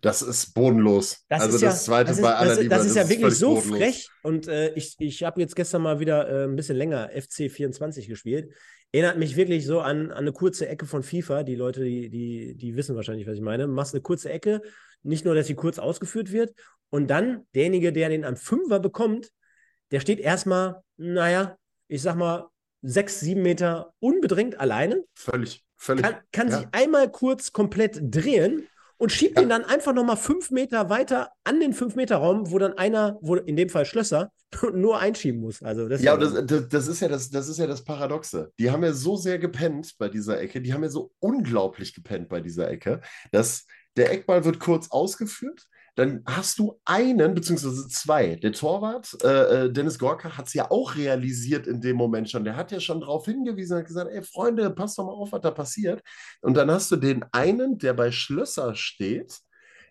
Das 0.01 0.21
ist 0.21 0.53
bodenlos. 0.53 1.25
Das 1.29 1.43
also 1.43 1.57
ist 1.57 1.63
das 1.63 1.75
ja, 1.75 1.85
zweite 1.85 2.09
das 2.09 2.17
ist, 2.17 2.23
bei 2.23 2.35
aller 2.35 2.49
das, 2.49 2.59
Liebe. 2.59 2.69
Das 2.71 2.87
ist 2.87 2.97
ja 2.97 3.09
wirklich 3.09 3.29
ist 3.29 3.39
so 3.39 3.55
bodenlos. 3.55 3.79
frech. 3.79 4.09
Und 4.23 4.49
äh, 4.49 4.75
ich, 4.75 4.97
ich 4.99 5.23
habe 5.23 5.41
jetzt 5.41 5.57
gestern 5.57 5.83
mal 5.83 6.01
wieder 6.01 6.29
äh, 6.29 6.45
ein 6.45 6.57
bisschen 6.57 6.77
länger 6.77 7.11
FC 7.11 7.51
24 7.51 8.09
gespielt. 8.09 8.53
Erinnert 8.93 9.19
mich 9.19 9.37
wirklich 9.37 9.65
so 9.65 9.81
an, 9.81 10.11
an 10.11 10.19
eine 10.19 10.33
kurze 10.33 10.69
Ecke 10.69 10.87
von 10.87 11.03
FIFA. 11.03 11.45
Die 11.45 11.55
Leute, 11.55 11.85
die, 11.85 12.11
die, 12.11 12.57
die 12.57 12.77
wissen 12.77 12.97
wahrscheinlich, 12.97 13.27
was 13.27 13.37
ich 13.37 13.43
meine. 13.43 13.67
Du 13.67 13.73
machst 13.73 13.95
eine 13.95 14.03
kurze 14.03 14.31
Ecke, 14.31 14.61
nicht 15.03 15.25
nur, 15.25 15.35
dass 15.35 15.47
sie 15.47 15.55
kurz 15.55 15.79
ausgeführt 15.79 16.33
wird. 16.33 16.53
Und 16.91 17.09
dann 17.09 17.47
derjenige, 17.55 17.93
der 17.93 18.09
den 18.09 18.25
am 18.25 18.37
Fünfer 18.37 18.81
bekommt, 18.81 19.31
der 19.93 20.01
steht 20.01 20.21
erstmal, 20.21 20.83
naja, 20.97 21.57
ich 21.89 22.03
sag 22.03 22.17
mal, 22.17 22.50
sechs, 22.83 23.21
sieben 23.21 23.43
Meter 23.43 23.93
unbedrängt 24.01 24.59
alleine. 24.59 25.05
Völlig, 25.15 25.65
völlig. 25.77 26.05
Kann, 26.05 26.17
kann 26.33 26.49
ja. 26.49 26.59
sich 26.59 26.67
einmal 26.73 27.11
kurz 27.11 27.53
komplett 27.53 27.99
drehen 28.01 28.67
und 29.01 29.13
schiebt 29.13 29.37
ja. 29.37 29.43
ihn 29.43 29.49
dann 29.49 29.65
einfach 29.65 29.95
nochmal 29.95 30.19
fünf 30.19 30.51
Meter 30.51 30.91
weiter 30.91 31.31
an 31.45 31.59
den 31.59 31.73
fünf 31.73 31.97
Meter 31.97 32.17
Raum, 32.17 32.51
wo 32.51 32.59
dann 32.59 32.75
einer, 32.75 33.19
wo 33.23 33.35
in 33.37 33.57
dem 33.57 33.71
Fall 33.71 33.87
Schlösser, 33.87 34.31
nur 34.75 34.99
einschieben 34.99 35.41
muss. 35.41 35.63
Also 35.63 35.89
das 35.89 36.03
ja, 36.03 36.17
das, 36.17 36.35
das, 36.47 36.69
das, 36.69 36.87
ist 36.87 37.01
ja 37.01 37.09
das, 37.09 37.31
das 37.31 37.49
ist 37.49 37.59
ja 37.59 37.67
das 37.67 37.83
Paradoxe. 37.83 38.53
Die 38.59 38.71
haben 38.71 38.85
ja 38.85 38.93
so 38.93 39.17
sehr 39.17 39.39
gepennt 39.39 39.97
bei 39.99 40.09
dieser 40.09 40.41
Ecke, 40.41 40.61
die 40.61 40.75
haben 40.75 40.83
ja 40.83 40.91
so 40.91 41.13
unglaublich 41.19 41.95
gepennt 41.95 42.29
bei 42.29 42.41
dieser 42.41 42.71
Ecke, 42.71 43.01
dass 43.33 43.65
der 43.97 44.13
Eckball 44.13 44.45
wird 44.45 44.61
kurz 44.61 44.91
ausgeführt, 44.91 45.67
dann 45.97 46.23
hast 46.27 46.59
du 46.59 46.81
einen, 46.85 47.35
beziehungsweise 47.35 47.89
zwei. 47.89 48.37
Der 48.37 48.53
Torwart, 48.53 49.17
äh, 49.23 49.65
äh 49.65 49.73
Dennis 49.73 49.99
Gorka, 49.99 50.37
hat 50.37 50.47
es 50.47 50.55
ja 50.55 50.71
auch 50.71 50.97
realisiert 50.97 51.67
in 51.67 51.81
dem 51.81 51.97
Moment 51.97 52.31
schon. 52.31 52.45
Der 52.45 52.57
hat 52.57 52.73
ja 52.73 52.81
schon 52.81 53.01
darauf 53.01 53.25
hingewiesen, 53.25 53.79
hat 53.79 53.87
gesagt, 53.87 54.11
ey 54.11 54.23
Freunde, 54.23 54.71
passt 54.71 54.99
doch 54.99 55.07
mal 55.07 55.13
auf, 55.13 55.33
was 55.33 55.41
da 55.41 55.51
passiert. 55.51 56.03
Und 56.41 56.55
dann 56.57 56.71
hast 56.71 56.91
du 56.91 56.97
den 56.97 57.25
einen, 57.33 57.79
der 57.79 57.95
bei 57.95 58.13
Schlösser 58.13 58.75
steht, 58.75 59.41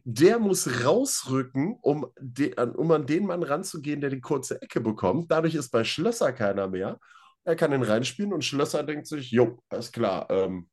der 0.03 0.39
muss 0.39 0.85
rausrücken, 0.85 1.77
um, 1.81 2.07
de, 2.19 2.59
um 2.59 2.91
an 2.91 3.05
den 3.05 3.25
Mann 3.25 3.43
ranzugehen, 3.43 4.01
der 4.01 4.09
die 4.09 4.21
kurze 4.21 4.61
Ecke 4.61 4.81
bekommt. 4.81 5.29
Dadurch 5.29 5.55
ist 5.55 5.69
bei 5.69 5.83
Schlösser 5.83 6.31
keiner 6.33 6.67
mehr. 6.67 6.99
Er 7.43 7.55
kann 7.55 7.71
den 7.71 7.83
reinspielen 7.83 8.33
und 8.33 8.45
Schlösser 8.45 8.83
denkt 8.83 9.07
sich, 9.07 9.31
jo, 9.31 9.59
ist 9.71 9.93
klar, 9.93 10.27
ähm, 10.29 10.69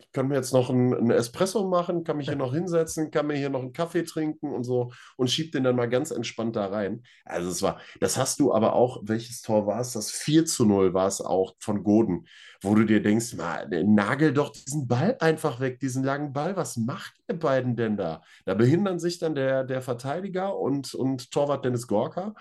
ich 0.00 0.12
kann 0.12 0.28
mir 0.28 0.36
jetzt 0.36 0.52
noch 0.52 0.70
einen, 0.70 1.10
Espresso 1.10 1.66
machen, 1.68 2.04
kann 2.04 2.16
mich 2.16 2.28
hier 2.28 2.36
noch 2.36 2.54
hinsetzen, 2.54 3.10
kann 3.10 3.26
mir 3.26 3.36
hier 3.36 3.50
noch 3.50 3.60
einen 3.60 3.72
Kaffee 3.72 4.04
trinken 4.04 4.52
und 4.52 4.64
so 4.64 4.92
und 5.16 5.30
schiebt 5.30 5.54
den 5.54 5.64
dann 5.64 5.76
mal 5.76 5.88
ganz 5.88 6.10
entspannt 6.10 6.56
da 6.56 6.66
rein. 6.66 7.02
Also 7.24 7.50
es 7.50 7.62
war, 7.62 7.80
das 8.00 8.16
hast 8.16 8.40
du 8.40 8.52
aber 8.52 8.74
auch, 8.74 9.00
welches 9.04 9.42
Tor 9.42 9.66
war 9.66 9.80
es? 9.80 9.92
Das 9.92 10.10
4 10.10 10.46
zu 10.46 10.64
0 10.64 10.94
war 10.94 11.06
es 11.06 11.20
auch 11.20 11.54
von 11.60 11.82
Goden, 11.82 12.26
wo 12.62 12.74
du 12.74 12.84
dir 12.84 13.02
denkst, 13.02 13.34
mal, 13.34 13.68
nagel 13.84 14.32
doch 14.32 14.52
diesen 14.52 14.88
Ball 14.88 15.16
einfach 15.20 15.60
weg, 15.60 15.80
diesen 15.80 16.04
langen 16.04 16.32
Ball. 16.32 16.56
Was 16.56 16.76
macht 16.76 17.14
ihr 17.28 17.38
beiden 17.38 17.76
denn 17.76 17.96
da? 17.96 18.22
Da 18.44 18.54
behindern 18.54 18.98
sich 18.98 19.18
dann 19.18 19.34
der, 19.34 19.64
der 19.64 19.82
Verteidiger 19.82 20.56
und, 20.56 20.94
und 20.94 21.30
Torwart 21.30 21.64
Dennis 21.64 21.86
Gorka. 21.86 22.34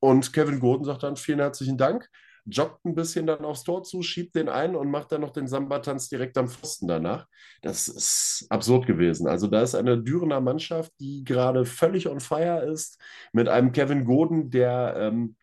Und 0.00 0.32
Kevin 0.32 0.58
Goden 0.58 0.84
sagt 0.84 1.04
dann, 1.04 1.16
vielen 1.16 1.38
herzlichen 1.38 1.78
Dank 1.78 2.08
joggt 2.44 2.84
ein 2.84 2.94
bisschen 2.94 3.26
dann 3.26 3.44
aufs 3.44 3.62
Tor 3.62 3.84
zu, 3.84 4.02
schiebt 4.02 4.34
den 4.34 4.48
ein 4.48 4.74
und 4.74 4.90
macht 4.90 5.12
dann 5.12 5.20
noch 5.20 5.30
den 5.30 5.46
Samba-Tanz 5.46 6.08
direkt 6.08 6.36
am 6.38 6.48
Pfosten 6.48 6.88
danach. 6.88 7.26
Das 7.62 7.88
ist 7.88 8.46
absurd 8.48 8.86
gewesen. 8.86 9.26
Also 9.26 9.46
da 9.46 9.62
ist 9.62 9.74
eine 9.74 10.02
Dürener 10.02 10.40
Mannschaft, 10.40 10.92
die 11.00 11.24
gerade 11.24 11.64
völlig 11.64 12.08
on 12.08 12.20
fire 12.20 12.64
ist, 12.64 13.00
mit 13.32 13.48
einem 13.48 13.72
Kevin 13.72 14.04
Goden, 14.04 14.50
der 14.50 14.94
ähm, 14.96 15.36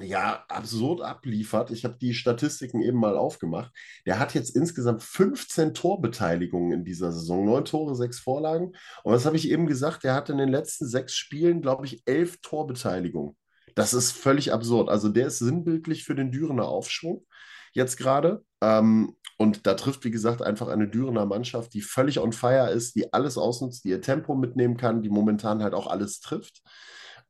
ja, 0.00 0.44
absurd 0.48 1.02
abliefert. 1.02 1.70
Ich 1.70 1.84
habe 1.84 1.96
die 2.00 2.14
Statistiken 2.14 2.80
eben 2.80 2.98
mal 2.98 3.16
aufgemacht. 3.16 3.72
Der 4.06 4.18
hat 4.18 4.34
jetzt 4.34 4.56
insgesamt 4.56 5.02
15 5.02 5.74
Torbeteiligungen 5.74 6.72
in 6.72 6.84
dieser 6.84 7.12
Saison. 7.12 7.44
Neun 7.44 7.64
Tore, 7.66 7.94
sechs 7.94 8.18
Vorlagen. 8.18 8.72
Und 9.04 9.12
was 9.12 9.26
habe 9.26 9.36
ich 9.36 9.50
eben 9.50 9.66
gesagt? 9.66 10.04
Der 10.04 10.14
hat 10.14 10.30
in 10.30 10.38
den 10.38 10.48
letzten 10.48 10.86
sechs 10.86 11.14
Spielen, 11.14 11.60
glaube 11.60 11.84
ich, 11.86 12.02
elf 12.06 12.38
Torbeteiligungen. 12.40 13.36
Das 13.74 13.94
ist 13.94 14.12
völlig 14.12 14.52
absurd. 14.52 14.88
Also 14.88 15.08
der 15.08 15.26
ist 15.28 15.38
sinnbildlich 15.38 16.04
für 16.04 16.14
den 16.14 16.30
Dürener 16.30 16.68
Aufschwung 16.68 17.24
jetzt 17.72 17.96
gerade. 17.96 18.44
Ähm, 18.60 19.16
und 19.38 19.66
da 19.66 19.74
trifft, 19.74 20.04
wie 20.04 20.10
gesagt, 20.10 20.42
einfach 20.42 20.68
eine 20.68 20.88
Dürener 20.88 21.26
Mannschaft, 21.26 21.74
die 21.74 21.80
völlig 21.80 22.20
on 22.20 22.32
fire 22.32 22.70
ist, 22.70 22.94
die 22.94 23.12
alles 23.12 23.38
ausnutzt, 23.38 23.84
die 23.84 23.88
ihr 23.88 24.00
Tempo 24.00 24.34
mitnehmen 24.34 24.76
kann, 24.76 25.02
die 25.02 25.10
momentan 25.10 25.62
halt 25.62 25.74
auch 25.74 25.86
alles 25.86 26.20
trifft. 26.20 26.62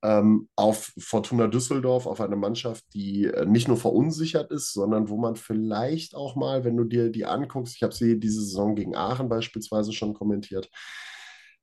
Ähm, 0.05 0.48
auf 0.57 0.92
Fortuna 0.98 1.46
Düsseldorf, 1.46 2.07
auf 2.07 2.20
eine 2.20 2.35
Mannschaft, 2.35 2.85
die 2.92 3.26
äh, 3.26 3.46
nicht 3.46 3.68
nur 3.68 3.76
verunsichert 3.76 4.50
ist, 4.50 4.72
sondern 4.72 5.09
wo 5.09 5.16
man 5.16 5.37
vielleicht 5.37 6.16
auch 6.16 6.35
mal, 6.35 6.64
wenn 6.64 6.76
du 6.76 6.85
dir 6.85 7.11
die 7.11 7.24
anguckst, 7.24 7.76
ich 7.76 7.85
habe 7.85 7.94
sie 7.94 8.18
diese 8.18 8.40
Saison 8.40 8.74
gegen 8.74 8.96
Aachen 8.96 9.28
beispielsweise 9.28 9.92
schon 9.92 10.12
kommentiert, 10.12 10.68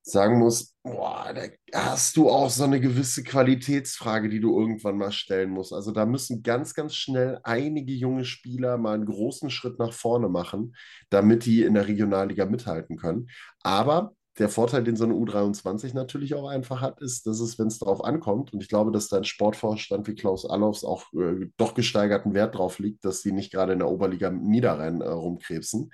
sagen 0.02 0.40
muss, 0.40 0.76
boah, 0.84 1.34
da 1.34 1.44
hast 1.74 2.18
du 2.18 2.30
auch 2.30 2.50
so 2.50 2.64
eine 2.64 2.80
gewisse 2.80 3.24
Qualitätsfrage, 3.24 4.30
die 4.30 4.40
du 4.40 4.58
irgendwann 4.58 4.98
mal 4.98 5.12
stellen 5.12 5.52
musst. 5.52 5.74
Also 5.74 5.92
da 5.92 6.06
müssen 6.06 6.42
ganz, 6.42 6.74
ganz 6.74 6.96
schnell 6.96 7.40
einige 7.44 7.94
junge 7.94 8.26
Spieler 8.26 8.78
mal 8.78 8.96
einen 8.96 9.06
großen 9.06 9.50
Schritt 9.50 9.80
nach 9.80 9.94
vorne 9.94 10.30
machen, 10.30 10.76
damit 11.10 11.46
die 11.46 11.64
in 11.64 11.74
der 11.74 11.88
Regionalliga 11.88 12.46
mithalten 12.46 12.98
können. 12.98 13.28
Aber 13.62 14.14
der 14.40 14.50
Vorteil, 14.50 14.84
den 14.84 14.96
so 14.96 15.04
eine 15.04 15.16
U23 15.16 15.94
natürlich 15.94 16.34
auch 16.34 16.48
einfach 16.48 16.82
hat, 16.82 17.02
ist, 17.02 17.28
dass 17.28 17.40
es, 17.40 17.60
wenn 17.60 17.68
es 17.68 17.80
darauf 17.80 18.04
ankommt, 18.04 18.54
und 18.54 18.62
ich 18.62 18.70
glaube, 18.70 18.92
dass 18.92 19.10
da 19.10 19.18
ein 19.18 19.26
Sportvorstand 19.26 20.08
wie 20.08 20.16
Klaus 20.16 20.46
Allofs 20.46 20.84
auch 20.86 21.12
äh, 21.14 21.48
doch 21.58 21.74
gesteigerten 21.74 22.34
Wert 22.34 22.56
drauf 22.56 22.80
liegt, 22.80 23.04
dass 23.04 23.22
sie 23.22 23.34
nicht 23.34 23.52
gerade 23.52 23.74
in 23.74 23.80
der 23.80 23.90
Oberliga 23.90 24.30
Niederrhein 24.30 25.02
äh, 25.02 25.10
rumkrebsen, 25.10 25.92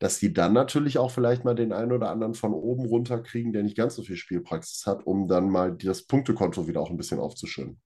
dass 0.00 0.18
die 0.18 0.32
dann 0.32 0.54
natürlich 0.54 0.98
auch 0.98 1.10
vielleicht 1.10 1.44
mal 1.44 1.54
den 1.54 1.72
einen 1.72 1.92
oder 1.92 2.10
anderen 2.10 2.34
von 2.34 2.52
oben 2.54 2.86
runter 2.86 3.22
kriegen, 3.22 3.52
der 3.52 3.62
nicht 3.62 3.76
ganz 3.76 3.94
so 3.94 4.02
viel 4.02 4.16
Spielpraxis 4.16 4.86
hat, 4.86 5.06
um 5.06 5.28
dann 5.28 5.48
mal 5.48 5.76
das 5.76 6.02
Punktekonto 6.06 6.66
wieder 6.66 6.80
auch 6.80 6.90
ein 6.90 6.96
bisschen 6.96 7.20
aufzuschütten. 7.20 7.80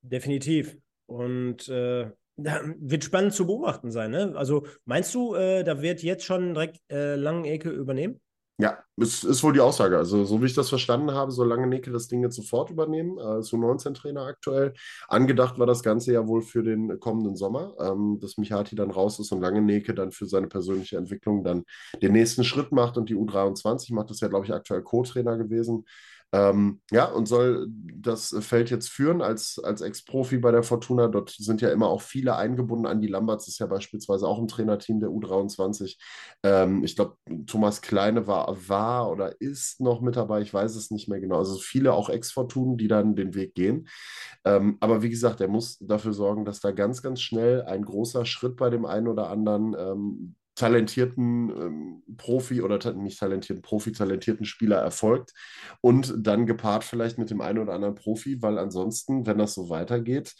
Definitiv. 0.00 0.76
Und 1.06 1.68
äh, 1.68 2.10
wird 2.36 3.04
spannend 3.04 3.34
zu 3.34 3.46
beobachten 3.46 3.90
sein. 3.90 4.12
Ne? 4.12 4.34
Also 4.36 4.66
meinst 4.84 5.14
du, 5.14 5.34
äh, 5.34 5.64
da 5.64 5.82
wird 5.82 6.02
jetzt 6.02 6.24
schon 6.24 6.54
direkt 6.54 6.80
äh, 6.90 7.16
Langenecke 7.16 7.70
übernehmen? 7.70 8.20
Ja, 8.56 8.78
ist, 8.96 9.24
ist 9.24 9.42
wohl 9.42 9.52
die 9.52 9.60
Aussage. 9.60 9.98
Also, 9.98 10.24
so 10.24 10.40
wie 10.40 10.46
ich 10.46 10.54
das 10.54 10.68
verstanden 10.68 11.10
habe, 11.10 11.32
soll 11.32 11.48
Langenecke 11.48 11.90
das 11.90 12.06
Ding 12.06 12.22
jetzt 12.22 12.36
sofort 12.36 12.70
übernehmen. 12.70 13.18
Äh, 13.18 13.40
zu 13.42 13.56
19 13.56 13.94
Trainer 13.94 14.22
aktuell. 14.26 14.74
Angedacht 15.08 15.58
war 15.58 15.66
das 15.66 15.82
Ganze 15.82 16.12
ja 16.12 16.28
wohl 16.28 16.40
für 16.40 16.62
den 16.62 17.00
kommenden 17.00 17.34
Sommer, 17.34 17.74
ähm, 17.80 18.18
dass 18.20 18.38
Michati 18.38 18.76
dann 18.76 18.92
raus 18.92 19.18
ist 19.18 19.32
und 19.32 19.40
Langenecke 19.40 19.92
dann 19.92 20.12
für 20.12 20.26
seine 20.26 20.46
persönliche 20.46 20.96
Entwicklung 20.96 21.42
dann 21.42 21.64
den 22.00 22.12
nächsten 22.12 22.44
Schritt 22.44 22.70
macht 22.70 22.96
und 22.96 23.08
die 23.08 23.16
U23 23.16 23.92
macht. 23.92 24.10
Das 24.10 24.20
ja, 24.20 24.28
glaube 24.28 24.46
ich, 24.46 24.54
aktuell 24.54 24.82
Co-Trainer 24.82 25.36
gewesen. 25.36 25.84
Ähm, 26.34 26.80
ja, 26.90 27.04
und 27.04 27.26
soll 27.26 27.68
das 27.68 28.34
Feld 28.40 28.68
jetzt 28.68 28.88
führen 28.90 29.22
als, 29.22 29.60
als 29.62 29.82
Ex-Profi 29.82 30.38
bei 30.38 30.50
der 30.50 30.64
Fortuna. 30.64 31.06
Dort 31.06 31.30
sind 31.30 31.60
ja 31.60 31.70
immer 31.70 31.86
auch 31.86 32.02
viele 32.02 32.34
eingebunden. 32.34 32.86
Andi 32.86 33.06
Lamberts 33.06 33.46
ist 33.46 33.60
ja 33.60 33.66
beispielsweise 33.66 34.26
auch 34.26 34.40
im 34.40 34.48
Trainerteam 34.48 34.98
der 34.98 35.10
U23. 35.10 35.96
Ähm, 36.42 36.82
ich 36.82 36.96
glaube, 36.96 37.16
Thomas 37.46 37.82
Kleine 37.82 38.26
war, 38.26 38.48
war 38.68 39.12
oder 39.12 39.40
ist 39.40 39.80
noch 39.80 40.00
mit 40.00 40.16
dabei. 40.16 40.40
Ich 40.40 40.52
weiß 40.52 40.74
es 40.74 40.90
nicht 40.90 41.08
mehr 41.08 41.20
genau. 41.20 41.38
Also 41.38 41.56
viele 41.60 41.92
auch 41.92 42.08
Ex-Fortunen, 42.08 42.78
die 42.78 42.88
dann 42.88 43.14
den 43.14 43.36
Weg 43.36 43.54
gehen. 43.54 43.86
Ähm, 44.44 44.76
aber 44.80 45.02
wie 45.02 45.10
gesagt, 45.10 45.40
er 45.40 45.48
muss 45.48 45.78
dafür 45.78 46.14
sorgen, 46.14 46.44
dass 46.44 46.58
da 46.58 46.72
ganz, 46.72 47.00
ganz 47.00 47.20
schnell 47.20 47.62
ein 47.62 47.84
großer 47.84 48.26
Schritt 48.26 48.56
bei 48.56 48.70
dem 48.70 48.86
einen 48.86 49.06
oder 49.06 49.30
anderen 49.30 49.76
ähm, 49.78 50.34
talentierten 50.54 51.50
ähm, 51.50 52.02
Profi 52.16 52.62
oder 52.62 52.78
ta 52.78 52.92
nicht 52.92 53.18
talentierten 53.18 53.62
Profi, 53.62 53.92
talentierten 53.92 54.46
Spieler 54.46 54.78
erfolgt 54.78 55.32
und 55.80 56.14
dann 56.18 56.46
gepaart 56.46 56.84
vielleicht 56.84 57.18
mit 57.18 57.30
dem 57.30 57.40
einen 57.40 57.58
oder 57.58 57.72
anderen 57.72 57.94
Profi, 57.94 58.40
weil 58.40 58.58
ansonsten, 58.58 59.26
wenn 59.26 59.38
das 59.38 59.54
so 59.54 59.68
weitergeht, 59.68 60.34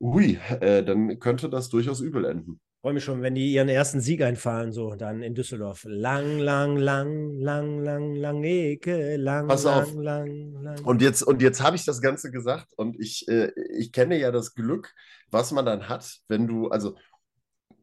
ui, 0.00 0.38
äh, 0.60 0.84
dann 0.84 1.18
könnte 1.18 1.48
das 1.48 1.68
durchaus 1.68 2.00
übel 2.00 2.24
enden. 2.24 2.60
Ich 2.78 2.82
freue 2.82 2.92
mich 2.92 3.02
schon, 3.02 3.22
wenn 3.22 3.34
die 3.34 3.52
ihren 3.52 3.68
ersten 3.68 4.00
Sieg 4.00 4.22
einfahren, 4.22 4.70
so 4.70 4.94
dann 4.94 5.20
in 5.20 5.34
Düsseldorf. 5.34 5.84
Lang, 5.84 6.38
lang, 6.38 6.76
lang, 6.76 7.36
lang, 7.36 7.80
lang, 7.82 8.14
lang, 8.14 8.44
Ecke, 8.44 9.16
lang, 9.16 9.48
Pass 9.48 9.64
lang, 9.64 9.82
auf. 9.82 9.94
lang, 9.96 10.62
lang. 10.62 10.84
Und 10.84 11.02
jetzt, 11.02 11.22
und 11.22 11.42
jetzt 11.42 11.60
habe 11.60 11.74
ich 11.74 11.84
das 11.84 12.00
Ganze 12.00 12.30
gesagt 12.30 12.68
und 12.76 12.96
ich, 13.00 13.26
äh, 13.26 13.50
ich 13.76 13.90
kenne 13.90 14.16
ja 14.16 14.30
das 14.30 14.54
Glück, 14.54 14.94
was 15.28 15.50
man 15.50 15.66
dann 15.66 15.88
hat, 15.88 16.18
wenn 16.28 16.46
du, 16.46 16.68
also 16.68 16.94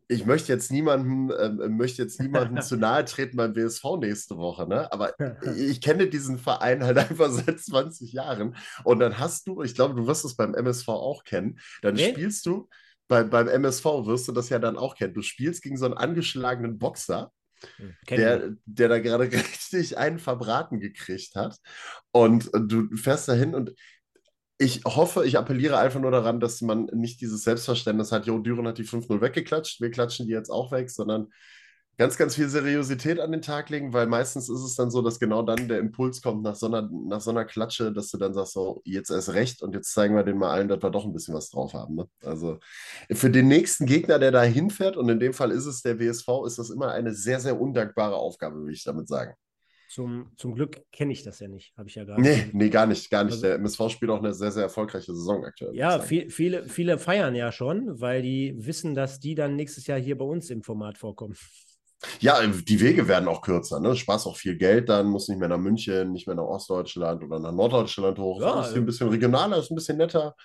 ich 0.07 0.25
möchte 0.25 0.51
jetzt 0.51 0.71
niemanden, 0.71 1.31
äh, 1.31 1.49
möchte 1.69 2.01
jetzt 2.01 2.19
niemanden 2.19 2.61
zu 2.61 2.77
nahe 2.77 3.05
treten 3.05 3.37
beim 3.37 3.55
WSV 3.55 3.97
nächste 3.99 4.37
Woche, 4.37 4.67
ne? 4.67 4.91
Aber 4.91 5.13
ich 5.57 5.81
kenne 5.81 6.07
diesen 6.07 6.37
Verein 6.37 6.83
halt 6.83 6.97
einfach 6.97 7.29
seit 7.29 7.59
20 7.59 8.13
Jahren. 8.13 8.55
Und 8.83 8.99
dann 8.99 9.17
hast 9.19 9.47
du, 9.47 9.61
ich 9.61 9.75
glaube, 9.75 9.95
du 9.95 10.07
wirst 10.07 10.25
es 10.25 10.35
beim 10.35 10.53
MSV 10.53 10.87
auch 10.89 11.23
kennen, 11.23 11.59
dann 11.81 11.95
nee? 11.95 12.11
spielst 12.11 12.45
du, 12.45 12.69
bei, 13.07 13.23
beim 13.23 13.47
MSV 13.47 13.85
wirst 14.05 14.27
du 14.27 14.31
das 14.31 14.49
ja 14.49 14.59
dann 14.59 14.77
auch 14.77 14.95
kennen. 14.95 15.13
Du 15.13 15.21
spielst 15.21 15.61
gegen 15.61 15.77
so 15.77 15.85
einen 15.85 15.95
angeschlagenen 15.95 16.77
Boxer. 16.77 17.31
Hm, 17.77 17.95
der, 18.09 18.51
der 18.65 18.89
da 18.89 18.99
gerade 18.99 19.23
richtig 19.31 19.97
einen 19.97 20.19
verbraten 20.19 20.79
gekriegt 20.79 21.35
hat. 21.35 21.57
Und, 22.11 22.47
und 22.49 22.71
du 22.71 22.95
fährst 22.95 23.27
dahin 23.27 23.55
und 23.55 23.73
ich 24.57 24.83
hoffe, 24.85 25.25
ich 25.25 25.37
appelliere 25.37 25.77
einfach 25.77 25.99
nur 25.99 26.11
daran, 26.11 26.39
dass 26.39 26.61
man 26.61 26.85
nicht 26.93 27.21
dieses 27.21 27.43
Selbstverständnis 27.43 28.11
hat, 28.11 28.25
Jo, 28.25 28.39
Düren 28.39 28.67
hat 28.67 28.77
die 28.77 28.85
5-0 28.85 29.21
weggeklatscht, 29.21 29.81
wir 29.81 29.91
klatschen 29.91 30.27
die 30.27 30.33
jetzt 30.33 30.49
auch 30.49 30.71
weg, 30.71 30.89
sondern 30.89 31.27
ganz, 31.97 32.17
ganz 32.17 32.35
viel 32.35 32.49
Seriosität 32.49 33.19
an 33.19 33.31
den 33.31 33.41
Tag 33.41 33.69
legen, 33.69 33.93
weil 33.93 34.07
meistens 34.07 34.49
ist 34.49 34.61
es 34.61 34.75
dann 34.75 34.91
so, 34.91 35.01
dass 35.01 35.19
genau 35.19 35.43
dann 35.43 35.67
der 35.67 35.79
Impuls 35.79 36.21
kommt 36.21 36.43
nach 36.43 36.55
so 36.55 36.67
einer, 36.67 36.89
nach 36.91 37.21
so 37.21 37.31
einer 37.31 37.45
Klatsche, 37.45 37.91
dass 37.91 38.09
du 38.11 38.17
dann 38.17 38.33
sagst, 38.33 38.53
so, 38.53 38.81
jetzt 38.85 39.09
erst 39.11 39.33
recht 39.33 39.61
und 39.61 39.73
jetzt 39.73 39.93
zeigen 39.93 40.15
wir 40.15 40.23
denen 40.23 40.39
mal 40.39 40.51
allen, 40.51 40.67
dass 40.67 40.81
wir 40.83 40.89
doch 40.89 41.05
ein 41.05 41.13
bisschen 41.13 41.33
was 41.35 41.49
drauf 41.49 41.73
haben. 41.73 41.95
Ne? 41.95 42.07
Also 42.23 42.59
für 43.11 43.29
den 43.29 43.47
nächsten 43.47 43.85
Gegner, 43.85 44.19
der 44.19 44.31
da 44.31 44.43
hinfährt, 44.43 44.97
und 44.97 45.09
in 45.09 45.19
dem 45.19 45.33
Fall 45.33 45.51
ist 45.51 45.65
es 45.65 45.81
der 45.81 45.99
WSV, 45.99 46.27
ist 46.45 46.59
das 46.59 46.69
immer 46.69 46.91
eine 46.91 47.13
sehr, 47.13 47.39
sehr 47.39 47.59
undankbare 47.59 48.15
Aufgabe, 48.15 48.57
würde 48.57 48.73
ich 48.73 48.83
damit 48.83 49.07
sagen. 49.07 49.35
Zum, 49.87 50.31
zum 50.35 50.55
Glück 50.55 50.81
kenne 50.91 51.13
ich 51.13 51.23
das 51.23 51.39
ja 51.39 51.47
nicht, 51.47 51.73
habe 51.77 51.87
ich 51.87 51.95
ja 51.95 52.03
gerade. 52.03 52.21
Nee, 52.21 52.49
nee, 52.53 52.69
gar 52.69 52.87
nicht, 52.87 53.09
gar 53.09 53.23
nicht. 53.23 53.33
Also, 53.33 53.45
der 53.45 53.55
MSV 53.55 53.89
spielt 53.89 54.11
auch 54.11 54.19
eine 54.19 54.33
sehr, 54.33 54.51
sehr 54.51 54.63
erfolgreiche 54.63 55.13
Saison 55.13 55.45
aktuell. 55.45 55.75
Ja, 55.75 55.99
viel, 55.99 56.29
viele, 56.29 56.67
viele 56.67 56.97
feiern 56.97 57.35
ja 57.35 57.51
schon, 57.51 57.99
weil 58.01 58.21
die 58.21 58.55
wissen, 58.57 58.95
dass 58.95 59.19
die 59.19 59.35
dann 59.35 59.55
nächstes 59.55 59.85
Jahr 59.87 59.99
hier 59.99 60.17
bei 60.17 60.25
uns 60.25 60.49
im 60.49 60.63
Format 60.63 60.97
vorkommen. 60.97 61.35
Ja, 62.19 62.45
die 62.45 62.81
Wege 62.81 63.07
werden 63.07 63.27
auch 63.27 63.41
kürzer. 63.41 63.79
Ne? 63.79 63.95
Spaß 63.95 64.27
auch 64.27 64.37
viel 64.37 64.57
Geld 64.57 64.89
dann, 64.89 65.07
muss 65.07 65.27
nicht 65.27 65.39
mehr 65.39 65.49
nach 65.49 65.57
München, 65.57 66.11
nicht 66.11 66.27
mehr 66.27 66.35
nach 66.35 66.43
Ostdeutschland 66.43 67.23
oder 67.23 67.39
nach 67.39 67.51
Norddeutschland 67.51 68.19
hoch. 68.19 68.41
Ja, 68.41 68.61
ist 68.61 68.73
hier 68.73 68.81
ein 68.81 68.85
bisschen 68.85 69.09
regionaler, 69.09 69.57
ist 69.57 69.71
ein 69.71 69.75
bisschen 69.75 69.97
netter. 69.97 70.35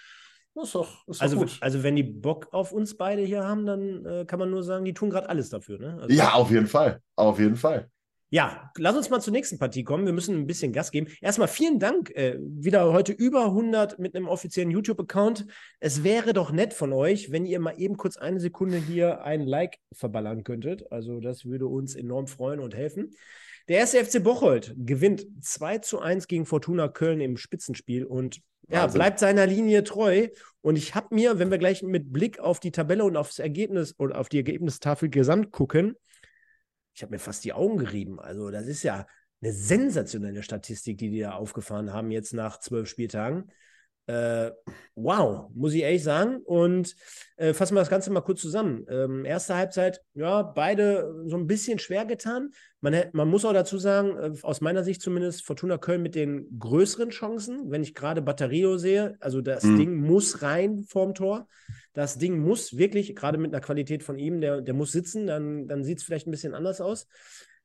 Ist 0.54 0.74
doch, 0.74 1.06
ist 1.06 1.22
also, 1.22 1.38
gut. 1.38 1.58
also, 1.60 1.82
wenn 1.82 1.96
die 1.96 2.02
Bock 2.02 2.48
auf 2.52 2.72
uns 2.72 2.96
beide 2.96 3.22
hier 3.22 3.44
haben, 3.44 3.66
dann 3.66 4.04
äh, 4.04 4.24
kann 4.26 4.38
man 4.38 4.50
nur 4.50 4.62
sagen, 4.62 4.84
die 4.84 4.94
tun 4.94 5.10
gerade 5.10 5.28
alles 5.28 5.48
dafür. 5.48 5.78
Ne? 5.78 5.98
Also, 6.00 6.14
ja, 6.14 6.32
auf 6.32 6.50
jeden 6.50 6.66
Fall. 6.66 7.00
Auf 7.16 7.38
jeden 7.38 7.56
Fall. 7.56 7.88
Ja, 8.32 8.70
lass 8.78 8.96
uns 8.96 9.10
mal 9.10 9.20
zur 9.20 9.32
nächsten 9.32 9.58
Partie 9.58 9.82
kommen. 9.82 10.06
Wir 10.06 10.12
müssen 10.12 10.36
ein 10.36 10.46
bisschen 10.46 10.72
Gas 10.72 10.92
geben. 10.92 11.08
Erstmal 11.20 11.48
vielen 11.48 11.80
Dank. 11.80 12.10
Äh, 12.10 12.38
wieder 12.40 12.92
heute 12.92 13.10
über 13.10 13.46
100 13.46 13.98
mit 13.98 14.14
einem 14.14 14.28
offiziellen 14.28 14.70
YouTube-Account. 14.70 15.46
Es 15.80 16.04
wäre 16.04 16.32
doch 16.32 16.52
nett 16.52 16.72
von 16.72 16.92
euch, 16.92 17.32
wenn 17.32 17.44
ihr 17.44 17.58
mal 17.58 17.74
eben 17.76 17.96
kurz 17.96 18.16
eine 18.16 18.38
Sekunde 18.38 18.76
hier 18.76 19.24
ein 19.24 19.40
Like 19.40 19.78
verballern 19.92 20.44
könntet. 20.44 20.92
Also, 20.92 21.18
das 21.18 21.44
würde 21.44 21.66
uns 21.66 21.96
enorm 21.96 22.28
freuen 22.28 22.60
und 22.60 22.76
helfen. 22.76 23.10
Der 23.66 23.78
erste 23.78 24.04
FC 24.04 24.22
Bocholt 24.22 24.74
gewinnt 24.76 25.26
2 25.40 25.78
zu 25.78 25.98
1 25.98 26.28
gegen 26.28 26.46
Fortuna 26.46 26.86
Köln 26.86 27.20
im 27.20 27.36
Spitzenspiel 27.36 28.04
und 28.04 28.40
ja, 28.68 28.86
bleibt 28.86 29.18
seiner 29.18 29.46
Linie 29.46 29.82
treu. 29.82 30.28
Und 30.60 30.76
ich 30.76 30.94
habe 30.94 31.12
mir, 31.16 31.40
wenn 31.40 31.50
wir 31.50 31.58
gleich 31.58 31.82
mit 31.82 32.12
Blick 32.12 32.38
auf 32.38 32.60
die 32.60 32.70
Tabelle 32.70 33.04
und 33.04 33.16
aufs 33.16 33.40
Ergebnis 33.40 33.96
oder 33.98 34.20
auf 34.20 34.28
die 34.28 34.36
Ergebnistafel 34.36 35.08
gesamt 35.08 35.50
gucken, 35.50 35.96
ich 36.94 37.02
habe 37.02 37.12
mir 37.12 37.18
fast 37.18 37.44
die 37.44 37.52
Augen 37.52 37.78
gerieben. 37.78 38.20
Also, 38.20 38.50
das 38.50 38.66
ist 38.66 38.82
ja 38.82 39.06
eine 39.42 39.52
sensationelle 39.52 40.42
Statistik, 40.42 40.98
die 40.98 41.10
die 41.10 41.20
da 41.20 41.32
aufgefahren 41.32 41.92
haben 41.92 42.10
jetzt 42.10 42.32
nach 42.34 42.58
zwölf 42.58 42.88
Spieltagen. 42.88 43.50
Äh, 44.06 44.50
wow, 44.96 45.50
muss 45.54 45.72
ich 45.72 45.82
ehrlich 45.82 46.02
sagen. 46.02 46.38
Und 46.44 46.94
äh, 47.36 47.52
fassen 47.52 47.74
wir 47.74 47.80
das 47.80 47.90
Ganze 47.90 48.10
mal 48.10 48.20
kurz 48.22 48.40
zusammen. 48.40 48.84
Ähm, 48.88 49.24
erste 49.24 49.56
Halbzeit, 49.56 50.00
ja, 50.14 50.42
beide 50.42 51.24
so 51.26 51.36
ein 51.36 51.46
bisschen 51.46 51.78
schwer 51.78 52.04
getan. 52.04 52.50
Man, 52.80 52.94
man 53.12 53.28
muss 53.28 53.44
auch 53.44 53.52
dazu 53.52 53.78
sagen, 53.78 54.16
äh, 54.18 54.32
aus 54.42 54.60
meiner 54.60 54.82
Sicht 54.82 55.00
zumindest, 55.00 55.44
Fortuna 55.44 55.78
Köln 55.78 56.02
mit 56.02 56.14
den 56.14 56.58
größeren 56.58 57.10
Chancen, 57.10 57.70
wenn 57.70 57.82
ich 57.82 57.94
gerade 57.94 58.22
Batterio 58.22 58.78
sehe. 58.78 59.16
Also 59.20 59.40
das 59.40 59.64
mhm. 59.64 59.78
Ding 59.78 59.94
muss 59.96 60.42
rein 60.42 60.82
vorm 60.82 61.14
Tor. 61.14 61.46
Das 61.92 62.18
Ding 62.18 62.38
muss 62.38 62.76
wirklich, 62.76 63.14
gerade 63.14 63.38
mit 63.38 63.52
einer 63.52 63.62
Qualität 63.62 64.02
von 64.02 64.18
ihm, 64.18 64.40
der, 64.40 64.60
der 64.60 64.74
muss 64.74 64.92
sitzen, 64.92 65.26
dann, 65.26 65.68
dann 65.68 65.84
sieht 65.84 65.98
es 65.98 66.04
vielleicht 66.04 66.26
ein 66.26 66.32
bisschen 66.32 66.54
anders 66.54 66.80
aus. 66.80 67.06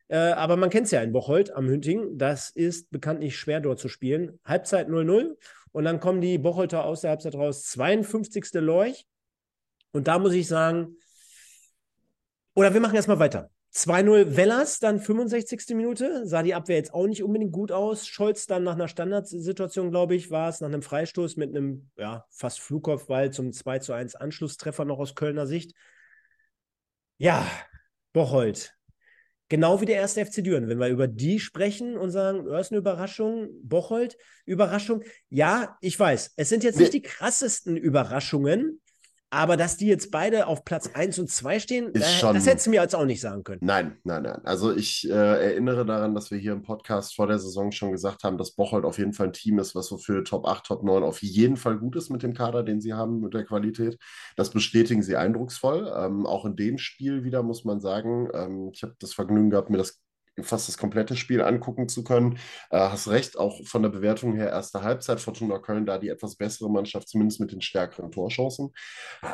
Äh, 0.08 0.18
aber 0.18 0.56
man 0.58 0.70
kennt 0.70 0.86
es 0.86 0.92
ja 0.92 1.02
in 1.02 1.12
Bocholt 1.12 1.52
am 1.52 1.68
Hünting. 1.68 2.18
Das 2.18 2.50
ist 2.52 2.92
bekanntlich 2.92 3.38
schwer 3.38 3.60
dort 3.60 3.80
zu 3.80 3.90
spielen. 3.90 4.40
Halbzeit 4.46 4.88
0-0 4.88 5.36
und 5.76 5.84
dann 5.84 6.00
kommen 6.00 6.22
die 6.22 6.38
Bocholter 6.38 6.86
aus 6.86 7.02
der 7.02 7.10
Halbzeit 7.10 7.36
raus. 7.36 7.64
52. 7.64 8.54
Lorch. 8.54 9.06
Und 9.92 10.08
da 10.08 10.20
muss 10.20 10.32
ich 10.32 10.48
sagen, 10.48 10.96
oder 12.54 12.74
wir 12.74 12.80
machen 12.80 12.96
erstmal 12.96 13.20
weiter. 13.20 13.50
2-0 13.74 14.38
Wellers, 14.38 14.80
dann 14.80 15.02
65. 15.02 15.76
Minute. 15.76 16.26
Sah 16.26 16.44
die 16.44 16.56
Abwehr 16.56 16.78
jetzt 16.78 16.94
auch 16.94 17.08
nicht 17.08 17.24
unbedingt 17.24 17.52
gut 17.52 17.74
aus. 17.74 18.08
Scholz 18.08 18.46
dann 18.46 18.64
nach 18.64 18.76
einer 18.76 18.88
Standardsituation, 18.88 19.92
glaube 19.92 20.16
ich, 20.16 20.32
war 20.32 20.48
es, 20.48 20.62
nach 20.62 20.70
einem 20.70 20.82
Freistoß 20.82 21.36
mit 21.36 21.50
einem 21.50 21.90
ja, 21.98 22.26
fast 22.30 22.62
Flugkopfball 22.62 23.32
zum 23.32 23.52
2 23.52 23.94
1 23.94 24.16
Anschlusstreffer 24.16 24.86
noch 24.86 25.00
aus 25.00 25.14
Kölner 25.14 25.46
Sicht. 25.46 25.76
Ja, 27.18 27.46
Bocholt 28.14 28.74
Genau 29.48 29.80
wie 29.80 29.86
der 29.86 29.98
erste 29.98 30.26
FC 30.26 30.44
Düren, 30.44 30.68
wenn 30.68 30.80
wir 30.80 30.88
über 30.88 31.08
die 31.08 31.40
sprechen 31.40 31.98
und 31.98 32.10
sagen, 32.10 32.46
das 32.46 32.68
ist 32.68 32.72
eine 32.72 32.80
Überraschung, 32.80 33.50
Bocholt, 33.62 34.18
Überraschung. 34.46 35.04
Ja, 35.30 35.78
ich 35.82 36.00
weiß, 36.00 36.34
es 36.36 36.50
sind 36.50 36.64
jetzt 36.64 36.80
nicht 36.80 36.94
die 36.94 37.04
krassesten 37.04 37.78
Überraschungen, 37.78 38.82
aber 39.36 39.58
dass 39.58 39.76
die 39.76 39.88
jetzt 39.88 40.12
beide 40.12 40.48
auf 40.48 40.64
Platz 40.64 40.90
1 40.94 41.20
und 41.20 41.30
2 41.30 41.60
stehen, 41.60 41.92
da, 41.94 42.02
schon, 42.02 42.34
das 42.34 42.48
hättest 42.48 42.68
du 42.68 42.70
mir 42.70 42.82
jetzt 42.82 42.96
auch 42.96 43.06
nicht 43.06 43.20
sagen 43.20 43.44
können. 43.44 43.60
Nein, 43.62 43.98
nein, 44.04 44.24
nein. 44.24 44.40
Also 44.46 44.74
ich 44.74 45.10
äh, 45.10 45.14
erinnere 45.14 45.86
daran, 45.86 46.16
dass 46.16 46.32
wir 46.32 46.38
hier 46.38 46.54
im 46.54 46.62
Podcast 46.62 47.16
vor 47.16 47.28
der 47.28 47.38
Saison 47.38 47.72
schon 47.72 47.92
gesagt 47.92 48.24
haben, 48.24 48.38
dass 48.38 48.52
Bocholt 48.52 48.86
auf 48.86 48.98
jeden 48.98 49.14
Fall 49.14 49.28
ein 49.28 49.34
Team 49.34 49.60
ist, 49.60 49.76
was 49.76 49.88
so 49.88 49.98
für 49.98 50.24
Top 50.24 50.48
8, 50.48 50.66
Top 50.66 50.84
9 50.84 51.04
auf 51.04 51.22
jeden 51.22 51.58
Fall 51.58 51.78
gut 51.78 51.98
ist 51.98 52.10
mit 52.10 52.24
dem 52.24 52.34
Kader, 52.34 52.64
den 52.64 52.80
sie 52.80 52.94
haben, 52.94 53.20
mit 53.20 53.34
der 53.34 53.44
Qualität. 53.44 53.98
Das 54.38 54.52
bestätigen 54.52 55.04
sie 55.04 55.18
eindrucksvoll. 55.18 55.92
Ähm, 55.96 56.26
auch 56.26 56.46
in 56.46 56.56
dem 56.56 56.78
Spiel 56.78 57.24
wieder 57.26 57.44
muss 57.44 57.66
man 57.66 57.82
sagen, 57.82 58.30
ähm, 58.34 58.72
ich 58.74 58.84
habe 58.84 58.96
das 59.00 59.14
Vergnügen 59.14 59.50
gehabt, 59.50 59.70
mir 59.70 59.78
das 59.78 60.02
fast 60.42 60.68
das 60.68 60.78
komplette 60.78 61.16
Spiel 61.16 61.42
angucken 61.42 61.88
zu 61.88 62.04
können. 62.04 62.38
Äh, 62.70 62.80
hast 62.80 63.08
recht, 63.08 63.38
auch 63.38 63.66
von 63.66 63.82
der 63.82 63.90
Bewertung 63.90 64.36
her 64.36 64.50
erste 64.50 64.82
Halbzeit 64.84 65.20
Fortuna 65.20 65.60
Köln 65.60 65.86
da 65.86 65.98
die 65.98 66.10
etwas 66.10 66.36
bessere 66.36 66.70
Mannschaft, 66.70 67.08
zumindest 67.08 67.40
mit 67.40 67.52
den 67.52 67.62
stärkeren 67.62 68.12
Torchancen. 68.12 68.72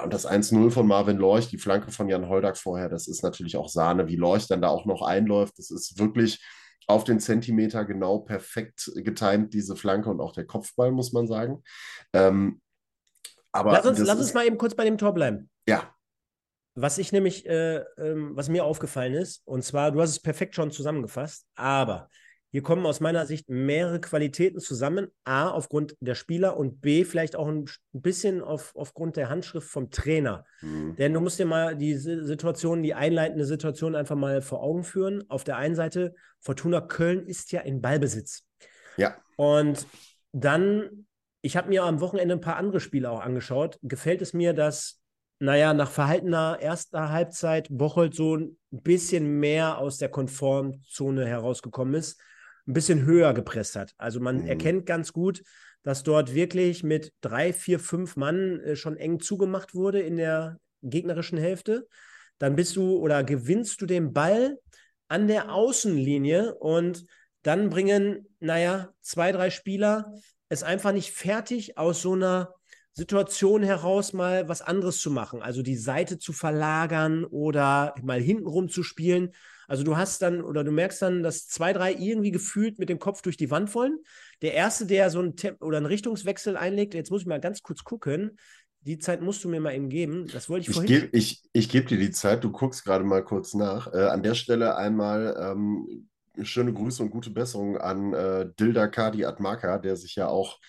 Und 0.04 0.14
das 0.14 0.28
1-0 0.28 0.72
von 0.72 0.88
Marvin 0.88 1.18
Lorch, 1.18 1.47
die 1.47 1.58
Flanke 1.58 1.91
von 1.91 2.10
Jan 2.10 2.30
Holdak 2.30 2.58
vorher, 2.58 2.89
das 2.89 3.08
ist 3.08 3.24
natürlich 3.24 3.58
auch 3.58 3.70
Sahne, 3.70 4.08
wie 4.08 4.16
Lorch 4.16 4.47
dann 4.47 4.62
da 4.62 4.70
auch 4.70 4.86
noch 4.86 5.02
einläuft. 5.02 5.58
Das 5.58 5.72
ist 5.72 5.97
wirklich 5.97 6.43
auf 6.88 7.04
den 7.04 7.20
Zentimeter 7.20 7.86
genau 7.86 8.20
perfekt 8.20 8.91
getimt, 8.95 9.54
diese 9.54 9.76
Flanke 9.76 10.10
und 10.10 10.20
auch 10.20 10.34
der 10.34 10.45
Kopfball, 10.45 10.91
muss 10.91 11.14
man 11.14 11.28
sagen. 11.28 11.64
Ähm, 12.14 12.62
aber 13.52 13.72
lass 13.74 13.86
uns, 13.86 13.99
lass 13.99 14.20
uns 14.20 14.34
mal 14.34 14.45
eben 14.45 14.58
kurz 14.58 14.76
bei 14.76 14.86
dem 14.86 14.97
Tor 14.97 15.14
bleiben. 15.14 15.49
Ja. 15.68 15.93
Was 16.74 16.97
ich 16.97 17.11
nämlich, 17.11 17.45
äh, 17.45 17.84
ähm, 17.97 18.32
was 18.36 18.49
mir 18.49 18.63
aufgefallen 18.63 19.13
ist, 19.13 19.41
und 19.45 19.63
zwar, 19.63 19.91
du 19.91 20.01
hast 20.01 20.11
es 20.11 20.22
perfekt 20.22 20.55
schon 20.55 20.72
zusammengefasst, 20.72 21.45
aber 21.55 22.09
hier 22.53 22.63
kommen 22.63 22.86
aus 22.86 22.99
meiner 22.99 23.26
Sicht 23.26 23.49
mehrere 23.49 24.01
Qualitäten 24.01 24.59
zusammen. 24.59 25.07
A, 25.24 25.49
aufgrund 25.49 25.95
der 26.01 26.15
Spieler 26.15 26.57
und 26.57 26.82
B, 26.82 27.05
vielleicht 27.05 27.38
auch 27.38 27.47
ein 27.47 27.65
bisschen 27.93 28.41
auf, 28.41 28.74
aufgrund 28.76 29.15
der 29.15 29.30
Handschrift 29.30 29.69
vom 29.69 29.89
Trainer. 29.89 30.43
Mhm. 30.61 30.97
Denn 30.97 31.13
du 31.13 31.22
musst 31.22 31.39
dir 31.39 31.45
mal 31.45 31.78
die 31.78 31.95
Situation, 31.95 32.84
die 32.84 32.93
einleitende 32.93 33.45
Situation 33.45 33.95
einfach 33.95 34.17
mal 34.17 34.41
vor 34.41 34.61
Augen 34.61 34.84
führen. 34.84 35.24
Auf 35.30 35.45
der 35.45 35.55
einen 35.55 35.76
Seite, 35.76 36.13
Fortuna 36.41 36.82
Köln 36.82 37.26
ist 37.26 37.53
ja 37.53 37.61
in 37.61 37.82
Ballbesitz. 37.82 38.43
Ja. 38.97 39.15
Und 39.38 39.88
dann, 40.34 41.07
ich 41.41 41.55
habe 41.55 41.69
mir 41.69 41.84
am 41.84 42.01
Wochenende 42.01 42.36
ein 42.36 42.41
paar 42.41 42.57
andere 42.57 42.82
Spiele 42.82 43.11
auch 43.11 43.22
angeschaut. 43.22 43.80
Gefällt 43.82 44.22
es 44.22 44.34
mir, 44.34 44.53
dass 44.53 45.01
naja, 45.42 45.74
nach 45.74 45.89
verhaltener 45.89 46.60
erster 46.62 47.10
Halbzeit 47.10 47.68
Bocholt 47.72 48.14
so 48.14 48.38
ein 48.38 48.56
bisschen 48.70 49.39
mehr 49.39 49.80
aus 49.80 49.98
der 49.98 50.10
Konformzone 50.10 51.26
herausgekommen 51.26 51.96
ist, 51.96 52.22
ein 52.68 52.74
bisschen 52.74 53.06
höher 53.06 53.34
gepresst 53.34 53.76
hat. 53.76 53.96
Also 53.98 54.20
man 54.20 54.42
mhm. 54.42 54.48
erkennt 54.48 54.86
ganz 54.86 55.14
gut, 55.14 55.42
dass 55.82 56.04
dort 56.04 56.36
wirklich 56.36 56.84
mit 56.84 57.12
drei, 57.22 57.54
vier, 57.54 57.80
fünf 57.80 58.18
Mann 58.18 58.60
äh, 58.60 58.76
schon 58.76 58.98
eng 58.98 59.20
zugemacht 59.20 59.74
wurde 59.74 60.00
in 60.00 60.16
der 60.16 60.60
gegnerischen 60.84 61.39
Hälfte. 61.39 61.88
Dann 62.38 62.56
bist 62.56 62.76
du 62.76 62.98
oder 62.98 63.24
gewinnst 63.24 63.82
du 63.82 63.88
den 63.88 64.14
Ball 64.14 64.60
an 65.08 65.28
der 65.28 65.52
Außenlinie 65.52 66.54
und 66.54 67.04
dann 67.42 67.72
bringen, 67.72 68.28
naja, 68.39 68.89
zwei, 69.02 69.32
drei 69.32 69.50
Spieler 69.50 70.14
es 70.50 70.62
einfach 70.62 70.92
nicht 70.92 71.12
fertig 71.12 71.80
aus 71.80 72.04
so 72.04 72.14
einer 72.14 72.54
Situation 72.94 73.64
heraus 73.64 74.14
mal 74.14 74.50
was 74.50 74.62
anderes 74.62 75.00
zu 75.00 75.12
machen, 75.12 75.42
also 75.42 75.62
die 75.62 75.78
Seite 75.78 76.20
zu 76.20 76.34
verlagern 76.34 77.24
oder 77.24 77.96
mal 78.02 78.20
hintenrum 78.20 78.70
zu 78.70 78.84
spielen. 78.84 79.32
Also 79.68 79.84
du 79.84 79.96
hast 79.96 80.22
dann 80.22 80.42
oder 80.42 80.66
du 80.66 80.72
merkst 80.72 81.02
dann, 81.02 81.24
dass 81.24 81.48
zwei, 81.48 81.72
drei 81.72 81.94
irgendwie 81.94 82.32
gefühlt 82.32 82.78
mit 82.78 82.89
dem 82.89 83.00
Kopf 83.00 83.22
durch 83.22 83.38
die 83.38 83.50
Wand 83.50 83.74
wollen. 83.74 84.00
Der 84.42 84.54
erste, 84.54 84.86
der 84.86 85.10
so 85.10 85.20
einen 85.20 85.38
Tem 85.38 85.56
oder 85.62 85.78
einen 85.78 85.86
Richtungswechsel 85.86 86.58
einlegt, 86.58 86.94
jetzt 86.94 87.10
muss 87.10 87.22
ich 87.22 87.28
mal 87.28 87.39
ganz 87.39 87.62
kurz 87.62 87.86
gucken. 87.86 88.38
Die 88.82 88.98
Zeit 88.98 89.22
musst 89.22 89.44
du 89.44 89.50
mir 89.50 89.62
mal 89.62 89.74
eben 89.74 89.88
geben. 89.88 90.28
Das 90.34 90.50
wollte 90.50 90.64
ich, 90.64 90.70
ich 90.70 90.76
vorhin. 90.76 91.02
Geb, 91.02 91.16
ich 91.16 91.44
ich 91.54 91.70
gebe 91.70 91.88
dir 91.88 91.98
die 91.98 92.12
Zeit, 92.12 92.44
du 92.44 92.52
guckst 92.52 92.84
gerade 92.84 93.06
mal 93.06 93.24
kurz 93.24 93.54
nach. 93.54 93.94
Äh, 93.94 94.08
an 94.08 94.24
der 94.24 94.34
Stelle 94.34 94.76
einmal 94.76 95.38
ähm, 95.39 96.10
schöne 96.42 96.74
Grüße 96.74 97.04
und 97.04 97.12
gute 97.12 97.30
Besserung 97.30 97.78
an 97.78 98.14
äh, 98.14 98.50
Dilda 98.60 98.88
Kadi 98.88 99.24
Atmaka, 99.24 99.78
der 99.78 99.96
sich 99.96 100.16
ja 100.16 100.28
auch 100.28 100.60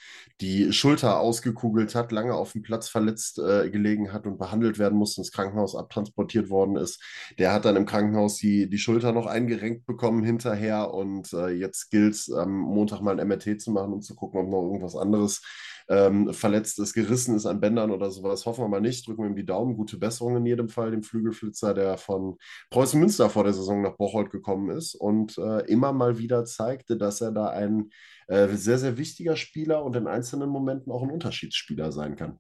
die 0.43 0.73
Schulter 0.73 1.21
ausgekugelt 1.21 1.95
hat, 1.95 2.11
lange 2.11 2.35
auf 2.35 2.53
dem 2.53 2.63
Platz 2.63 2.89
verletzt 2.89 3.39
äh, 3.39 3.71
gelegen 3.71 4.13
hat 4.13 4.27
und 4.27 4.39
behandelt 4.39 4.79
werden 4.79 4.99
musste, 4.99 5.21
ins 5.21 5.31
Krankenhaus 5.31 5.77
abtransportiert 5.77 6.51
worden 6.51 6.77
ist. 6.77 7.01
Der 7.39 7.53
hat 7.53 7.65
dann 7.65 7.77
im 7.77 7.87
Krankenhaus 7.87 8.39
die, 8.39 8.69
die 8.69 8.79
Schulter 8.79 9.13
noch 9.13 9.27
eingerenkt 9.27 9.87
bekommen 9.87 10.25
hinterher 10.25 10.93
und 10.93 11.33
äh, 11.33 11.51
jetzt 11.51 11.91
gilt 11.91 12.15
es 12.15 12.31
am 12.31 12.51
Montag 12.59 13.01
mal 13.01 13.19
ein 13.21 13.29
MRT 13.29 13.61
zu 13.61 13.71
machen, 13.71 13.93
um 13.93 14.03
zu 14.03 14.17
gucken, 14.17 14.41
ob 14.41 14.49
noch 14.49 14.63
irgendwas 14.63 14.97
anderes 14.97 15.43
ähm, 15.89 16.33
verletzt 16.33 16.79
ist, 16.79 16.95
gerissen 16.95 17.37
ist 17.37 17.47
an 17.47 17.61
Bändern 17.61 17.91
oder 17.91 18.11
sowas. 18.11 18.47
Hoffen 18.47 18.65
wir 18.65 18.69
mal 18.69 18.81
nicht. 18.81 19.07
Drücken 19.07 19.23
wir 19.23 19.31
ihm 19.31 19.37
die 19.37 19.45
Daumen. 19.45 19.77
Gute 19.77 19.99
Besserung 19.99 20.37
in 20.37 20.47
jedem 20.47 20.69
Fall, 20.69 20.91
dem 20.91 21.03
Flügelflitzer, 21.03 21.75
der 21.75 21.99
von 21.99 22.37
Preußen 22.71 22.99
Münster 22.99 23.31
vor 23.31 23.45
der 23.45 23.53
Saison 23.53 23.83
nach 23.83 23.97
Bocholt 23.97 24.31
gekommen 24.31 24.71
ist 24.71 24.95
und 24.95 25.39
äh, 25.39 25.67
immer 25.67 25.93
mal 25.93 26.19
wieder 26.19 26.45
zeigte, 26.45 26.97
dass 26.97 27.21
er 27.21 27.33
da 27.33 27.49
ein 27.49 27.91
äh, 28.29 28.49
sehr, 28.49 28.79
sehr 28.79 28.97
wichtiger 28.97 29.37
Spieler 29.37 29.85
und 29.85 29.97
in 29.97 30.07
einzelnen 30.07 30.49
Momenten 30.49 30.93
auch 30.93 31.03
ein 31.03 31.11
Unterschiedsspieler 31.11 31.93
sein 31.93 32.17
kann. 32.17 32.39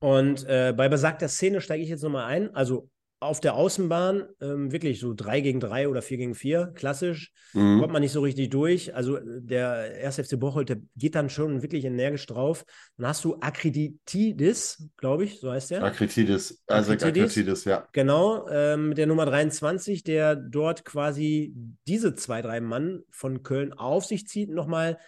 Und 0.00 0.44
äh, 0.46 0.72
bei 0.74 0.88
besagter 0.88 1.28
Szene 1.28 1.60
steige 1.60 1.82
ich 1.82 1.90
jetzt 1.90 2.02
nochmal 2.02 2.24
ein. 2.24 2.54
Also 2.54 2.88
auf 3.20 3.38
der 3.40 3.54
Außenbahn 3.54 4.24
ähm, 4.40 4.72
wirklich 4.72 4.98
so 4.98 5.12
3 5.14 5.42
gegen 5.42 5.60
3 5.60 5.88
oder 5.88 6.00
4 6.00 6.16
gegen 6.16 6.34
4, 6.34 6.72
klassisch. 6.74 7.32
Mhm. 7.52 7.80
Kommt 7.80 7.92
man 7.92 8.00
nicht 8.00 8.12
so 8.12 8.22
richtig 8.22 8.48
durch. 8.48 8.94
Also 8.94 9.18
der 9.22 9.94
1. 10.02 10.16
FC 10.16 10.40
Bocholt, 10.40 10.70
der 10.70 10.78
geht 10.96 11.14
dann 11.14 11.28
schon 11.28 11.62
wirklich 11.62 11.84
energisch 11.84 12.24
drauf. 12.24 12.64
Dann 12.96 13.08
hast 13.08 13.22
du 13.24 13.36
Akreditidis, 13.40 14.88
glaube 14.96 15.24
ich, 15.24 15.38
so 15.38 15.52
heißt 15.52 15.70
der. 15.70 15.84
Akreditidis, 15.84 16.62
also 16.66 16.92
Akreditidis, 16.92 17.64
ja. 17.66 17.86
Genau, 17.92 18.48
ähm, 18.48 18.88
mit 18.88 18.98
der 18.98 19.06
Nummer 19.06 19.26
23, 19.26 20.02
der 20.02 20.34
dort 20.34 20.86
quasi 20.86 21.54
diese 21.86 22.14
zwei, 22.14 22.40
drei 22.40 22.62
Mann 22.62 23.02
von 23.10 23.42
Köln 23.42 23.74
auf 23.74 24.06
sich 24.06 24.26
zieht, 24.26 24.48
nochmal 24.48 24.98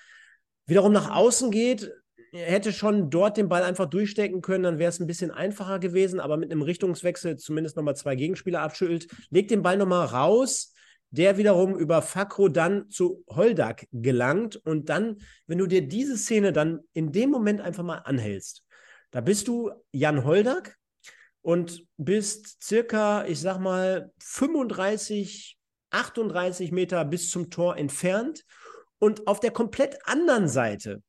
wiederum 0.66 0.92
nach 0.92 1.10
außen 1.10 1.50
geht, 1.50 1.92
hätte 2.32 2.72
schon 2.72 3.10
dort 3.10 3.36
den 3.36 3.48
Ball 3.48 3.62
einfach 3.62 3.86
durchstecken 3.86 4.40
können, 4.40 4.64
dann 4.64 4.78
wäre 4.78 4.88
es 4.88 5.00
ein 5.00 5.06
bisschen 5.06 5.30
einfacher 5.30 5.78
gewesen, 5.78 6.18
aber 6.18 6.36
mit 6.36 6.50
einem 6.50 6.62
Richtungswechsel 6.62 7.36
zumindest 7.36 7.76
nochmal 7.76 7.96
zwei 7.96 8.16
Gegenspieler 8.16 8.60
abschüttelt, 8.60 9.08
legt 9.30 9.50
den 9.50 9.62
Ball 9.62 9.76
nochmal 9.76 10.06
raus 10.06 10.72
der 11.12 11.36
wiederum 11.36 11.76
über 11.76 12.00
Fakro 12.00 12.48
dann 12.48 12.90
zu 12.90 13.22
Holdak 13.28 13.86
gelangt. 13.92 14.56
Und 14.56 14.88
dann, 14.88 15.18
wenn 15.46 15.58
du 15.58 15.66
dir 15.66 15.86
diese 15.86 16.16
Szene 16.16 16.52
dann 16.52 16.80
in 16.94 17.12
dem 17.12 17.30
Moment 17.30 17.60
einfach 17.60 17.84
mal 17.84 17.98
anhältst, 17.98 18.64
da 19.10 19.20
bist 19.20 19.46
du 19.46 19.70
Jan 19.92 20.24
Holdak 20.24 20.78
und 21.42 21.86
bist 21.98 22.62
circa, 22.62 23.26
ich 23.26 23.40
sag 23.40 23.58
mal, 23.58 24.10
35, 24.20 25.58
38 25.90 26.72
Meter 26.72 27.04
bis 27.04 27.30
zum 27.30 27.50
Tor 27.50 27.76
entfernt. 27.76 28.44
Und 28.98 29.26
auf 29.26 29.40
der 29.40 29.50
komplett 29.50 29.98
anderen 30.06 30.48
Seite 30.48 31.02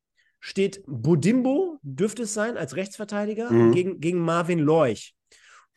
steht 0.45 0.83
Budimbo, 0.87 1.79
dürfte 1.83 2.23
es 2.23 2.33
sein, 2.33 2.57
als 2.57 2.75
Rechtsverteidiger 2.75 3.49
mhm. 3.49 3.71
gegen, 3.71 4.01
gegen 4.01 4.19
Marvin 4.19 4.59
Lorch. 4.59 5.15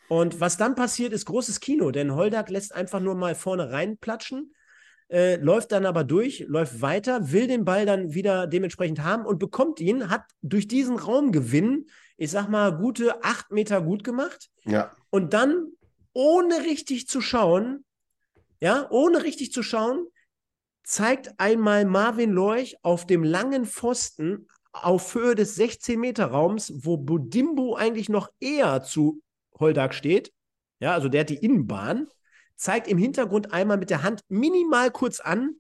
Und 0.09 0.41
was 0.41 0.57
dann 0.57 0.75
passiert, 0.75 1.13
ist 1.13 1.25
großes 1.27 1.61
Kino, 1.61 1.93
denn 1.93 2.17
Holdak 2.17 2.51
lässt 2.51 2.75
einfach 2.75 2.99
nur 2.99 3.15
mal 3.15 3.37
vorne 3.37 3.71
reinplatschen, 3.71 4.53
äh, 5.09 5.37
läuft 5.37 5.71
dann 5.71 5.87
aber 5.87 6.03
durch, 6.03 6.47
läuft 6.49 6.83
weiter, 6.83 7.31
will 7.31 7.47
den 7.47 7.65
Ball 7.65 7.87
dann 7.87 8.13
wieder 8.13 8.49
dementsprechend 8.49 9.05
haben 9.05 9.25
und 9.25 9.39
bekommt 9.39 9.79
ihn, 9.79 10.11
hat 10.11 10.25
durch 10.43 10.67
diesen 10.67 10.99
Raumgewinn, 10.99 11.87
ich 12.17 12.33
sag 12.33 12.49
mal, 12.49 12.77
gute 12.77 13.23
acht 13.23 13.53
Meter 13.53 13.81
gut 13.81 14.03
gemacht. 14.03 14.51
Ja. 14.65 14.91
Und 15.11 15.33
dann, 15.33 15.69
ohne 16.13 16.65
richtig 16.65 17.07
zu 17.07 17.21
schauen, 17.21 17.85
ja, 18.61 18.91
ohne 18.91 19.23
richtig 19.23 19.53
zu 19.53 19.63
schauen, 19.63 20.09
zeigt 20.83 21.39
einmal 21.39 21.85
Marvin 21.85 22.33
Lorch 22.33 22.79
auf 22.83 23.07
dem 23.07 23.23
langen 23.23 23.65
Pfosten 23.65 24.49
auf 24.85 25.15
Höhe 25.15 25.35
des 25.35 25.59
16-Meter-Raums, 25.59 26.73
wo 26.85 26.97
Budimbo 26.97 27.75
eigentlich 27.75 28.09
noch 28.09 28.31
eher 28.41 28.83
zu 28.83 29.23
Holdak 29.59 29.95
steht, 29.95 30.33
ja, 30.81 30.93
also 30.93 31.09
der 31.09 31.23
hat 31.23 31.31
die 31.31 31.37
Innenbahn, 31.37 32.09
zeigt 32.57 32.89
im 32.89 32.99
Hintergrund 32.99 33.53
einmal 33.53 33.77
mit 33.77 33.91
der 33.91 34.03
Hand 34.03 34.23
minimal 34.29 34.91
kurz 34.91 35.21
an. 35.21 35.57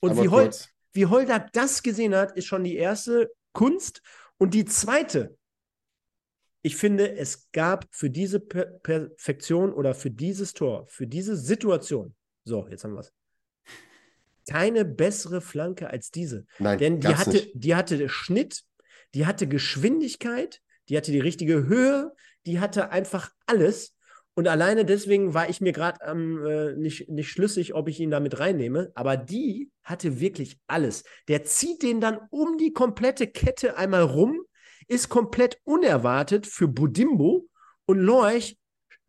Und 0.00 0.20
wie, 0.22 0.28
Hol 0.28 0.50
wie 0.92 1.06
Holdak 1.06 1.52
das 1.52 1.82
gesehen 1.82 2.14
hat, 2.14 2.36
ist 2.36 2.46
schon 2.46 2.64
die 2.64 2.76
erste 2.76 3.32
Kunst. 3.52 4.02
Und 4.38 4.54
die 4.54 4.64
zweite, 4.64 5.36
ich 6.62 6.76
finde, 6.76 7.16
es 7.16 7.50
gab 7.52 7.86
für 7.90 8.10
diese 8.10 8.40
per 8.40 8.66
Perfektion 8.66 9.72
oder 9.72 9.94
für 9.94 10.10
dieses 10.10 10.54
Tor, 10.54 10.86
für 10.86 11.06
diese 11.06 11.36
Situation, 11.36 12.14
so, 12.44 12.66
jetzt 12.68 12.84
haben 12.84 12.94
wir 12.94 13.00
es, 13.00 13.12
keine 14.48 14.84
bessere 14.84 15.40
Flanke 15.40 15.90
als 15.90 16.10
diese. 16.10 16.46
Nein, 16.58 16.78
Denn 16.78 17.00
die 17.00 17.08
hatte, 17.08 17.30
nicht. 17.30 17.50
die 17.54 17.74
hatte 17.74 18.08
Schnitt, 18.08 18.62
die 19.14 19.26
hatte 19.26 19.46
Geschwindigkeit, 19.46 20.60
die 20.88 20.96
hatte 20.96 21.12
die 21.12 21.20
richtige 21.20 21.66
Höhe, 21.66 22.12
die 22.46 22.60
hatte 22.60 22.90
einfach 22.90 23.30
alles. 23.46 23.94
Und 24.34 24.46
alleine 24.46 24.84
deswegen 24.84 25.34
war 25.34 25.50
ich 25.50 25.60
mir 25.60 25.72
gerade 25.72 25.98
ähm, 26.06 26.46
äh, 26.46 26.72
nicht, 26.74 27.08
nicht 27.08 27.30
schlüssig, 27.30 27.74
ob 27.74 27.88
ich 27.88 27.98
ihn 28.00 28.10
damit 28.10 28.38
reinnehme. 28.38 28.92
Aber 28.94 29.16
die 29.16 29.70
hatte 29.82 30.20
wirklich 30.20 30.60
alles. 30.66 31.04
Der 31.26 31.44
zieht 31.44 31.82
den 31.82 32.00
dann 32.00 32.20
um 32.30 32.56
die 32.56 32.72
komplette 32.72 33.26
Kette 33.26 33.76
einmal 33.76 34.02
rum, 34.02 34.40
ist 34.86 35.08
komplett 35.08 35.58
unerwartet 35.64 36.46
für 36.46 36.68
Budimbo. 36.68 37.48
Und 37.84 37.98
Lorch 37.98 38.56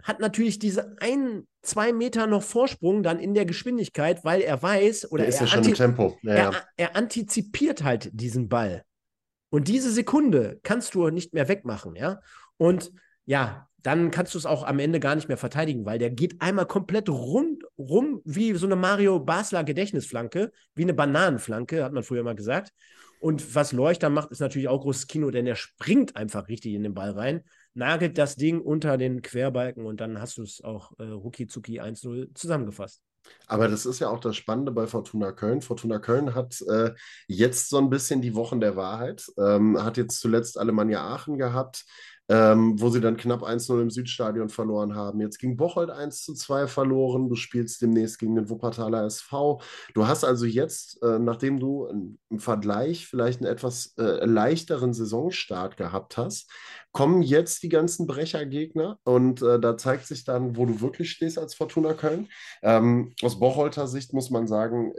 hat 0.04 0.20
natürlich 0.20 0.58
diese 0.60 0.96
ein, 1.00 1.48
zwei 1.62 1.94
Meter 1.94 2.28
noch 2.28 2.44
Vorsprung 2.44 3.04
dann 3.04 3.20
in 3.20 3.34
der 3.34 3.46
Geschwindigkeit, 3.46 4.24
weil 4.24 4.42
er 4.42 4.62
weiß 4.62 5.12
oder 5.12 5.24
er, 5.24 5.30
ist 5.30 5.42
ja 5.42 5.48
schon 5.48 5.64
im 5.64 5.74
Tempo. 5.74 6.18
Ja, 6.24 6.34
er, 6.34 6.54
er 6.78 6.96
antizipiert 6.96 7.84
halt 7.84 8.10
diesen 8.14 8.50
Ball. 8.50 8.84
Und 9.50 9.68
diese 9.68 9.92
Sekunde 9.92 10.60
kannst 10.64 10.94
du 10.96 11.10
nicht 11.10 11.34
mehr 11.34 11.48
wegmachen, 11.48 11.96
ja. 11.96 12.22
Und 12.58 12.92
ja, 13.26 13.68
dann 13.82 14.12
kannst 14.12 14.34
du 14.34 14.38
es 14.38 14.46
auch 14.46 14.64
am 14.64 14.80
Ende 14.80 15.00
gar 15.00 15.16
nicht 15.16 15.28
mehr 15.28 15.38
verteidigen, 15.38 15.86
weil 15.86 16.00
der 16.00 16.10
geht 16.10 16.42
einmal 16.42 16.66
komplett 16.66 17.10
rund 17.10 17.64
rum 17.78 18.22
wie 18.26 18.54
so 18.54 18.66
eine 18.66 18.76
Mario 18.76 19.20
Basler 19.20 19.64
Gedächtnisflanke, 19.64 20.52
wie 20.76 20.84
eine 20.84 20.94
Bananenflanke, 20.94 21.84
hat 21.84 21.94
man 21.94 22.04
früher 22.04 22.24
mal 22.24 22.36
gesagt. 22.36 22.72
Und 23.22 23.56
was 23.56 23.72
Leuchter 23.72 24.10
macht, 24.10 24.32
ist 24.32 24.40
natürlich 24.40 24.68
auch 24.68 24.82
großes 24.82 25.08
Kino, 25.08 25.30
denn 25.32 25.48
er 25.48 25.56
springt 25.56 26.16
einfach 26.16 26.48
richtig 26.48 26.74
in 26.74 26.84
den 26.84 26.94
Ball 26.94 27.12
rein, 27.12 27.44
nagelt 27.80 28.18
das 28.18 28.36
Ding 28.36 28.62
unter 28.62 28.98
den 28.98 29.22
Querbalken 29.22 29.86
und 29.86 30.00
dann 30.00 30.22
hast 30.22 30.38
du 30.38 30.44
es 30.44 30.62
auch 30.64 30.92
äh, 31.00 31.04
rucki 31.04 31.48
zucki 31.48 31.82
1-0 31.82 32.36
zusammengefasst. 32.36 33.02
Aber 33.48 33.68
das 33.68 33.86
ist 33.86 34.00
ja 34.00 34.10
auch 34.10 34.20
das 34.20 34.36
Spannende 34.36 34.72
bei 34.72 34.88
Fortuna 34.88 35.32
Köln. 35.32 35.62
Fortuna 35.62 36.00
Köln 36.00 36.36
hat 36.36 36.62
äh, 36.62 36.92
jetzt 37.28 37.70
so 37.70 37.78
ein 37.78 37.90
bisschen 37.90 38.22
die 38.22 38.36
Wochen 38.36 38.60
der 38.60 38.76
Wahrheit, 38.76 39.26
ähm, 39.38 39.82
hat 39.82 39.98
jetzt 39.98 40.20
zuletzt 40.20 40.58
Alemannia 40.58 41.02
Aachen 41.02 41.38
gehabt, 41.38 41.86
ähm, 42.30 42.80
wo 42.80 42.90
sie 42.90 43.02
dann 43.02 43.18
knapp 43.18 43.44
1-0 43.44 43.82
im 43.82 43.90
Südstadion 43.90 44.50
verloren 44.50 44.96
haben. 44.96 45.20
Jetzt 45.20 45.40
ging 45.40 45.58
Bocholt 45.58 45.90
1-2 45.90 46.68
verloren. 46.68 47.28
Du 47.28 47.36
spielst 47.36 47.82
demnächst 47.82 48.20
gegen 48.20 48.36
den 48.36 48.50
Wuppertaler 48.50 49.06
SV. 49.06 49.62
Du 49.96 50.08
hast 50.08 50.24
also 50.24 50.46
jetzt, 50.46 51.02
äh, 51.02 51.18
nachdem 51.18 51.60
du 51.60 51.88
im 52.30 52.40
Vergleich 52.40 53.08
vielleicht 53.08 53.42
einen 53.42 53.52
etwas 53.52 53.96
äh, 53.98 54.26
leichteren 54.26 54.94
Saisonstart 54.94 55.76
gehabt 55.76 56.18
hast, 56.18 56.52
kommen 56.92 57.24
jetzt 57.24 57.64
die 57.64 57.70
ganzen 57.70 58.06
Brechergegner 58.06 59.00
und 59.04 59.42
äh, 59.42 59.60
da 59.60 59.78
zeigt 59.78 60.06
sich 60.06 60.24
dann, 60.24 60.56
wo 60.56 60.66
du 60.66 60.82
wirklich 60.82 61.12
stehst 61.12 61.40
als 61.40 61.56
Fortuna 61.56 61.94
Köln. 61.94 62.28
Ähm, 62.62 63.14
aus 63.24 63.40
Bocholter 63.40 63.88
Sicht 63.88 64.14
muss 64.14 64.30
man 64.30 64.48
sagen, 64.48 64.94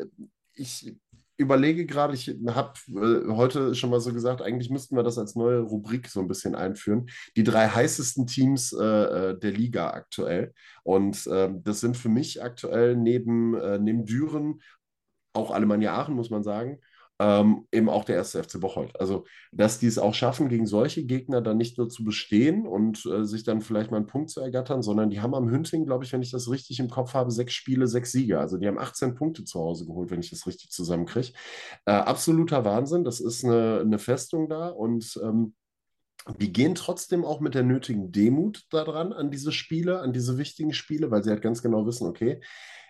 ich 0.55 0.97
überlege 1.41 1.87
gerade, 1.87 2.15
ich 2.15 2.29
habe 2.49 2.75
äh, 2.89 3.33
heute 3.33 3.75
schon 3.75 3.91
mal 3.91 4.01
so 4.01 4.13
gesagt, 4.13 4.43
eigentlich 4.43 4.71
müssten 4.71 4.95
wir 4.95 5.03
das 5.03 5.19
als 5.19 5.35
neue 5.35 5.61
Rubrik 5.61 6.07
so 6.09 6.21
ein 6.21 6.29
bisschen 6.29 6.55
einführen. 6.55 7.09
Die 7.37 7.43
drei 7.45 7.67
heißesten 7.67 8.27
Teams 8.27 8.73
äh, 8.73 8.85
äh 8.85 9.39
der 9.39 9.53
Liga 9.53 9.91
aktuell. 9.91 10.53
Und 10.85 11.27
äh, 11.27 11.51
das 11.65 11.81
sind 11.81 11.97
für 11.97 12.09
mich 12.09 12.43
aktuell 12.43 12.97
neben, 12.97 13.55
äh, 13.55 13.79
neben 13.79 14.05
Düren, 14.05 14.61
auch 15.33 15.51
Alemannia 15.51 15.95
Aachen, 15.95 16.15
muss 16.15 16.31
man 16.31 16.43
sagen, 16.43 16.81
ähm, 17.21 17.67
eben 17.71 17.91
auch 17.91 18.05
der 18.05 18.17
erste 18.17 18.43
FC 18.43 18.59
Bocholt. 18.59 18.99
Also, 18.99 19.25
dass 19.53 19.79
die 19.79 19.87
es 19.87 19.99
auch 19.99 20.15
schaffen, 20.15 20.49
gegen 20.49 20.67
solche 20.67 21.05
Gegner 21.05 21.43
dann 21.43 21.59
nicht 21.59 21.77
nur 21.77 21.91
zu 21.91 22.03
bestehen 22.03 22.67
und 22.67 23.05
äh, 23.05 23.27
sich 23.27 23.45
dann 23.45 23.61
vielleicht 23.61 23.91
mal 23.91 23.99
einen 23.99 24.07
Punkt 24.07 24.31
zu 24.31 24.41
ergattern, 24.41 24.83
sondern 24.83 25.11
die 25.11 25.21
haben 25.21 25.35
am 25.35 25.51
Hünting, 25.51 25.85
glaube 25.85 26.05
ich, 26.05 26.13
wenn 26.15 26.23
ich 26.23 26.31
das 26.31 26.51
richtig 26.51 26.81
im 26.81 26.89
Kopf 26.89 27.13
habe, 27.13 27.31
sechs 27.31 27.53
Spiele, 27.53 27.87
sechs 27.87 28.11
Siege. 28.11 28.41
Also 28.41 28.57
die 28.57 28.67
haben 28.67 28.79
18 28.79 29.15
Punkte 29.15 29.45
zu 29.45 29.61
Hause 29.61 29.85
geholt, 29.85 30.11
wenn 30.11 30.21
ich 30.21 30.31
das 30.31 30.47
richtig 30.47 30.71
zusammenkriege. 30.71 31.33
Äh, 31.85 31.93
absoluter 31.93 32.65
Wahnsinn. 32.65 33.05
Das 33.05 33.21
ist 33.21 33.45
eine, 33.45 33.81
eine 33.81 33.99
Festung 33.99 34.49
da 34.49 34.69
und 34.69 35.21
ähm, 35.23 35.55
die 36.39 36.53
gehen 36.53 36.75
trotzdem 36.75 37.25
auch 37.27 37.41
mit 37.41 37.55
der 37.55 37.65
nötigen 37.65 38.13
Demut 38.13 38.65
daran, 38.71 39.13
an 39.13 39.31
diese 39.31 39.53
Spiele, 39.53 40.01
an 40.01 40.15
diese 40.15 40.39
wichtigen 40.39 40.73
Spiele, 40.73 41.11
weil 41.11 41.23
sie 41.23 41.31
halt 41.31 41.43
ganz 41.43 41.63
genau 41.63 41.87
wissen, 41.87 42.07
okay, 42.07 42.41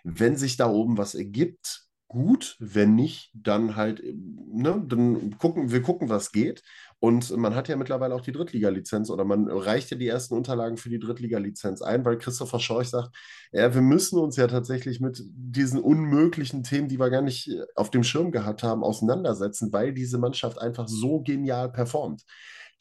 wenn 0.03 0.37
sich 0.37 0.55
da 0.55 0.69
oben 0.69 0.97
was 0.97 1.15
ergibt, 1.15 1.90
gut, 2.11 2.57
wenn 2.59 2.93
nicht, 2.93 3.31
dann 3.33 3.77
halt, 3.77 4.03
ne, 4.03 4.83
dann 4.85 5.37
gucken, 5.37 5.71
wir 5.71 5.81
gucken, 5.81 6.09
was 6.09 6.33
geht. 6.33 6.61
Und 6.99 7.35
man 7.37 7.55
hat 7.55 7.69
ja 7.69 7.77
mittlerweile 7.77 8.13
auch 8.13 8.19
die 8.19 8.33
Drittliga-Lizenz 8.33 9.09
oder 9.09 9.23
man 9.23 9.47
reicht 9.47 9.91
ja 9.91 9.97
die 9.97 10.09
ersten 10.09 10.33
Unterlagen 10.35 10.75
für 10.75 10.89
die 10.89 10.99
Drittliga-Lizenz 10.99 11.81
ein, 11.81 12.03
weil 12.03 12.17
Christopher 12.17 12.59
Schorch 12.59 12.89
sagt, 12.89 13.15
ja, 13.53 13.73
wir 13.73 13.81
müssen 13.81 14.19
uns 14.19 14.35
ja 14.35 14.47
tatsächlich 14.47 14.99
mit 14.99 15.23
diesen 15.25 15.79
unmöglichen 15.79 16.63
Themen, 16.63 16.89
die 16.89 16.99
wir 16.99 17.09
gar 17.09 17.21
nicht 17.21 17.49
auf 17.75 17.91
dem 17.91 18.03
Schirm 18.03 18.33
gehabt 18.33 18.61
haben, 18.61 18.83
auseinandersetzen, 18.83 19.71
weil 19.71 19.93
diese 19.93 20.17
Mannschaft 20.17 20.59
einfach 20.59 20.89
so 20.89 21.21
genial 21.21 21.71
performt. 21.71 22.25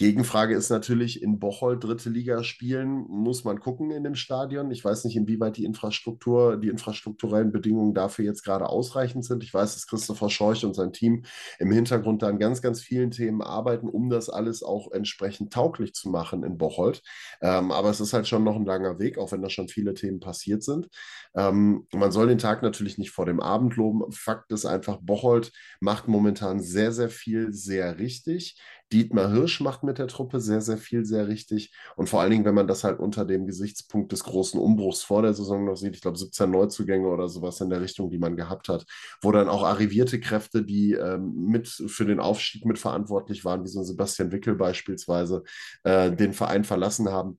Gegenfrage 0.00 0.54
ist 0.54 0.70
natürlich, 0.70 1.22
in 1.22 1.38
Bocholt 1.38 1.84
dritte 1.84 2.08
Liga 2.08 2.42
spielen, 2.42 3.04
muss 3.10 3.44
man 3.44 3.60
gucken 3.60 3.90
in 3.90 4.02
dem 4.02 4.14
Stadion. 4.14 4.70
Ich 4.70 4.82
weiß 4.82 5.04
nicht, 5.04 5.14
inwieweit 5.14 5.58
die 5.58 5.66
Infrastruktur, 5.66 6.56
die 6.56 6.68
infrastrukturellen 6.68 7.52
Bedingungen 7.52 7.92
dafür 7.92 8.24
jetzt 8.24 8.42
gerade 8.42 8.70
ausreichend 8.70 9.26
sind. 9.26 9.44
Ich 9.44 9.52
weiß, 9.52 9.74
dass 9.74 9.86
Christopher 9.86 10.30
Scheuch 10.30 10.64
und 10.64 10.74
sein 10.74 10.94
Team 10.94 11.24
im 11.58 11.70
Hintergrund 11.70 12.22
da 12.22 12.28
an 12.28 12.38
ganz, 12.38 12.62
ganz 12.62 12.80
vielen 12.80 13.10
Themen 13.10 13.42
arbeiten, 13.42 13.90
um 13.90 14.08
das 14.08 14.30
alles 14.30 14.62
auch 14.62 14.90
entsprechend 14.90 15.52
tauglich 15.52 15.92
zu 15.92 16.08
machen 16.08 16.44
in 16.44 16.56
Bocholt. 16.56 17.02
Ähm, 17.42 17.70
aber 17.70 17.90
es 17.90 18.00
ist 18.00 18.14
halt 18.14 18.26
schon 18.26 18.42
noch 18.42 18.56
ein 18.56 18.64
langer 18.64 18.98
Weg, 18.98 19.18
auch 19.18 19.32
wenn 19.32 19.42
da 19.42 19.50
schon 19.50 19.68
viele 19.68 19.92
Themen 19.92 20.18
passiert 20.18 20.62
sind. 20.62 20.88
Ähm, 21.34 21.86
man 21.92 22.10
soll 22.10 22.28
den 22.28 22.38
Tag 22.38 22.62
natürlich 22.62 22.96
nicht 22.96 23.10
vor 23.10 23.26
dem 23.26 23.40
Abend 23.40 23.76
loben. 23.76 24.10
Fakt 24.12 24.50
ist 24.50 24.64
einfach, 24.64 24.96
Bocholt 25.02 25.52
macht 25.78 26.08
momentan 26.08 26.58
sehr, 26.58 26.90
sehr 26.90 27.10
viel 27.10 27.52
sehr 27.52 27.98
richtig. 27.98 28.56
Dietmar 28.92 29.30
Hirsch 29.30 29.60
macht 29.60 29.82
mit 29.82 29.98
der 29.98 30.08
Truppe 30.08 30.40
sehr, 30.40 30.60
sehr 30.60 30.78
viel, 30.78 31.04
sehr 31.04 31.28
richtig. 31.28 31.72
Und 31.96 32.08
vor 32.08 32.20
allen 32.20 32.30
Dingen, 32.30 32.44
wenn 32.44 32.54
man 32.54 32.66
das 32.66 32.84
halt 32.84 32.98
unter 32.98 33.24
dem 33.24 33.46
Gesichtspunkt 33.46 34.12
des 34.12 34.24
großen 34.24 34.58
Umbruchs 34.60 35.02
vor 35.02 35.22
der 35.22 35.34
Saison 35.34 35.64
noch 35.64 35.76
sieht, 35.76 35.94
ich 35.94 36.02
glaube 36.02 36.18
17 36.18 36.50
Neuzugänge 36.50 37.08
oder 37.08 37.28
sowas 37.28 37.60
in 37.60 37.70
der 37.70 37.80
Richtung, 37.80 38.10
die 38.10 38.18
man 38.18 38.36
gehabt 38.36 38.68
hat, 38.68 38.84
wo 39.22 39.32
dann 39.32 39.48
auch 39.48 39.62
arrivierte 39.62 40.20
Kräfte, 40.20 40.64
die 40.64 40.94
ähm, 40.94 41.46
mit 41.46 41.68
für 41.68 42.04
den 42.04 42.20
Aufstieg 42.20 42.64
mitverantwortlich 42.64 43.44
waren, 43.44 43.64
wie 43.64 43.68
so 43.68 43.80
ein 43.80 43.84
Sebastian 43.84 44.32
Wickel 44.32 44.54
beispielsweise, 44.56 45.44
äh, 45.84 46.10
den 46.10 46.32
Verein 46.32 46.64
verlassen 46.64 47.10
haben 47.10 47.38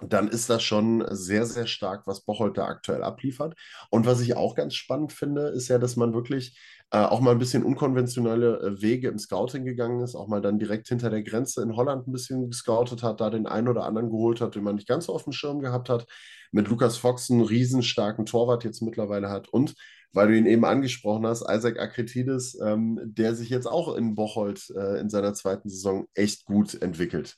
dann 0.00 0.28
ist 0.28 0.50
das 0.50 0.62
schon 0.62 1.04
sehr, 1.10 1.46
sehr 1.46 1.66
stark, 1.66 2.06
was 2.06 2.20
Bocholt 2.24 2.58
da 2.58 2.66
aktuell 2.66 3.02
abliefert. 3.02 3.54
Und 3.90 4.06
was 4.06 4.20
ich 4.20 4.36
auch 4.36 4.54
ganz 4.54 4.74
spannend 4.74 5.12
finde, 5.12 5.48
ist 5.48 5.68
ja, 5.68 5.78
dass 5.78 5.96
man 5.96 6.12
wirklich 6.12 6.58
äh, 6.90 6.98
auch 6.98 7.20
mal 7.20 7.32
ein 7.32 7.38
bisschen 7.38 7.64
unkonventionelle 7.64 8.60
äh, 8.60 8.82
Wege 8.82 9.08
im 9.08 9.18
Scouting 9.18 9.64
gegangen 9.64 10.02
ist, 10.02 10.14
auch 10.14 10.28
mal 10.28 10.40
dann 10.40 10.58
direkt 10.58 10.88
hinter 10.88 11.10
der 11.10 11.22
Grenze 11.22 11.62
in 11.62 11.76
Holland 11.76 12.06
ein 12.06 12.12
bisschen 12.12 12.48
gescoutet 12.48 13.02
hat, 13.02 13.20
da 13.20 13.30
den 13.30 13.46
einen 13.46 13.68
oder 13.68 13.84
anderen 13.84 14.10
geholt 14.10 14.40
hat, 14.40 14.54
den 14.54 14.62
man 14.62 14.76
nicht 14.76 14.88
ganz 14.88 15.06
so 15.06 15.14
auf 15.14 15.24
dem 15.24 15.32
Schirm 15.32 15.60
gehabt 15.60 15.88
hat, 15.88 16.06
mit 16.52 16.68
Lukas 16.68 16.96
Fox 16.96 17.30
einen 17.30 17.42
riesenstarken 17.42 18.24
Torwart 18.24 18.64
jetzt 18.64 18.82
mittlerweile 18.82 19.28
hat 19.30 19.48
und 19.48 19.74
weil 20.12 20.28
du 20.28 20.38
ihn 20.38 20.46
eben 20.46 20.64
angesprochen 20.64 21.26
hast, 21.26 21.42
Isaac 21.42 21.78
Akretidis, 21.78 22.58
ähm, 22.64 22.98
der 23.04 23.34
sich 23.34 23.50
jetzt 23.50 23.66
auch 23.66 23.94
in 23.96 24.14
Bocholt 24.14 24.70
äh, 24.74 24.98
in 24.98 25.10
seiner 25.10 25.34
zweiten 25.34 25.68
Saison 25.68 26.06
echt 26.14 26.46
gut 26.46 26.80
entwickelt. 26.80 27.36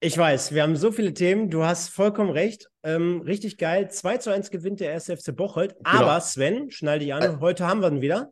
Ich 0.00 0.18
weiß, 0.18 0.52
wir 0.52 0.62
haben 0.62 0.76
so 0.76 0.92
viele 0.92 1.14
Themen. 1.14 1.48
Du 1.48 1.64
hast 1.64 1.88
vollkommen 1.88 2.30
recht. 2.30 2.68
Ähm, 2.82 3.22
richtig 3.22 3.56
geil. 3.56 3.90
2 3.90 4.18
zu 4.18 4.30
1 4.30 4.50
gewinnt 4.50 4.80
der 4.80 4.90
erste 4.90 5.16
FC 5.16 5.34
Bocholt. 5.34 5.74
Genau. 5.78 5.88
Aber 5.88 6.20
Sven, 6.20 6.70
schnall 6.70 6.98
dich 6.98 7.14
an. 7.14 7.22
Ä 7.22 7.40
heute 7.40 7.66
haben 7.66 7.80
wir 7.80 7.88
ihn 7.88 8.02
wieder. 8.02 8.30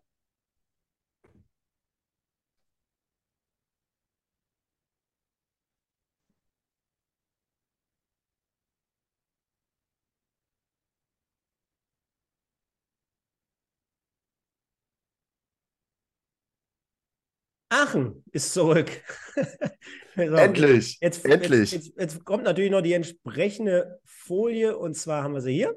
Aachen 17.83 18.25
ist 18.33 18.53
zurück. 18.53 18.91
so, 20.17 20.23
endlich, 20.23 20.99
jetzt, 21.01 21.25
endlich. 21.25 21.73
Jetzt, 21.73 21.87
jetzt, 21.87 21.99
jetzt, 21.99 22.25
kommt 22.25 22.45
natürlich 22.45 22.71
noch 22.71 22.83
die 22.83 22.93
entsprechende 22.93 24.01
Folie 24.05 24.77
und 24.77 24.95
zwar 24.95 25.23
haben 25.23 25.35
wir 25.35 25.41
sie 25.41 25.55
hier. 25.55 25.75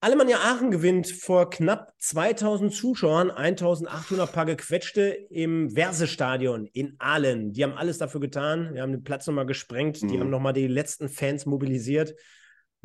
Alemannia 0.00 0.38
Aachen 0.38 0.70
gewinnt 0.70 1.08
vor 1.08 1.48
knapp 1.50 1.92
2000 1.98 2.72
Zuschauern 2.72 3.30
1800 3.30 4.30
Paar 4.30 4.44
gequetschte 4.44 5.08
im 5.30 5.70
Versestadion 5.70 6.66
in 6.66 6.96
Aalen. 6.98 7.52
Die 7.52 7.64
haben 7.64 7.72
alles 7.72 7.98
dafür 7.98 8.20
getan. 8.20 8.74
Wir 8.74 8.82
haben 8.82 8.92
den 8.92 9.04
Platz 9.04 9.26
nochmal 9.26 9.46
gesprengt. 9.46 10.02
Mhm. 10.02 10.08
Die 10.08 10.20
haben 10.20 10.30
nochmal 10.30 10.52
die 10.52 10.68
letzten 10.68 11.08
Fans 11.08 11.46
mobilisiert 11.46 12.14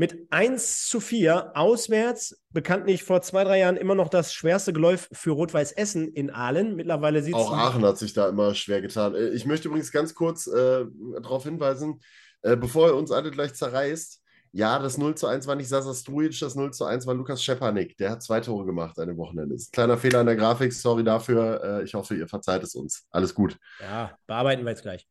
mit 0.01 0.17
1 0.31 0.87
zu 0.87 0.99
4 0.99 1.51
auswärts, 1.55 2.41
bekanntlich 2.49 3.03
vor 3.03 3.21
zwei, 3.21 3.43
drei 3.43 3.59
Jahren 3.59 3.77
immer 3.77 3.93
noch 3.93 4.09
das 4.09 4.33
schwerste 4.33 4.73
Geläuf 4.73 5.07
für 5.11 5.29
Rot-Weiß 5.29 5.73
Essen 5.73 6.11
in 6.11 6.31
Aalen. 6.31 6.75
Mittlerweile 6.75 7.21
sieht 7.21 7.35
Auch 7.35 7.55
Aachen 7.55 7.85
hat 7.85 7.99
sich 7.99 8.11
da 8.11 8.27
immer 8.27 8.55
schwer 8.55 8.81
getan. 8.81 9.13
Äh, 9.13 9.27
ich 9.27 9.45
möchte 9.45 9.67
übrigens 9.67 9.91
ganz 9.91 10.15
kurz 10.15 10.47
äh, 10.47 10.85
darauf 11.21 11.43
hinweisen, 11.43 12.01
äh, 12.41 12.57
bevor 12.57 12.87
ihr 12.87 12.95
uns 12.95 13.11
alle 13.11 13.29
gleich 13.29 13.53
zerreißt, 13.53 14.23
ja, 14.53 14.79
das 14.79 14.97
0 14.97 15.13
zu 15.13 15.27
1 15.27 15.45
war 15.45 15.55
nicht 15.55 15.69
Sasa 15.69 15.93
Strujic, 15.93 16.39
das 16.39 16.55
0 16.55 16.73
zu 16.73 16.85
1 16.85 17.05
war 17.05 17.13
Lukas 17.13 17.43
Schepanik. 17.43 17.95
Der 17.97 18.09
hat 18.09 18.23
zwei 18.23 18.39
Tore 18.39 18.65
gemacht 18.65 18.97
an 18.97 19.07
dem 19.07 19.17
Wochenende. 19.17 19.55
Kleiner 19.71 19.99
Fehler 19.99 20.21
in 20.21 20.25
der 20.25 20.35
Grafik, 20.35 20.73
sorry 20.73 21.03
dafür. 21.03 21.61
Äh, 21.63 21.83
ich 21.83 21.93
hoffe, 21.93 22.15
ihr 22.15 22.27
verzeiht 22.27 22.63
es 22.63 22.73
uns. 22.73 23.05
Alles 23.11 23.35
gut. 23.35 23.55
Ja, 23.79 24.17
bearbeiten 24.25 24.63
wir 24.63 24.71
jetzt 24.71 24.81
gleich. 24.81 25.07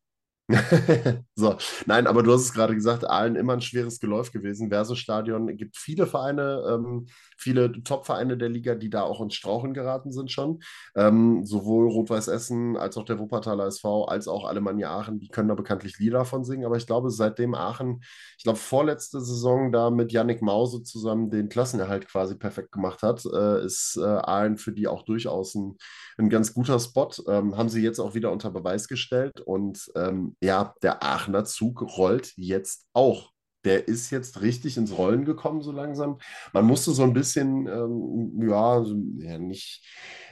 so, 1.35 1.55
nein, 1.85 2.07
aber 2.07 2.23
du 2.23 2.33
hast 2.33 2.41
es 2.41 2.53
gerade 2.53 2.75
gesagt, 2.75 3.07
Aalen 3.09 3.35
immer 3.35 3.53
ein 3.53 3.61
schweres 3.61 3.99
Geläuf 3.99 4.31
gewesen. 4.31 4.69
Verso-Stadion 4.69 5.55
gibt 5.57 5.77
viele 5.77 6.07
Vereine, 6.07 6.63
ähm, 6.67 7.07
viele 7.37 7.71
Top-Vereine 7.83 8.37
der 8.37 8.49
Liga, 8.49 8.75
die 8.75 8.89
da 8.89 9.03
auch 9.03 9.21
ins 9.21 9.35
Strauchen 9.35 9.73
geraten 9.73 10.11
sind 10.11 10.31
schon. 10.31 10.59
Ähm, 10.95 11.45
sowohl 11.45 11.87
Rot-Weiß 11.87 12.27
Essen 12.27 12.75
als 12.77 12.97
auch 12.97 13.05
der 13.05 13.19
Wuppertaler 13.19 13.67
SV, 13.67 14.05
als 14.05 14.27
auch 14.27 14.45
Alemannia 14.45 14.91
Aachen, 14.91 15.19
die 15.19 15.29
können 15.29 15.47
da 15.47 15.55
bekanntlich 15.55 15.99
Lieder 15.99 16.19
davon 16.19 16.43
singen. 16.43 16.65
Aber 16.65 16.77
ich 16.77 16.87
glaube, 16.87 17.09
seitdem 17.11 17.55
Aachen, 17.55 18.01
ich 18.37 18.43
glaube, 18.43 18.59
vorletzte 18.59 19.21
Saison 19.21 19.71
da 19.71 19.89
mit 19.89 20.11
Yannick 20.11 20.41
Mause 20.41 20.83
zusammen 20.83 21.29
den 21.29 21.49
Klassenerhalt 21.49 22.07
quasi 22.07 22.35
perfekt 22.35 22.71
gemacht 22.71 23.03
hat, 23.03 23.23
äh, 23.25 23.65
ist 23.65 23.97
äh, 23.97 24.03
Aalen 24.03 24.57
für 24.57 24.71
die 24.71 24.87
auch 24.87 25.03
durchaus 25.03 25.55
ein, 25.55 25.77
ein 26.17 26.29
ganz 26.29 26.53
guter 26.53 26.79
Spot. 26.79 27.09
Ähm, 27.27 27.57
haben 27.57 27.69
sie 27.69 27.81
jetzt 27.81 27.99
auch 27.99 28.15
wieder 28.15 28.31
unter 28.31 28.51
Beweis 28.51 28.87
gestellt 28.87 29.39
und 29.41 29.89
ähm, 29.95 30.35
ja, 30.41 30.73
der 30.81 31.03
Aachener 31.03 31.45
Zug 31.45 31.81
rollt 31.97 32.33
jetzt 32.35 32.87
auch. 32.93 33.31
Der 33.63 33.87
ist 33.87 34.09
jetzt 34.09 34.41
richtig 34.41 34.77
ins 34.77 34.97
Rollen 34.97 35.23
gekommen, 35.23 35.61
so 35.61 35.71
langsam. 35.71 36.17
Man 36.51 36.65
musste 36.65 36.91
so 36.91 37.03
ein 37.03 37.13
bisschen, 37.13 37.67
ähm, 37.67 38.41
ja, 38.49 38.83
ja, 39.19 39.37
nicht, 39.37 39.85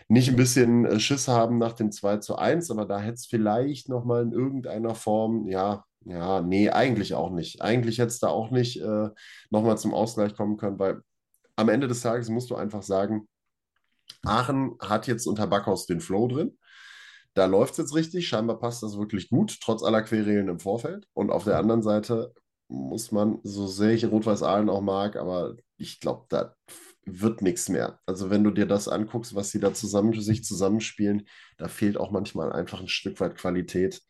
nicht 0.07 0.29
ein 0.29 0.35
bisschen 0.35 0.85
äh, 0.85 0.99
Schiss 0.99 1.27
haben 1.27 1.59
nach 1.59 1.73
dem 1.73 1.91
2 1.91 2.17
zu 2.17 2.37
1, 2.37 2.71
aber 2.71 2.85
da 2.85 2.99
hätte 2.99 3.15
es 3.15 3.27
vielleicht 3.27 3.87
nochmal 3.87 4.23
in 4.23 4.31
irgendeiner 4.31 4.95
Form, 4.95 5.47
ja, 5.47 5.85
ja, 6.05 6.41
nee, 6.41 6.69
eigentlich 6.69 7.13
auch 7.13 7.29
nicht. 7.29 7.61
Eigentlich 7.61 7.99
hätte 7.99 8.07
es 8.07 8.19
da 8.19 8.29
auch 8.29 8.49
nicht 8.51 8.81
äh, 8.81 9.09
nochmal 9.51 9.77
zum 9.77 9.93
Ausgleich 9.93 10.35
kommen 10.35 10.57
können, 10.57 10.79
weil 10.79 11.01
am 11.55 11.69
Ende 11.69 11.87
des 11.87 12.01
Tages 12.01 12.29
musst 12.29 12.49
du 12.49 12.55
einfach 12.55 12.81
sagen, 12.81 13.27
Aachen 14.23 14.75
hat 14.81 15.07
jetzt 15.07 15.27
unter 15.27 15.45
Backhaus 15.47 15.85
den 15.85 16.01
Flow 16.01 16.27
drin. 16.27 16.57
Da 17.33 17.45
läuft 17.45 17.73
es 17.73 17.77
jetzt 17.77 17.95
richtig. 17.95 18.27
Scheinbar 18.27 18.59
passt 18.59 18.83
das 18.83 18.97
wirklich 18.97 19.29
gut, 19.29 19.59
trotz 19.61 19.83
aller 19.83 20.01
Querelen 20.01 20.49
im 20.49 20.59
Vorfeld. 20.59 21.07
Und 21.13 21.31
auf 21.31 21.43
der 21.43 21.57
anderen 21.57 21.83
Seite 21.83 22.33
muss 22.67 23.11
man, 23.11 23.39
so 23.43 23.67
sehr 23.67 23.91
ich 23.93 24.05
Rot-Weiß-Aalen 24.05 24.69
auch 24.69 24.81
mag, 24.81 25.15
aber 25.15 25.55
ich 25.77 25.99
glaube, 25.99 26.25
da 26.29 26.53
wird 27.05 27.41
nichts 27.41 27.69
mehr. 27.69 27.99
Also 28.05 28.29
wenn 28.29 28.43
du 28.43 28.51
dir 28.51 28.65
das 28.65 28.87
anguckst, 28.87 29.35
was 29.35 29.51
sie 29.51 29.59
da 29.59 29.73
zusammen 29.73 30.13
für 30.13 30.21
sich 30.21 30.43
zusammenspielen, 30.43 31.27
da 31.57 31.67
fehlt 31.67 31.97
auch 31.97 32.11
manchmal 32.11 32.51
einfach 32.51 32.79
ein 32.79 32.87
Stück 32.87 33.19
weit 33.19 33.35
Qualität. 33.35 34.01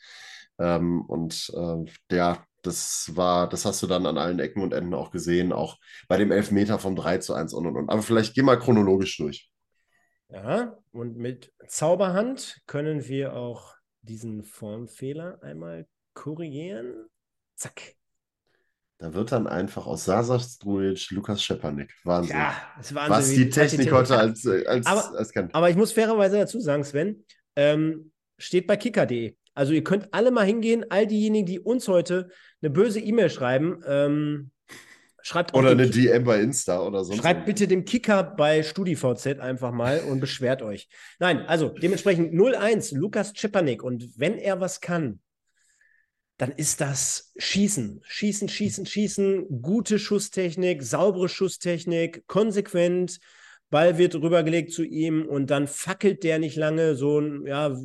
Ähm, 0.60 1.02
und 1.02 1.52
äh, 1.56 2.16
ja, 2.16 2.44
das 2.62 3.16
war, 3.16 3.48
das 3.48 3.66
hast 3.66 3.82
du 3.82 3.88
dann 3.88 4.06
an 4.06 4.18
allen 4.18 4.40
Ecken 4.40 4.62
und 4.62 4.74
Enden 4.74 4.94
auch 4.94 5.12
gesehen, 5.12 5.54
auch 5.54 5.78
bei 6.08 6.18
dem 6.18 6.32
Elfmeter 6.32 6.80
vom 6.80 6.96
3 6.96 7.20
zu 7.20 7.34
1 7.34 7.54
und 7.54 7.66
und 7.68 7.78
und. 7.78 7.90
Aber 7.90 8.02
vielleicht 8.02 8.34
geh 8.36 8.42
mal 8.42 8.60
chronologisch 8.60 9.18
durch. 9.18 9.50
Ja, 10.32 10.78
und 10.92 11.18
mit 11.18 11.52
Zauberhand 11.68 12.62
können 12.68 13.08
wir 13.08 13.34
auch 13.34 13.76
diesen 14.02 14.44
Formfehler 14.44 15.42
einmal 15.42 15.88
korrigieren. 16.14 17.10
Zack. 17.56 17.96
Da 19.00 19.14
wird 19.14 19.32
dann 19.32 19.48
einfach 19.48 19.88
aus 19.88 20.06
Sasa 20.06 20.40
Strujic 20.40 21.10
Lukas 21.12 21.42
Schepanik. 21.42 21.94
Wahnsinn. 22.04 22.36
Ja, 22.36 22.54
das 22.78 22.94
Wahnsinn. 22.94 23.12
Was 23.12 23.30
die 23.30 23.50
Technik 23.50 23.92
heute 23.92 24.18
als, 24.18 24.46
als, 24.46 24.86
aber, 24.86 25.18
als 25.18 25.32
kann. 25.32 25.50
Aber 25.54 25.70
ich 25.70 25.78
muss 25.78 25.94
fairerweise 25.94 26.38
dazu 26.38 26.60
sagen, 26.60 26.84
Sven, 26.84 27.26
ähm, 27.56 28.12
steht 28.38 28.68
bei 28.68 28.76
kicker.de. 28.76 29.36
Also 29.54 29.74
ihr 29.74 29.84
könnt 29.84 30.14
alle 30.14 30.32
mal 30.32 30.46
hingehen, 30.46 30.86
all 30.90 31.08
diejenigen, 31.08 31.46
die 31.46 31.60
uns 31.60 31.88
heute 31.88 32.30
eine 32.62 32.70
böse 32.70 33.00
E-Mail 33.00 33.30
schreiben, 33.30 33.82
ähm, 33.88 34.52
Schreibt 35.22 35.54
oder 35.54 35.72
eine 35.72 35.90
DM 35.90 36.24
bei 36.24 36.40
Insta 36.42 36.82
oder 36.82 37.04
so. 37.04 37.14
Schreibt 37.14 37.46
bitte 37.46 37.68
dem 37.68 37.86
Kicker 37.86 38.24
bei 38.24 38.64
StudiVZ 38.64 39.40
einfach 39.40 39.72
mal 39.72 40.00
und 40.02 40.20
beschwert 40.20 40.62
euch. 40.62 40.88
Nein, 41.20 41.46
also 41.48 41.70
dementsprechend 41.70 42.34
0-1, 42.34 42.96
Lukas 42.96 43.34
Czepanik. 43.34 43.84
Und 43.84 44.18
wenn 44.18 44.38
er 44.38 44.60
was 44.60 44.82
kann, 44.82 45.20
dann 46.38 46.52
ist 46.52 46.80
das 46.80 47.34
Schießen. 47.38 48.02
Schießen, 48.06 48.48
schießen, 48.48 48.86
schießen. 48.86 49.62
Gute 49.62 50.00
Schusstechnik, 50.00 50.84
saubere 50.84 51.28
Schusstechnik, 51.28 52.26
konsequent. 52.28 53.20
Ball 53.70 53.98
wird 53.98 54.16
rübergelegt 54.16 54.72
zu 54.72 54.84
ihm 54.84 55.28
und 55.28 55.50
dann 55.50 55.68
fackelt 55.68 56.24
der 56.24 56.40
nicht 56.40 56.56
lange. 56.56 56.96
So 56.96 57.20
ein, 57.20 57.46
ja, 57.46 57.78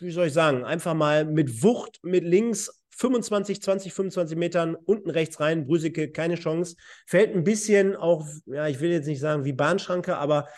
wie 0.00 0.10
soll 0.10 0.26
ich 0.26 0.32
sagen, 0.32 0.64
einfach 0.64 0.94
mal 0.94 1.24
mit 1.24 1.62
Wucht, 1.62 2.00
mit 2.02 2.24
links 2.24 2.79
25, 3.00 3.62
20, 3.62 3.94
25 3.94 4.36
Metern 4.36 4.76
unten 4.76 5.08
rechts 5.08 5.40
rein, 5.40 5.66
Brüsicke, 5.66 6.10
keine 6.10 6.34
Chance. 6.34 6.76
Fällt 7.06 7.34
ein 7.34 7.44
bisschen 7.44 7.96
auch, 7.96 8.26
ja, 8.44 8.68
ich 8.68 8.80
will 8.80 8.90
jetzt 8.90 9.06
nicht 9.06 9.20
sagen 9.20 9.46
wie 9.46 9.54
Bahnschranke, 9.54 10.18
aber 10.18 10.48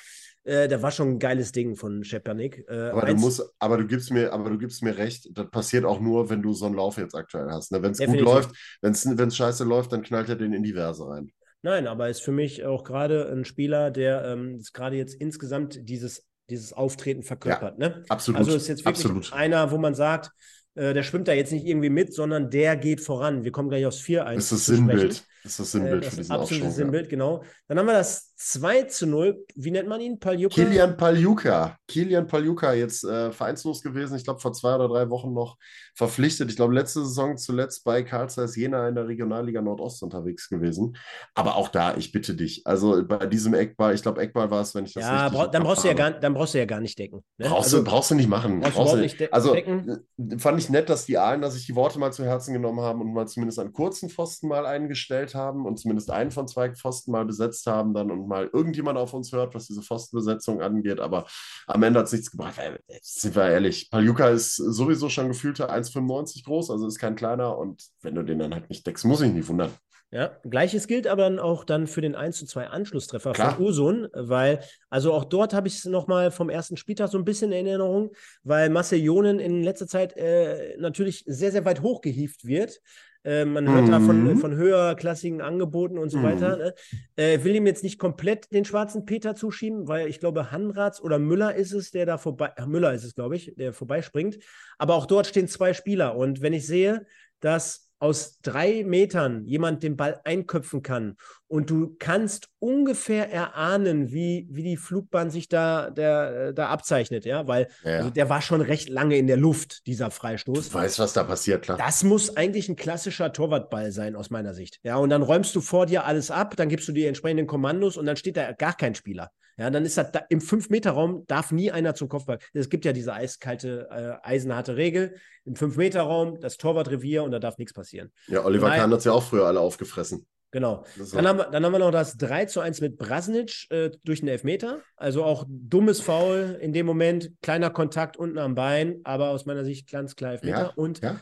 äh, 0.43 0.67
da 0.67 0.83
war 0.83 0.91
schon 0.91 1.11
ein 1.11 1.19
geiles 1.21 1.53
Ding 1.53 1.77
von 1.77 2.03
Schepernik. 2.03 2.65
Äh, 2.69 2.91
aber, 2.91 3.07
du 3.07 3.15
musst, 3.15 3.49
aber, 3.61 3.77
du 3.77 3.87
gibst 3.87 4.11
mir, 4.11 4.33
aber 4.33 4.51
du 4.51 4.59
gibst 4.59 4.83
mir 4.83 4.99
recht, 4.99 5.29
das 5.33 5.51
passiert 5.51 5.85
auch 5.85 6.01
nur, 6.01 6.31
wenn 6.31 6.43
du 6.43 6.53
so 6.53 6.67
einen 6.67 6.75
Lauf 6.75 6.99
jetzt 6.99 7.15
aktuell 7.15 7.49
hast. 7.49 7.71
Ne? 7.71 7.81
Wenn 7.81 7.93
es 7.93 7.99
gut 7.99 8.21
läuft, 8.21 8.51
wenn 8.81 8.93
es 8.93 9.37
scheiße 9.37 9.63
läuft, 9.63 9.93
dann 9.93 10.03
knallt 10.03 10.29
er 10.29 10.37
den 10.37 10.53
in 10.53 10.65
die 10.65 10.73
Verse 10.73 11.07
rein. 11.07 11.31
Nein, 11.63 11.87
aber 11.87 12.09
ist 12.09 12.23
für 12.23 12.33
mich 12.33 12.65
auch 12.65 12.83
gerade 12.83 13.31
ein 13.31 13.45
Spieler, 13.45 13.93
der 13.93 14.25
ähm, 14.25 14.61
gerade 14.73 14.97
jetzt 14.97 15.15
insgesamt 15.15 15.89
dieses, 15.89 16.27
dieses 16.51 16.73
Auftreten 16.73 17.23
verkörpert. 17.23 17.79
Ja, 17.79 17.89
ne? 17.89 18.03
Absolut. 18.09 18.41
Also 18.41 18.57
ist 18.57 18.67
jetzt 18.67 18.85
wirklich 18.85 19.05
absolut. 19.05 19.33
einer, 19.33 19.71
wo 19.71 19.79
man 19.79 19.95
sagt, 19.95 20.33
äh, 20.75 20.95
der 20.95 21.03
schwimmt 21.03 21.29
da 21.29 21.33
jetzt 21.33 21.53
nicht 21.53 21.67
irgendwie 21.67 21.91
mit, 21.91 22.15
sondern 22.15 22.51
der 22.51 22.77
geht 22.77 23.01
voran. 23.01 23.45
Wir 23.45 23.53
kommen 23.53 23.69
gleich 23.69 23.87
aufs 23.87 24.01
4-1. 24.01 24.35
Das 24.35 24.45
ist 24.45 24.53
das 24.53 24.67
Sinnbild. 24.67 25.25
Das 25.43 25.53
ist 25.53 25.61
das 25.61 25.73
Sinnbild 25.73 26.05
äh, 26.05 26.11
für 26.11 26.17
diesen 26.17 26.33
absolute 26.33 26.67
Aufschwung, 26.67 26.71
Sinnbild, 26.71 27.05
ja. 27.07 27.11
genau. 27.11 27.45
Dann 27.69 27.79
haben 27.79 27.87
wir 27.87 27.95
das 27.95 28.35
2 28.37 28.83
zu 28.85 29.07
0. 29.07 29.45
Wie 29.55 29.71
nennt 29.71 29.89
man 29.89 30.01
ihn? 30.01 30.19
Paljuka? 30.19 30.55
Kilian 30.55 30.97
Paljuka. 30.97 31.77
Kilian 31.89 32.27
Paljuka, 32.27 32.73
jetzt 32.73 33.05
äh, 33.05 33.33
vereinslos 33.33 33.83
gewesen, 33.83 34.17
ich 34.17 34.25
glaube 34.25 34.41
vor 34.41 34.53
zwei 34.53 34.75
oder 34.75 34.89
drei 34.89 35.11
Wochen 35.11 35.33
noch 35.33 35.57
verpflichtet. 35.95 36.51
Ich 36.51 36.57
glaube, 36.57 36.75
letzte 36.75 37.01
Saison 37.01 37.37
zuletzt 37.37 37.85
bei 37.85 38.03
Karl 38.03 38.31
Zeiss 38.31 38.57
Jena 38.57 38.89
in 38.89 38.95
der 38.95 39.07
Regionalliga 39.07 39.61
Nordost 39.61 40.03
unterwegs 40.03 40.49
gewesen. 40.49 40.97
Aber 41.35 41.57
auch 41.57 41.69
da, 41.69 41.97
ich 41.97 42.13
bitte 42.13 42.35
dich, 42.35 42.67
also 42.67 43.05
bei 43.05 43.27
diesem 43.27 43.55
Eckball, 43.55 43.95
ich 43.95 44.03
glaube, 44.03 44.21
Eckball 44.21 44.51
war 44.51 44.63
es, 44.63 44.75
wenn 44.75 44.85
ich 44.85 44.95
das 44.95 45.05
ja, 45.05 45.25
richtig 45.25 45.39
bra 45.39 45.47
dann 45.49 45.63
brauchst, 45.63 45.85
du 45.85 45.89
ja 45.89 45.95
gar, 45.95 46.11
dann 46.13 46.35
brauchst 46.35 46.55
du 46.55 46.59
ja 46.59 46.65
gar 46.65 46.81
nicht 46.81 46.99
decken. 46.99 47.23
Ne? 47.39 47.49
Brauchst, 47.49 47.67
also, 47.67 47.79
du, 47.79 47.85
brauchst 47.85 48.11
du 48.11 48.15
nicht 48.15 48.29
machen. 48.29 48.61
Brauchst, 48.61 48.75
brauchst 48.75 48.95
du 48.95 48.99
nicht 48.99 49.21
de 49.21 49.31
also, 49.31 49.53
decken. 49.55 50.05
fand 50.39 50.59
ich 50.59 50.71
nett, 50.71 50.89
dass 50.89 51.05
die 51.05 51.19
Aalen, 51.19 51.43
dass 51.43 51.55
sich 51.55 51.67
die 51.67 51.75
Worte 51.75 51.99
mal 51.99 52.13
zu 52.13 52.25
Herzen 52.25 52.55
genommen 52.55 52.81
haben 52.81 53.01
und 53.01 53.13
mal 53.13 53.27
zumindest 53.27 53.59
an 53.59 53.73
kurzen 53.73 54.09
Pfosten 54.09 54.49
mal 54.49 54.67
eingestellt 54.67 55.32
haben 55.35 55.67
und 55.67 55.79
zumindest 55.79 56.11
einen 56.11 56.31
von 56.31 56.49
zwei 56.49 56.71
Pfosten 56.75 57.13
mal 57.13 57.25
besetzt 57.25 57.67
haben 57.67 57.95
dann 57.95 58.11
und 58.11 58.27
mal 58.29 58.51
irgendjemand 58.53 58.99
auf 58.99 59.15
uns 59.15 59.33
hört, 59.33 59.55
was 59.55 59.67
diese 59.67 59.83
Pfostenbesetzung 59.83 60.61
angeht. 60.63 61.01
Aber 61.01 61.27
am 61.67 61.83
Ende 61.83 62.01
hat 62.01 62.07
es 62.07 62.13
nichts 62.13 62.31
gebracht. 62.31 62.61
sind 63.03 63.35
wir 63.37 63.49
ehrlich, 63.49 63.91
Paljuka 63.91 64.29
ist 64.29 64.57
sowieso 64.57 65.09
schon 65.09 65.29
gefühlte 65.29 65.71
1,95 65.71 66.45
groß, 66.45 66.71
also 66.71 66.87
ist 66.87 66.99
kein 66.99 67.17
kleiner. 67.17 67.59
Und 67.59 67.83
wenn 68.03 68.15
du 68.15 68.23
den 68.23 68.39
dann 68.39 68.55
halt 68.55 68.69
nicht 68.69 68.87
deckst, 68.87 69.05
muss 69.05 69.21
ich 69.21 69.33
nicht 69.33 69.49
wundern. 69.49 69.71
Ja, 70.13 70.37
gleiches 70.47 70.89
gilt 70.89 71.07
aber 71.07 71.23
dann 71.23 71.39
auch 71.39 71.65
dann 71.65 71.87
für 71.87 72.03
den 72.03 72.15
1 72.15 72.37
zu 72.37 72.45
2 72.45 72.67
Anschlusstreffer 72.67 73.33
Klar. 73.33 73.55
von 73.55 73.65
Usun, 73.65 74.09
weil, 74.13 74.61
also 74.91 75.15
auch 75.15 75.25
dort 75.25 75.55
habe 75.55 75.69
ich 75.69 75.77
es 75.77 75.87
nochmal 75.87 76.31
vom 76.31 76.51
ersten 76.51 76.77
Spieltag 76.77 77.09
so 77.09 77.17
ein 77.17 77.25
bisschen 77.25 77.51
in 77.51 77.67
Erinnerung, 77.67 78.13
weil 78.43 78.69
Marcel 78.69 78.99
Jonen 78.99 79.41
in 79.41 79.63
letzter 79.63 79.87
Zeit 79.87 80.15
äh, 80.19 80.77
natürlich 80.77 81.25
sehr, 81.27 81.51
sehr 81.51 81.65
weit 81.65 81.81
hochgehieft 81.81 82.45
wird. 82.45 82.83
Äh, 83.25 83.45
man 83.45 83.69
hört 83.69 83.87
mhm. 83.87 83.91
da 83.91 84.01
von, 84.01 84.31
äh, 84.31 84.37
von 84.37 84.55
höherklassigen 84.57 85.41
Angeboten 85.41 85.99
und 85.99 86.11
so 86.11 86.19
mhm. 86.19 86.23
weiter. 86.25 86.57
Ne? 86.57 86.75
Äh, 87.17 87.45
will 87.45 87.55
ihm 87.55 87.67
jetzt 87.67 87.85
nicht 87.85 87.99
komplett 87.99 88.53
den 88.53 88.65
schwarzen 88.65 89.05
Peter 89.05 89.35
zuschieben, 89.35 89.89
weil 89.89 90.09
ich 90.09 90.21
glaube, 90.21 90.51
Hanratz 90.51 91.01
oder 91.01 91.19
Müller 91.19 91.55
ist 91.55 91.73
es, 91.73 91.91
der 91.91 92.07
da 92.07 92.19
vorbei, 92.19 92.53
Müller 92.67 92.93
ist 92.93 93.05
es, 93.05 93.15
glaube 93.15 93.37
ich, 93.37 93.55
der 93.57 93.73
vorbeispringt. 93.73 94.39
Aber 94.79 94.95
auch 94.95 95.07
dort 95.07 95.27
stehen 95.27 95.49
zwei 95.49 95.73
Spieler. 95.73 96.17
Und 96.17 96.43
wenn 96.43 96.53
ich 96.53 96.67
sehe, 96.67 97.07
dass 97.41 97.92
aus 98.03 98.41
drei 98.43 98.83
Metern 98.85 99.45
jemand 99.47 99.85
den 99.85 99.97
Ball 99.97 100.21
einköpfen 100.25 100.83
kann 100.83 101.15
und 101.47 101.71
du 101.71 101.95
kannst 102.01 102.49
ungefähr 102.59 103.31
erahnen, 103.31 104.11
wie, 104.11 104.49
wie 104.51 104.65
die 104.65 104.77
Flugbahn 104.77 105.31
sich 105.31 105.49
da, 105.49 105.89
der, 105.89 106.53
da 106.53 106.67
abzeichnet, 106.71 107.25
ja, 107.25 107.47
weil 107.47 107.69
ja. 107.85 107.99
Also 107.99 108.11
der 108.11 108.29
war 108.29 108.43
schon 108.43 108.61
recht 108.61 108.89
lange 108.89 109.17
in 109.17 109.29
der 109.29 109.37
Luft, 109.37 109.87
dieser 109.87 110.11
Freistoß. 110.11 110.71
Du 110.71 110.75
weißt, 110.75 110.99
was 110.99 111.13
da 111.13 111.23
passiert, 111.23 111.63
klar. 111.63 111.79
Das 111.79 112.03
muss 112.03 112.37
eigentlich 112.37 112.69
ein 112.69 112.75
klassischer 112.75 113.33
Torwartball 113.33 113.93
sein, 113.93 114.17
aus 114.17 114.31
meiner 114.31 114.53
Sicht. 114.53 114.81
Ja, 114.83 114.97
und 114.97 115.11
dann 115.11 115.23
räumst 115.23 115.55
du 115.55 115.61
vor 115.61 115.87
dir 115.87 116.05
alles 116.05 116.33
ab, 116.33 116.57
dann 116.57 116.69
gibst 116.69 116.89
du 116.89 116.93
die 116.93 117.07
entsprechenden 117.07 117.47
Kommandos 117.47 117.97
und 117.97 118.07
dann 118.07 118.17
steht 118.17 118.37
da 118.37 118.51
gar 118.51 118.77
kein 118.77 118.97
Spieler. 118.97 119.31
Ja, 119.59 119.71
dann 119.71 119.85
ist 119.85 119.99
das 119.99 120.13
da, 120.13 120.23
im 120.29 120.41
5-Meter-Raum 120.41 121.25
darf 121.27 121.53
nie 121.53 121.71
einer 121.71 121.95
zum 121.95 122.09
Kopfball. 122.09 122.39
Es 122.53 122.69
gibt 122.69 122.85
ja 122.85 122.93
diese 122.93 123.13
eiskalte, 123.13 123.89
äh, 123.91 124.27
eisenharte 124.27 124.77
Regel. 124.77 125.17
Im 125.45 125.55
5-Meter-Raum, 125.55 126.41
das 126.41 126.57
Torwartrevier 126.57 127.23
und 127.23 127.33
da 127.33 127.39
darf 127.39 127.59
nichts 127.59 127.73
passieren. 127.73 128.13
Ja, 128.29 128.45
Oliver 128.45 128.71
Kahn 128.71 128.91
hat 128.91 128.99
es 128.99 129.05
ja 129.05 129.13
auch 129.13 129.23
früher 129.23 129.47
alle 129.47 129.61
aufgefressen. 129.61 130.27
Genau. 130.53 130.85
Dann 131.13 131.27
haben, 131.27 131.39
wir, 131.39 131.45
dann 131.47 131.65
haben 131.65 131.73
wir 131.73 131.79
noch 131.79 131.91
das 131.91 132.19
3 132.19 132.45
zu 132.45 132.61
1 132.61 132.83
mit 132.83 132.99
Brasnic 132.99 133.71
äh, 133.71 133.91
durch 134.05 134.21
den 134.21 134.29
Elfmeter. 134.29 134.83
Also 134.97 135.25
auch 135.25 135.47
dummes 135.49 136.03
Foul 136.03 136.59
in 136.61 136.75
dem 136.75 136.85
Moment, 136.85 137.33
kleiner 137.41 137.71
Kontakt 137.71 138.19
unten 138.19 138.37
am 138.39 138.55
Bein, 138.55 139.01
aber 139.05 139.31
aus 139.31 139.47
meiner 139.47 139.65
Sicht 139.65 139.91
ganz 139.91 140.15
klar 140.15 140.33
Elfmeter. 140.33 140.59
Ja, 140.59 140.73
und 140.77 141.01
ja. 141.01 141.19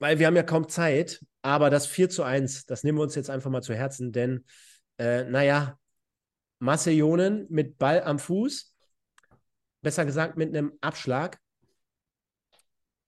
weil 0.00 0.18
wir 0.18 0.26
haben 0.26 0.34
ja 0.34 0.42
kaum 0.42 0.68
Zeit, 0.68 1.24
aber 1.42 1.70
das 1.70 1.86
4 1.86 2.10
zu 2.10 2.24
1, 2.24 2.66
das 2.66 2.82
nehmen 2.82 2.98
wir 2.98 3.02
uns 3.02 3.14
jetzt 3.14 3.30
einfach 3.30 3.50
mal 3.50 3.62
zu 3.62 3.72
Herzen, 3.72 4.10
denn 4.10 4.44
äh, 4.98 5.22
naja, 5.22 5.78
Marseillonen 6.62 7.46
mit 7.50 7.76
Ball 7.76 8.02
am 8.04 8.20
Fuß, 8.20 8.72
besser 9.82 10.04
gesagt 10.04 10.36
mit 10.36 10.48
einem 10.50 10.72
Abschlag. 10.80 11.38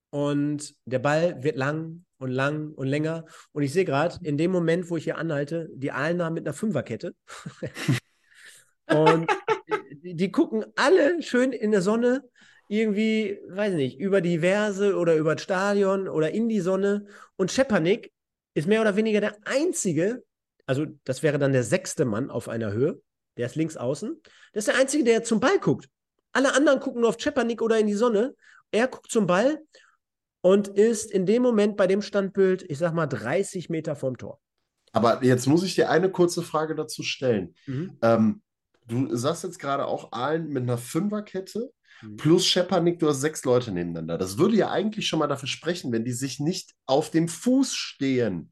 Und 0.09 0.75
der 0.85 0.99
Ball 0.99 1.41
wird 1.41 1.55
lang 1.55 2.05
und 2.17 2.31
lang 2.31 2.73
und 2.73 2.87
länger. 2.87 3.25
Und 3.53 3.63
ich 3.63 3.71
sehe 3.71 3.85
gerade, 3.85 4.19
in 4.23 4.37
dem 4.37 4.51
Moment, 4.51 4.89
wo 4.89 4.97
ich 4.97 5.05
hier 5.05 5.17
anhalte, 5.17 5.69
die 5.73 5.91
Aalener 5.91 6.31
mit 6.31 6.45
einer 6.45 6.53
Fünferkette. 6.53 7.15
und 8.87 9.31
die, 10.03 10.15
die, 10.15 10.31
gucken 10.31 10.65
alle 10.75 11.21
schön 11.21 11.53
in 11.53 11.71
der 11.71 11.81
Sonne, 11.81 12.23
irgendwie, 12.67 13.39
weiß 13.47 13.73
nicht, 13.75 13.99
über 13.99 14.19
die 14.19 14.39
Verse 14.39 14.97
oder 14.97 15.15
über 15.15 15.35
das 15.35 15.43
Stadion 15.43 16.09
oder 16.09 16.31
in 16.31 16.49
die 16.49 16.59
Sonne. 16.61 17.05
Und 17.37 17.53
Schepanik 17.53 18.11
ist 18.53 18.67
mehr 18.67 18.81
oder 18.81 18.97
weniger 18.97 19.21
der 19.21 19.37
einzige, 19.45 20.25
also 20.65 20.85
das 21.05 21.23
wäre 21.23 21.39
dann 21.39 21.53
der 21.53 21.63
sechste 21.63 22.03
Mann 22.03 22.29
auf 22.29 22.49
einer 22.49 22.73
Höhe, 22.73 23.01
der 23.37 23.47
ist 23.47 23.55
links 23.55 23.77
außen. 23.77 24.21
Der 24.53 24.59
ist 24.59 24.67
der 24.67 24.77
Einzige, 24.77 25.03
der 25.03 25.23
zum 25.23 25.39
Ball 25.39 25.59
guckt. 25.59 25.89
Alle 26.31 26.53
anderen 26.53 26.79
gucken 26.79 27.01
nur 27.01 27.09
auf 27.09 27.17
Czepanik 27.17 27.61
oder 27.61 27.79
in 27.79 27.87
die 27.87 27.93
Sonne. 27.93 28.35
Er 28.71 28.87
guckt 28.87 29.09
zum 29.09 29.27
Ball 29.27 29.59
und 30.41 30.67
ist 30.67 31.11
in 31.11 31.25
dem 31.25 31.41
Moment 31.41 31.77
bei 31.77 31.87
dem 31.87 32.01
Standbild, 32.01 32.63
ich 32.69 32.77
sag 32.77 32.93
mal, 32.93 33.07
30 33.07 33.69
Meter 33.69 33.95
vom 33.95 34.17
Tor. 34.17 34.39
Aber 34.91 35.23
jetzt 35.23 35.47
muss 35.47 35.63
ich 35.63 35.75
dir 35.75 35.89
eine 35.89 36.09
kurze 36.09 36.41
Frage 36.41 36.75
dazu 36.75 37.03
stellen. 37.03 37.55
Mhm. 37.65 37.97
Ähm, 38.01 38.41
du 38.87 39.15
sagst 39.15 39.43
jetzt 39.43 39.59
gerade 39.59 39.85
auch 39.85 40.11
Aalen 40.11 40.47
mit 40.49 40.63
einer 40.63 40.77
Fünferkette 40.77 41.71
mhm. 42.01 42.17
plus 42.17 42.45
Schepanik, 42.47 42.99
du 42.99 43.09
hast 43.09 43.21
sechs 43.21 43.43
Leute 43.43 43.71
nebeneinander. 43.71 44.17
Das 44.17 44.37
würde 44.37 44.55
ja 44.55 44.71
eigentlich 44.71 45.07
schon 45.07 45.19
mal 45.19 45.27
dafür 45.27 45.49
sprechen, 45.49 45.91
wenn 45.91 46.05
die 46.05 46.13
sich 46.13 46.39
nicht 46.39 46.73
auf 46.85 47.11
dem 47.11 47.27
Fuß 47.27 47.75
stehen, 47.75 48.51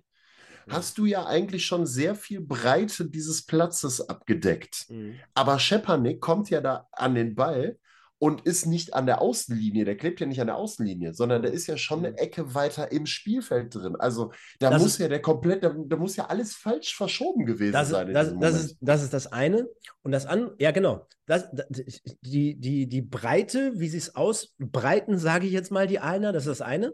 hast 0.70 0.98
du 0.98 1.06
ja 1.06 1.26
eigentlich 1.26 1.66
schon 1.66 1.86
sehr 1.86 2.16
viel 2.16 2.42
Breite 2.42 3.10
dieses 3.10 3.46
Platzes 3.46 4.02
abgedeckt. 4.10 4.86
Mhm. 4.90 5.16
Aber 5.34 5.60
Schepanik 5.60 6.22
kommt 6.22 6.50
ja 6.50 6.62
da 6.62 6.88
an 6.92 7.16
den 7.16 7.36
Ball 7.36 7.78
und 8.24 8.46
ist 8.46 8.68
nicht 8.68 8.94
an 8.94 9.06
der 9.06 9.22
Außenlinie, 9.22 9.84
der 9.84 9.98
klebt 9.98 10.22
ja 10.22 10.26
nicht 10.26 10.40
an 10.40 10.48
der 10.48 10.56
Außenlinie, 10.56 11.14
sondern 11.14 11.42
der 11.42 11.52
ist 11.52 11.68
ja 11.68 11.76
schon 11.76 12.00
eine 12.00 12.12
mhm. 12.12 12.20
Ecke 12.20 12.56
weiter 12.56 12.90
im 12.90 13.06
Spielfeld 13.06 13.76
drin. 13.76 13.98
Also 14.00 14.32
da 14.60 14.70
das 14.70 14.82
muss 14.82 14.94
ist, 14.94 15.00
ja 15.00 15.10
der 15.10 15.22
komplett, 15.22 15.62
da, 15.62 15.76
da, 15.78 15.98
muss 15.98 16.16
ja 16.16 16.28
alles 16.28 16.56
falsch 16.56 16.96
verschoben 16.96 17.46
gewesen 17.46 17.74
das 17.74 17.90
sein. 17.90 18.14
Das, 18.14 18.34
das, 18.40 18.56
ist, 18.56 18.78
das 18.80 19.04
ist 19.04 19.14
das 19.14 19.28
eine. 19.28 19.68
Und 20.04 20.14
das 20.14 20.26
andere, 20.26 20.56
ja 20.58 20.72
genau, 20.72 21.06
das, 21.26 21.50
die, 22.22 22.56
die, 22.56 22.88
die 22.88 23.02
Breite, 23.02 23.74
wie 23.76 23.90
sie 23.90 23.98
es 23.98 24.16
ausbreiten, 24.16 25.18
sage 25.18 25.46
ich 25.46 25.52
jetzt 25.52 25.72
mal, 25.72 25.88
die 25.88 26.00
Aalener, 26.00 26.32
das 26.32 26.46
ist 26.46 26.62
das 26.62 26.66
eine. 26.66 26.94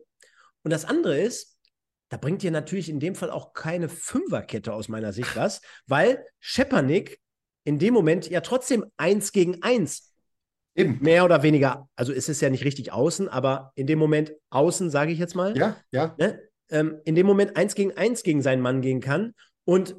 Und 0.63 0.71
das 0.71 0.85
andere 0.85 1.19
ist, 1.19 1.58
da 2.09 2.17
bringt 2.17 2.41
dir 2.41 2.51
natürlich 2.51 2.89
in 2.89 2.99
dem 2.99 3.15
Fall 3.15 3.29
auch 3.29 3.53
keine 3.53 3.87
Fünferkette 3.87 4.73
aus 4.73 4.89
meiner 4.89 5.13
Sicht 5.13 5.35
was, 5.35 5.61
weil 5.87 6.25
Schepanik 6.39 7.19
in 7.63 7.79
dem 7.79 7.93
Moment 7.93 8.29
ja 8.29 8.41
trotzdem 8.41 8.85
eins 8.97 9.31
gegen 9.31 9.61
eins 9.61 10.13
Eben. 10.75 10.97
mehr 11.01 11.23
oder 11.25 11.43
weniger, 11.43 11.87
also 11.95 12.11
ist 12.11 12.29
es 12.29 12.41
ja 12.41 12.49
nicht 12.49 12.65
richtig 12.65 12.91
außen, 12.91 13.29
aber 13.29 13.71
in 13.75 13.85
dem 13.85 13.99
Moment 13.99 14.33
außen, 14.49 14.89
sage 14.89 15.11
ich 15.11 15.19
jetzt 15.19 15.35
mal. 15.35 15.55
Ja, 15.57 15.77
ja. 15.91 16.15
Ne, 16.17 16.41
ähm, 16.69 16.99
in 17.05 17.15
dem 17.15 17.27
Moment 17.27 17.57
eins 17.57 17.75
gegen 17.75 17.95
eins 17.95 18.23
gegen 18.23 18.41
seinen 18.41 18.61
Mann 18.61 18.81
gehen 18.81 19.01
kann. 19.01 19.33
Und 19.65 19.95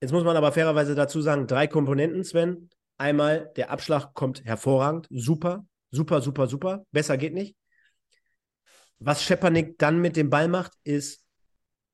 jetzt 0.00 0.12
muss 0.12 0.24
man 0.24 0.36
aber 0.36 0.52
fairerweise 0.52 0.94
dazu 0.94 1.20
sagen, 1.20 1.46
drei 1.46 1.66
Komponenten, 1.66 2.24
Sven. 2.24 2.70
Einmal, 2.96 3.52
der 3.56 3.70
Abschlag 3.70 4.14
kommt 4.14 4.44
hervorragend, 4.44 5.08
super, 5.10 5.66
super, 5.90 6.20
super, 6.20 6.46
super. 6.46 6.86
Besser 6.92 7.16
geht 7.16 7.34
nicht. 7.34 7.56
Was 8.98 9.22
Schepanik 9.22 9.78
dann 9.78 10.00
mit 10.00 10.16
dem 10.16 10.30
Ball 10.30 10.46
macht, 10.48 10.72
ist 10.84 11.23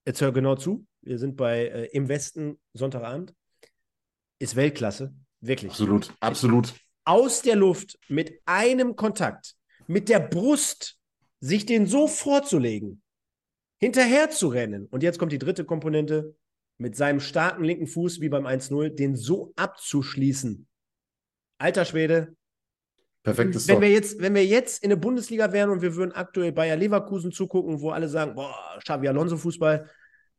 Jetzt 0.06 0.20
hör 0.20 0.32
genau 0.32 0.56
zu. 0.56 0.86
Wir 1.02 1.18
sind 1.18 1.36
bei 1.36 1.66
äh, 1.66 1.84
Im 1.92 2.08
Westen 2.08 2.58
Sonntagabend. 2.72 3.34
Ist 4.38 4.56
Weltklasse. 4.56 5.14
Wirklich. 5.40 5.70
Absolut, 5.70 6.12
absolut. 6.20 6.74
Aus 7.04 7.42
der 7.42 7.56
Luft 7.56 7.98
mit 8.08 8.40
einem 8.44 8.96
Kontakt, 8.96 9.54
mit 9.86 10.08
der 10.08 10.20
Brust, 10.20 10.98
sich 11.40 11.64
den 11.66 11.86
so 11.86 12.06
vorzulegen, 12.06 13.02
hinterher 13.78 14.30
zu 14.30 14.48
rennen. 14.48 14.86
Und 14.86 15.02
jetzt 15.02 15.18
kommt 15.18 15.32
die 15.32 15.38
dritte 15.38 15.64
Komponente, 15.64 16.34
mit 16.78 16.96
seinem 16.96 17.20
starken 17.20 17.64
linken 17.64 17.86
Fuß, 17.86 18.20
wie 18.20 18.30
beim 18.30 18.46
1-0, 18.46 18.90
den 18.90 19.14
so 19.14 19.52
abzuschließen. 19.56 20.66
Alter 21.58 21.84
Schwede. 21.84 22.36
Perfektes 23.22 23.68
wenn 23.68 23.80
wir 23.82 23.90
jetzt, 23.90 24.20
Wenn 24.20 24.34
wir 24.34 24.46
jetzt 24.46 24.82
in 24.82 24.90
der 24.90 24.96
Bundesliga 24.96 25.52
wären 25.52 25.70
und 25.70 25.82
wir 25.82 25.94
würden 25.94 26.12
aktuell 26.12 26.52
Bayer 26.52 26.76
Leverkusen 26.76 27.32
zugucken, 27.32 27.80
wo 27.80 27.90
alle 27.90 28.08
sagen, 28.08 28.34
boah, 28.34 28.54
Xavi 28.82 29.08
Alonso 29.08 29.36
Fußball, 29.36 29.88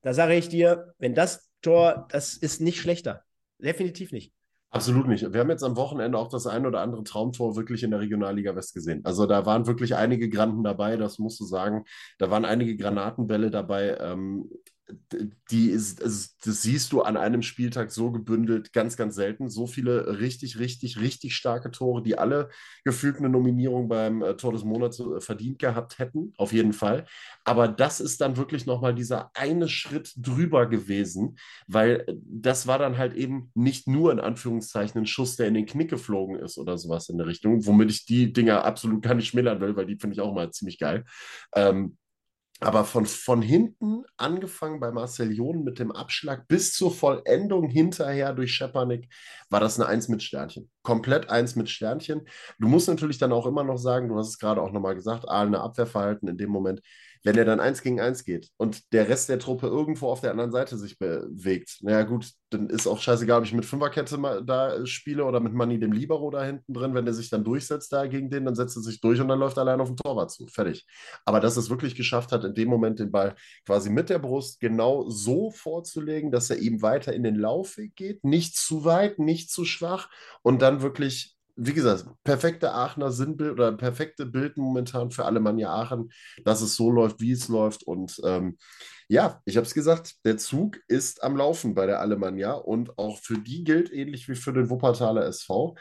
da 0.01 0.13
sage 0.13 0.36
ich 0.36 0.49
dir, 0.49 0.93
wenn 0.97 1.13
das 1.13 1.51
Tor, 1.61 2.07
das 2.09 2.36
ist 2.36 2.59
nicht 2.59 2.79
schlechter. 2.79 3.23
Definitiv 3.59 4.11
nicht. 4.11 4.34
Absolut 4.71 5.07
nicht. 5.07 5.34
Wir 5.34 5.41
haben 5.41 5.49
jetzt 5.49 5.63
am 5.63 5.75
Wochenende 5.75 6.17
auch 6.17 6.29
das 6.29 6.47
ein 6.47 6.65
oder 6.65 6.79
andere 6.79 7.03
Traumtor 7.03 7.57
wirklich 7.57 7.84
in 7.84 7.91
der 7.91 7.99
Regionalliga 7.99 8.55
West 8.55 8.73
gesehen. 8.73 9.01
Also 9.03 9.25
da 9.25 9.45
waren 9.45 9.67
wirklich 9.67 9.95
einige 9.95 10.29
Granden 10.29 10.63
dabei, 10.63 10.95
das 10.95 11.19
musst 11.19 11.41
du 11.41 11.43
sagen. 11.43 11.84
Da 12.17 12.32
waren 12.32 12.45
einige 12.45 12.77
Granatenbälle 12.77 13.51
dabei. 13.51 13.97
Ähm, 13.99 14.49
die 15.51 15.69
ist, 15.69 16.01
das 16.01 16.61
siehst 16.61 16.91
du 16.91 17.01
an 17.01 17.17
einem 17.17 17.41
Spieltag 17.41 17.91
so 17.91 18.11
gebündelt 18.11 18.73
ganz, 18.73 18.97
ganz 18.97 19.15
selten. 19.15 19.49
So 19.49 19.67
viele 19.67 20.19
richtig, 20.19 20.59
richtig, 20.59 20.99
richtig 20.99 21.35
starke 21.35 21.71
Tore, 21.71 22.01
die 22.01 22.17
alle 22.17 22.49
gefühlt 22.83 23.17
eine 23.17 23.29
Nominierung 23.29 23.87
beim 23.87 24.21
äh, 24.21 24.35
Tor 24.35 24.53
des 24.53 24.63
Monats 24.63 24.99
äh, 24.99 25.19
verdient 25.19 25.59
gehabt 25.59 25.99
hätten, 25.99 26.33
auf 26.37 26.53
jeden 26.53 26.73
Fall. 26.73 27.05
Aber 27.43 27.67
das 27.67 27.99
ist 27.99 28.21
dann 28.21 28.37
wirklich 28.37 28.65
nochmal 28.65 28.95
dieser 28.95 29.31
eine 29.33 29.67
Schritt 29.67 30.13
drüber 30.15 30.67
gewesen, 30.67 31.37
weil 31.67 32.03
äh, 32.07 32.15
das 32.25 32.67
war 32.67 32.79
dann 32.79 32.97
halt 32.97 33.13
eben 33.13 33.51
nicht 33.53 33.87
nur 33.87 34.11
in 34.11 34.19
Anführungszeichen 34.19 35.01
ein 35.01 35.05
Schuss, 35.05 35.35
der 35.35 35.47
in 35.47 35.53
den 35.53 35.65
Knick 35.65 35.89
geflogen 35.89 36.37
ist 36.37 36.57
oder 36.57 36.77
sowas 36.77 37.09
in 37.09 37.17
der 37.17 37.27
Richtung, 37.27 37.65
womit 37.65 37.91
ich 37.91 38.05
die 38.05 38.33
Dinger 38.33 38.63
absolut 38.65 39.01
gar 39.01 39.13
nicht 39.13 39.27
schmälern 39.27 39.61
will, 39.61 39.75
weil 39.75 39.85
die 39.85 39.97
finde 39.97 40.15
ich 40.15 40.21
auch 40.21 40.33
mal 40.33 40.51
ziemlich 40.51 40.79
geil. 40.79 41.05
Ähm, 41.55 41.97
aber 42.64 42.86
von, 42.86 43.07
von 43.07 43.41
hinten 43.41 44.03
angefangen 44.18 44.80
bei 44.80 44.91
Marcel 44.91 45.32
Jon 45.32 45.64
mit 45.64 45.80
dem 45.80 45.91
Abschlag 45.91 46.47
bis 46.47 46.74
zur 46.74 46.91
Vollendung 46.91 47.68
hinterher 47.68 48.34
durch 48.34 48.53
Schepanik 48.53 49.12
war 49.49 49.59
das 49.59 49.80
eine 49.80 49.89
Eins 49.89 50.07
mit 50.07 50.22
Sternchen. 50.22 50.70
Komplett 50.84 51.30
Eins 51.30 51.55
mit 51.55 51.70
Sternchen. 51.70 52.22
Du 52.59 52.68
musst 52.68 52.88
natürlich 52.88 53.18
dann 53.18 53.34
auch 53.34 53.47
immer 53.47 53.64
noch 53.64 53.78
sagen, 53.78 54.09
du 54.09 54.18
hast 54.18 54.30
es 54.30 54.38
gerade 54.38 54.62
auch 54.62 54.72
nochmal 54.72 54.93
gesagt, 54.93 55.28
eine 55.28 55.59
Abwehrverhalten 55.59 56.28
in 56.28 56.38
dem 56.38 56.51
Moment. 56.51 56.82
Wenn 57.24 57.38
er 57.38 57.45
dann 57.45 57.59
eins 57.59 57.82
gegen 57.82 58.01
eins 58.01 58.24
geht 58.24 58.49
und 58.57 58.91
der 58.93 59.07
Rest 59.07 59.30
der 59.30 59.39
Truppe 59.39 59.67
irgendwo 59.67 60.07
auf 60.07 60.22
der 60.22 60.32
anderen 60.32 60.51
Seite 60.51 60.78
sich 60.78 60.97
bewegt, 60.97 61.78
naja 61.82 62.03
gut, 62.03 62.32
dann 62.49 62.69
ist 62.69 62.88
auch 62.88 62.99
scheißegal, 62.99 63.39
ob 63.39 63.45
ich 63.45 63.53
mit 63.53 63.65
Fünferkette 63.65 64.43
da 64.45 64.86
spiele 64.86 65.26
oder 65.26 65.39
mit 65.39 65.53
Manni 65.53 65.80
dem 65.80 65.91
Libero 65.91 66.30
da 66.32 66.43
hinten 66.43 66.74
drin. 66.74 66.93
Wenn 66.93 67.05
der 67.05 67.13
sich 67.13 67.30
dann 67.30 67.43
durchsetzt 67.43 67.93
da 67.93 68.07
gegen 68.07 68.30
den, 68.30 68.45
dann 68.45 68.55
setzt 68.55 68.76
er 68.76 68.82
sich 68.82 68.99
durch 69.01 69.22
und 69.22 69.28
dann 69.28 69.39
läuft 69.39 69.57
er 69.57 69.61
allein 69.61 69.80
auf 69.82 69.89
den 69.89 69.97
Torwart 69.97 70.32
zu. 70.32 70.47
Fertig. 70.47 70.86
Aber 71.26 71.39
dass 71.39 71.57
es 71.57 71.69
wirklich 71.69 71.95
geschafft 71.95 72.32
hat, 72.32 72.43
in 72.43 72.53
dem 72.53 72.69
Moment 72.69 72.99
den 72.99 73.11
Ball 73.11 73.36
quasi 73.65 73.89
mit 73.89 74.09
der 74.09 74.19
Brust 74.19 74.59
genau 74.59 75.09
so 75.09 75.51
vorzulegen, 75.51 76.32
dass 76.32 76.49
er 76.49 76.57
ihm 76.57 76.82
weiter 76.82 77.13
in 77.13 77.24
den 77.24 77.36
Laufweg 77.36 77.95
geht, 77.95 78.24
nicht 78.24 78.55
zu 78.57 78.84
weit, 78.84 79.19
nicht 79.19 79.49
zu 79.51 79.63
schwach 79.63 80.09
und 80.41 80.61
dann 80.61 80.82
wirklich 80.82 81.38
wie 81.55 81.73
gesagt, 81.73 82.05
perfekte 82.23 82.71
Aachener 82.73 83.11
Sinnbild 83.11 83.51
oder 83.51 83.71
perfekte 83.71 84.25
Bild 84.25 84.57
momentan 84.57 85.11
für 85.11 85.25
Alemannia 85.25 85.69
Aachen, 85.73 86.11
dass 86.43 86.61
es 86.61 86.75
so 86.75 86.91
läuft, 86.91 87.19
wie 87.19 87.31
es 87.31 87.47
läuft. 87.47 87.83
Und 87.83 88.19
ähm, 88.23 88.57
ja, 89.07 89.41
ich 89.45 89.57
habe 89.57 89.65
es 89.65 89.73
gesagt, 89.73 90.15
der 90.25 90.37
Zug 90.37 90.79
ist 90.87 91.23
am 91.23 91.35
Laufen 91.35 91.73
bei 91.73 91.85
der 91.85 91.99
Alemannia 91.99 92.53
und 92.53 92.97
auch 92.97 93.19
für 93.19 93.37
die 93.37 93.63
gilt, 93.63 93.91
ähnlich 93.91 94.27
wie 94.29 94.35
für 94.35 94.53
den 94.53 94.69
Wuppertaler 94.69 95.25
SV, 95.25 95.75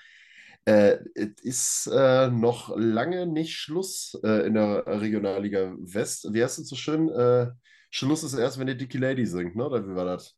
äh, 0.64 0.98
es 1.14 1.42
ist 1.42 1.90
äh, 1.92 2.28
noch 2.28 2.76
lange 2.76 3.26
nicht 3.26 3.56
Schluss 3.56 4.18
äh, 4.22 4.46
in 4.46 4.54
der 4.54 4.86
Regionalliga 4.86 5.74
West. 5.78 6.28
Wie 6.32 6.42
heißt 6.42 6.58
es 6.58 6.68
so 6.68 6.76
schön? 6.76 7.08
Äh, 7.08 7.50
Schluss 7.90 8.22
ist 8.22 8.34
erst, 8.34 8.58
wenn 8.58 8.66
die 8.66 8.76
Dicky 8.76 8.98
Lady 8.98 9.26
singt, 9.26 9.56
ne? 9.56 9.66
Oder 9.66 9.86
wie 9.86 9.94
war 9.94 10.04
das? 10.04 10.36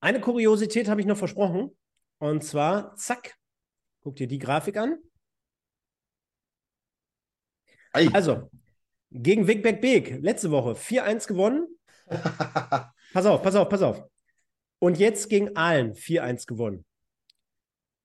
Eine 0.00 0.20
Kuriosität 0.20 0.88
habe 0.88 1.00
ich 1.00 1.06
noch 1.06 1.16
versprochen. 1.16 1.76
Und 2.18 2.44
zwar, 2.44 2.94
zack, 2.96 3.34
Guck 4.02 4.16
dir 4.16 4.26
die 4.26 4.38
Grafik 4.38 4.76
an. 4.76 4.98
Ei. 7.92 8.08
Also, 8.12 8.50
gegen 9.10 9.46
Wigbeck 9.46 9.80
Beek, 9.80 10.20
letzte 10.22 10.50
Woche 10.50 10.74
4-1 10.74 11.28
gewonnen. 11.28 11.68
pass 12.08 13.26
auf, 13.26 13.42
pass 13.42 13.54
auf, 13.54 13.68
pass 13.68 13.82
auf. 13.82 14.02
Und 14.78 14.98
jetzt 14.98 15.28
gegen 15.28 15.56
Aalen 15.56 15.94
4-1 15.94 16.46
gewonnen. 16.46 16.84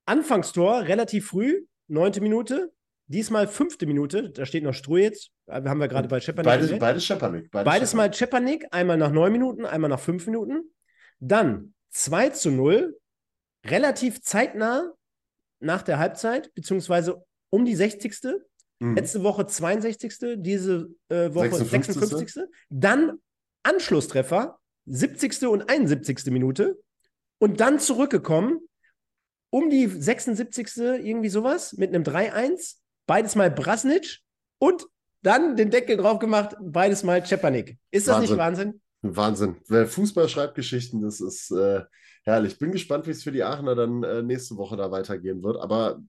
Anfangstor 0.05 0.83
relativ 0.83 1.27
früh, 1.27 1.65
neunte 1.87 2.21
Minute. 2.21 2.71
Diesmal 3.09 3.47
fünfte 3.47 3.85
Minute, 3.85 4.31
da 4.31 4.45
steht 4.45 4.63
noch 4.63 4.73
Strujetz. 4.73 5.29
Haben 5.49 5.79
wir 5.79 5.87
gerade 5.87 6.09
bei 6.09 6.19
Schepanik. 6.19 6.45
Beides, 6.45 6.77
beides 6.77 7.05
Schepanik. 7.05 7.49
Beides, 7.51 7.65
beides 7.65 7.93
mal 7.93 8.13
Schepanik, 8.13 8.67
einmal 8.71 8.97
nach 8.97 9.11
neun 9.11 9.31
Minuten, 9.31 9.65
einmal 9.65 9.89
nach 9.89 9.99
fünf 9.99 10.25
Minuten. 10.25 10.73
Dann 11.19 11.73
2 11.91 12.31
zu 12.31 12.51
0, 12.51 12.99
relativ 13.65 14.21
zeitnah 14.21 14.91
nach 15.59 15.81
der 15.81 15.99
Halbzeit, 15.99 16.53
beziehungsweise 16.53 17.23
um 17.49 17.65
die 17.65 17.75
60. 17.75 18.19
Mhm. 18.79 18.95
Letzte 18.95 19.23
Woche 19.23 19.45
62. 19.45 20.37
Diese 20.37 20.89
äh, 21.09 21.33
Woche 21.33 21.55
56. 21.55 21.93
56. 21.95 22.43
Dann 22.69 23.19
Anschlusstreffer, 23.63 24.59
70. 24.85 25.47
und 25.47 25.69
71. 25.69 26.25
Minute. 26.27 26.79
Und 27.39 27.59
dann 27.59 27.79
zurückgekommen, 27.79 28.59
um 29.49 29.69
die 29.69 29.87
76. 29.87 30.77
irgendwie 30.77 31.29
sowas, 31.29 31.73
mit 31.73 31.93
einem 31.93 32.03
3-1. 32.03 32.77
Beides 33.07 33.35
mal 33.35 33.49
Brasnic 33.49 34.19
und 34.59 34.85
dann 35.21 35.55
den 35.55 35.71
Deckel 35.71 35.97
drauf 35.97 36.19
gemacht, 36.19 36.55
beides 36.59 37.03
mal 37.03 37.23
Czepanik. 37.23 37.77
Ist 37.91 38.07
das 38.07 38.15
Wahnsinn. 38.15 38.29
nicht 38.29 38.37
Wahnsinn? 38.37 38.81
Wahnsinn. 39.01 39.55
Wer 39.67 39.87
Fußball 39.87 40.29
schreibt 40.29 40.55
Geschichten, 40.55 41.01
das 41.01 41.21
ist 41.21 41.51
äh, 41.51 41.81
herrlich. 42.27 42.59
Bin 42.59 42.71
gespannt, 42.71 43.07
wie 43.07 43.11
es 43.11 43.23
für 43.23 43.31
die 43.31 43.43
Aachener 43.43 43.75
dann 43.75 44.03
äh, 44.03 44.21
nächste 44.21 44.57
Woche 44.57 44.77
da 44.77 44.91
weitergehen 44.91 45.43
wird. 45.43 45.57
Aber 45.57 45.99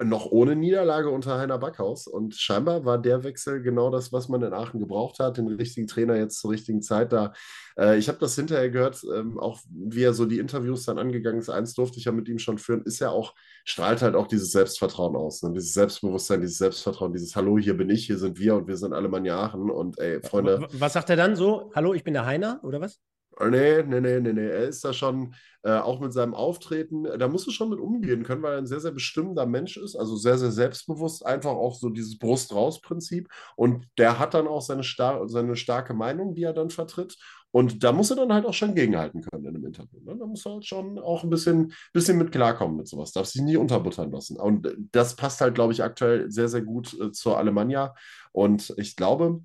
noch 0.00 0.26
ohne 0.26 0.54
Niederlage 0.54 1.10
unter 1.10 1.38
Heiner 1.38 1.58
Backhaus. 1.58 2.06
Und 2.06 2.36
scheinbar 2.36 2.84
war 2.84 2.98
der 2.98 3.24
Wechsel 3.24 3.62
genau 3.62 3.90
das, 3.90 4.12
was 4.12 4.28
man 4.28 4.42
in 4.42 4.52
Aachen 4.52 4.78
gebraucht 4.78 5.18
hat, 5.18 5.38
den 5.38 5.48
richtigen 5.48 5.88
Trainer 5.88 6.16
jetzt 6.16 6.38
zur 6.38 6.52
richtigen 6.52 6.82
Zeit 6.82 7.12
da. 7.12 7.32
Äh, 7.76 7.98
ich 7.98 8.08
habe 8.08 8.18
das 8.18 8.36
hinterher 8.36 8.70
gehört, 8.70 9.02
ähm, 9.12 9.40
auch 9.40 9.60
wie 9.68 10.04
er 10.04 10.14
so 10.14 10.24
die 10.24 10.38
Interviews 10.38 10.84
dann 10.84 10.98
angegangen 10.98 11.40
ist. 11.40 11.50
Eins 11.50 11.74
durfte 11.74 11.98
ich 11.98 12.04
ja 12.04 12.12
mit 12.12 12.28
ihm 12.28 12.38
schon 12.38 12.58
führen, 12.58 12.82
ist 12.82 13.00
ja 13.00 13.10
auch, 13.10 13.34
strahlt 13.64 14.02
halt 14.02 14.14
auch 14.14 14.28
dieses 14.28 14.52
Selbstvertrauen 14.52 15.16
aus. 15.16 15.42
Ne? 15.42 15.52
Dieses 15.52 15.74
Selbstbewusstsein, 15.74 16.42
dieses 16.42 16.58
Selbstvertrauen, 16.58 17.12
dieses 17.12 17.34
Hallo, 17.34 17.58
hier 17.58 17.76
bin 17.76 17.90
ich, 17.90 18.06
hier 18.06 18.18
sind 18.18 18.38
wir 18.38 18.54
und 18.54 18.68
wir 18.68 18.76
sind 18.76 18.92
alle 18.92 19.08
Mann 19.08 19.28
Aachen. 19.28 19.68
Und 19.68 19.98
ey, 19.98 20.22
Freunde. 20.22 20.68
Was 20.74 20.92
sagt 20.92 21.10
er 21.10 21.16
dann 21.16 21.34
so? 21.34 21.72
Hallo, 21.74 21.92
ich 21.92 22.04
bin 22.04 22.14
der 22.14 22.24
Heiner 22.24 22.60
oder 22.62 22.80
was? 22.80 23.00
Nee, 23.40 23.82
nee, 23.84 24.00
nee, 24.00 24.20
nee, 24.20 24.32
nee. 24.32 24.48
Er 24.48 24.68
ist 24.68 24.84
da 24.84 24.92
schon, 24.92 25.34
äh, 25.62 25.72
auch 25.78 26.00
mit 26.00 26.12
seinem 26.12 26.34
Auftreten, 26.34 27.04
da 27.18 27.28
musst 27.28 27.46
du 27.46 27.50
schon 27.50 27.68
mit 27.70 27.78
umgehen 27.78 28.22
können, 28.24 28.42
weil 28.42 28.52
er 28.54 28.58
ein 28.58 28.66
sehr, 28.66 28.80
sehr 28.80 28.92
bestimmender 28.92 29.46
Mensch 29.46 29.76
ist, 29.76 29.96
also 29.96 30.16
sehr, 30.16 30.38
sehr 30.38 30.50
selbstbewusst, 30.50 31.24
einfach 31.26 31.50
auch 31.52 31.74
so 31.74 31.88
dieses 31.90 32.18
Brust-raus-Prinzip. 32.18 33.28
Und 33.56 33.86
der 33.98 34.18
hat 34.18 34.34
dann 34.34 34.48
auch 34.48 34.62
seine, 34.62 34.82
star 34.82 35.28
seine 35.28 35.56
starke 35.56 35.94
Meinung, 35.94 36.34
die 36.34 36.42
er 36.44 36.52
dann 36.52 36.70
vertritt. 36.70 37.16
Und 37.50 37.82
da 37.82 37.92
muss 37.92 38.10
er 38.10 38.16
dann 38.16 38.32
halt 38.32 38.44
auch 38.44 38.54
schon 38.54 38.74
gegenhalten 38.74 39.22
können 39.22 39.44
in 39.44 39.54
einem 39.56 39.66
Interview. 39.66 40.00
Ne? 40.04 40.16
Da 40.18 40.26
muss 40.26 40.44
er 40.46 40.52
halt 40.54 40.66
schon 40.66 40.98
auch 40.98 41.24
ein 41.24 41.30
bisschen, 41.30 41.72
bisschen 41.92 42.18
mit 42.18 42.30
klarkommen 42.30 42.76
mit 42.76 42.88
sowas. 42.88 43.12
Darf 43.12 43.26
sich 43.26 43.42
nie 43.42 43.56
unterbuttern 43.56 44.10
lassen. 44.12 44.36
Und 44.36 44.68
das 44.92 45.16
passt 45.16 45.40
halt, 45.40 45.54
glaube 45.54 45.72
ich, 45.72 45.82
aktuell 45.82 46.30
sehr, 46.30 46.48
sehr 46.48 46.62
gut 46.62 46.98
äh, 47.00 47.10
zur 47.12 47.38
Alemannia. 47.38 47.94
Und 48.32 48.74
ich 48.76 48.96
glaube, 48.96 49.42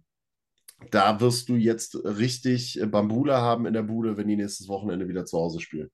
da 0.92 1.20
wirst 1.20 1.50
du 1.50 1.56
jetzt 1.56 1.96
richtig 2.04 2.80
Bambula 2.86 3.42
haben 3.42 3.66
in 3.66 3.74
der 3.74 3.84
Bude, 3.84 4.18
wenn 4.18 4.28
die 4.28 4.36
nächstes 4.36 4.68
Wochenende 4.68 5.08
wieder 5.08 5.26
zu 5.26 5.38
Hause 5.38 5.60
spielen. 5.60 5.92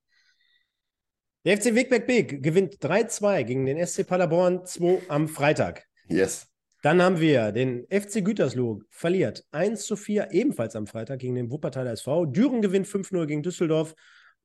Der 1.46 1.58
FC 1.58 1.74
Wegberg 1.74 2.06
Big 2.06 2.44
gewinnt 2.44 2.76
3-2 2.76 3.44
gegen 3.44 3.66
den 3.66 3.86
SC 3.86 4.06
Paderborn 4.06 4.66
2 4.66 5.04
am 5.08 5.28
Freitag. 5.28 5.86
Yes. 6.08 6.48
Dann 6.82 7.02
haben 7.02 7.20
wir 7.20 7.52
den 7.52 7.86
FC 7.90 8.24
Gütersloh 8.24 8.82
verliert 8.90 9.46
1 9.52 9.86
zu 9.86 9.96
4 9.96 10.30
ebenfalls 10.32 10.76
am 10.76 10.88
Freitag 10.88 11.20
gegen 11.20 11.36
den 11.36 11.52
Wuppertaler 11.52 11.92
SV. 11.92 12.26
Düren 12.26 12.62
gewinnt 12.62 12.88
5-0 12.88 13.26
gegen 13.26 13.44
Düsseldorf. 13.44 13.96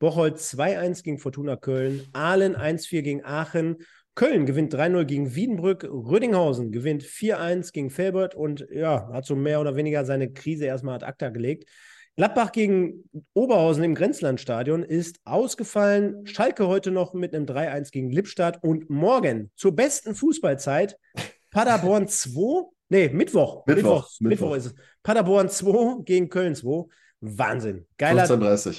Bocholt 0.01 0.37
2-1 0.39 1.03
gegen 1.03 1.19
Fortuna 1.19 1.57
Köln. 1.57 2.07
Ahlen 2.13 2.57
1-4 2.57 3.03
gegen 3.03 3.25
Aachen. 3.25 3.77
Köln 4.15 4.47
gewinnt 4.47 4.75
3-0 4.75 5.05
gegen 5.05 5.35
Wiedenbrück. 5.35 5.85
Rödinghausen 5.85 6.71
gewinnt 6.71 7.03
4-1 7.03 7.73
gegen 7.73 7.91
Felbert 7.91 8.35
und 8.35 8.67
ja, 8.71 9.09
hat 9.12 9.27
so 9.27 9.35
mehr 9.35 9.61
oder 9.61 9.77
weniger 9.77 10.05
seine 10.05 10.33
Krise 10.33 10.67
erstmal 10.67 10.97
ad 10.97 11.05
acta 11.05 11.31
gelegt. 11.31 11.69
Gladbach 12.17 12.53
gegen 12.53 13.11
Oberhausen 13.33 13.83
im 13.83 13.97
Grenzlandstadion 13.97 14.85
ist 14.85 15.19
ausgefallen. 15.25 16.25
Schalke 16.27 16.69
heute 16.69 16.93
noch 16.93 17.12
mit 17.12 17.35
einem 17.35 17.45
3-1 17.45 17.91
gegen 17.91 18.11
Lippstadt 18.11 18.62
und 18.62 18.89
morgen 18.89 19.51
zur 19.57 19.75
besten 19.75 20.15
Fußballzeit 20.15 20.97
Paderborn 21.51 22.07
2. 22.07 22.71
Nee, 22.91 23.09
Mittwoch. 23.09 23.67
Mittwoch, 23.67 24.09
Mittwoch, 24.21 24.21
Mittwoch 24.21 24.55
ist 24.55 24.67
es. 24.67 24.75
Paderborn 25.03 25.49
2 25.49 26.03
gegen 26.05 26.29
Köln 26.29 26.55
2. 26.55 26.85
Wahnsinn. 27.25 27.87
Geiler, 27.97 28.27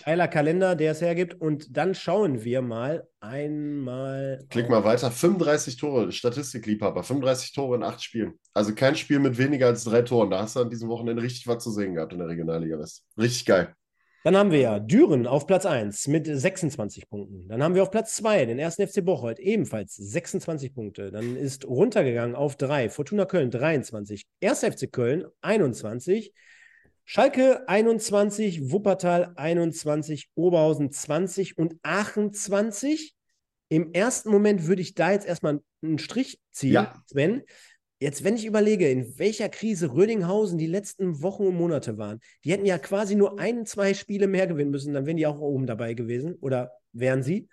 geiler 0.06 0.28
Kalender, 0.28 0.76
der 0.76 0.92
es 0.92 1.02
hergibt. 1.02 1.40
Und 1.40 1.76
dann 1.76 1.96
schauen 1.96 2.44
wir 2.44 2.62
mal 2.62 3.08
einmal. 3.20 4.46
Klick 4.50 4.70
mal 4.70 4.84
weiter. 4.84 5.12
35 5.12 5.78
Tore, 5.78 6.12
Statistikliebhaber. 6.12 7.04
35 7.04 7.54
Tore 7.54 7.76
in 7.76 7.84
acht 7.84 8.04
Spielen. 8.04 8.34
Also 8.54 8.76
kein 8.76 8.96
Spiel 8.96 9.20
mit 9.20 9.38
weniger 9.38 9.68
als 9.68 9.84
drei 9.84 10.02
Toren. 10.02 10.30
Da 10.30 10.42
hast 10.42 10.56
du 10.56 10.62
an 10.62 10.70
diesem 10.70 10.90
Wochenende 10.90 11.22
richtig 11.22 11.48
was 11.48 11.64
zu 11.64 11.72
sehen 11.72 11.96
gehabt 11.96 12.14
in 12.14 12.20
der 12.20 12.28
Regionalliga 12.28 12.80
West. 12.80 13.04
Richtig 13.18 13.46
geil. 13.46 13.76
Dann 14.26 14.36
haben 14.36 14.50
wir 14.50 14.60
ja 14.60 14.80
Düren 14.80 15.28
auf 15.28 15.46
Platz 15.46 15.68
1 15.68 16.08
mit 16.08 16.26
26 16.26 17.08
Punkten. 17.10 17.48
Dann 17.48 17.62
haben 17.62 17.76
wir 17.76 17.84
auf 17.84 17.92
Platz 17.92 18.16
2 18.16 18.46
den 18.46 18.58
ersten 18.58 18.88
FC 18.88 19.06
Bocholt, 19.06 19.38
ebenfalls 19.38 19.96
26 19.96 20.74
Punkte. 20.74 21.12
Dann 21.12 21.38
ist 21.38 21.64
runtergegangen 21.64 22.36
auf 22.36 22.56
3 22.56 22.90
Fortuna 22.90 23.26
Köln 23.26 23.52
23, 23.52 24.24
1. 24.42 24.64
FC 24.64 24.92
Köln 24.92 25.26
21, 25.42 26.34
Schalke 27.08 27.70
21, 27.70 28.72
Wuppertal 28.72 29.34
21, 29.36 30.30
Oberhausen 30.34 30.92
20 30.92 31.56
und 31.56 31.76
Aachen 31.84 32.34
20. 32.34 33.14
Im 33.70 33.94
ersten 33.94 34.32
Moment 34.32 34.66
würde 34.66 34.82
ich 34.82 34.96
da 34.96 35.12
jetzt 35.12 35.28
erstmal 35.28 35.62
einen 35.84 36.00
Strich 36.00 36.40
ziehen, 36.52 36.74
ja. 36.74 37.04
Sven. 37.06 37.44
Jetzt, 38.00 38.24
wenn 38.24 38.36
ich 38.36 38.46
überlege, 38.46 38.90
in 38.90 39.18
welcher 39.20 39.50
Krise 39.50 39.94
Rödinghausen 39.94 40.58
die 40.58 40.68
letzten 40.68 41.22
Wochen 41.22 41.46
und 41.46 41.56
Monate 41.56 41.98
waren, 42.00 42.20
die 42.44 42.52
hätten 42.52 42.66
ja 42.66 42.80
quasi 42.80 43.16
nur 43.16 43.40
ein, 43.40 43.68
zwei 43.68 43.94
Spiele 43.94 44.28
mehr 44.28 44.48
gewinnen 44.48 44.72
müssen, 44.72 44.94
dann 44.94 45.06
wären 45.06 45.18
die 45.18 45.28
auch 45.28 45.40
oben 45.40 45.68
dabei 45.68 45.94
gewesen 45.94 46.36
oder 46.42 46.72
wären 46.92 47.22
sie. 47.22 47.48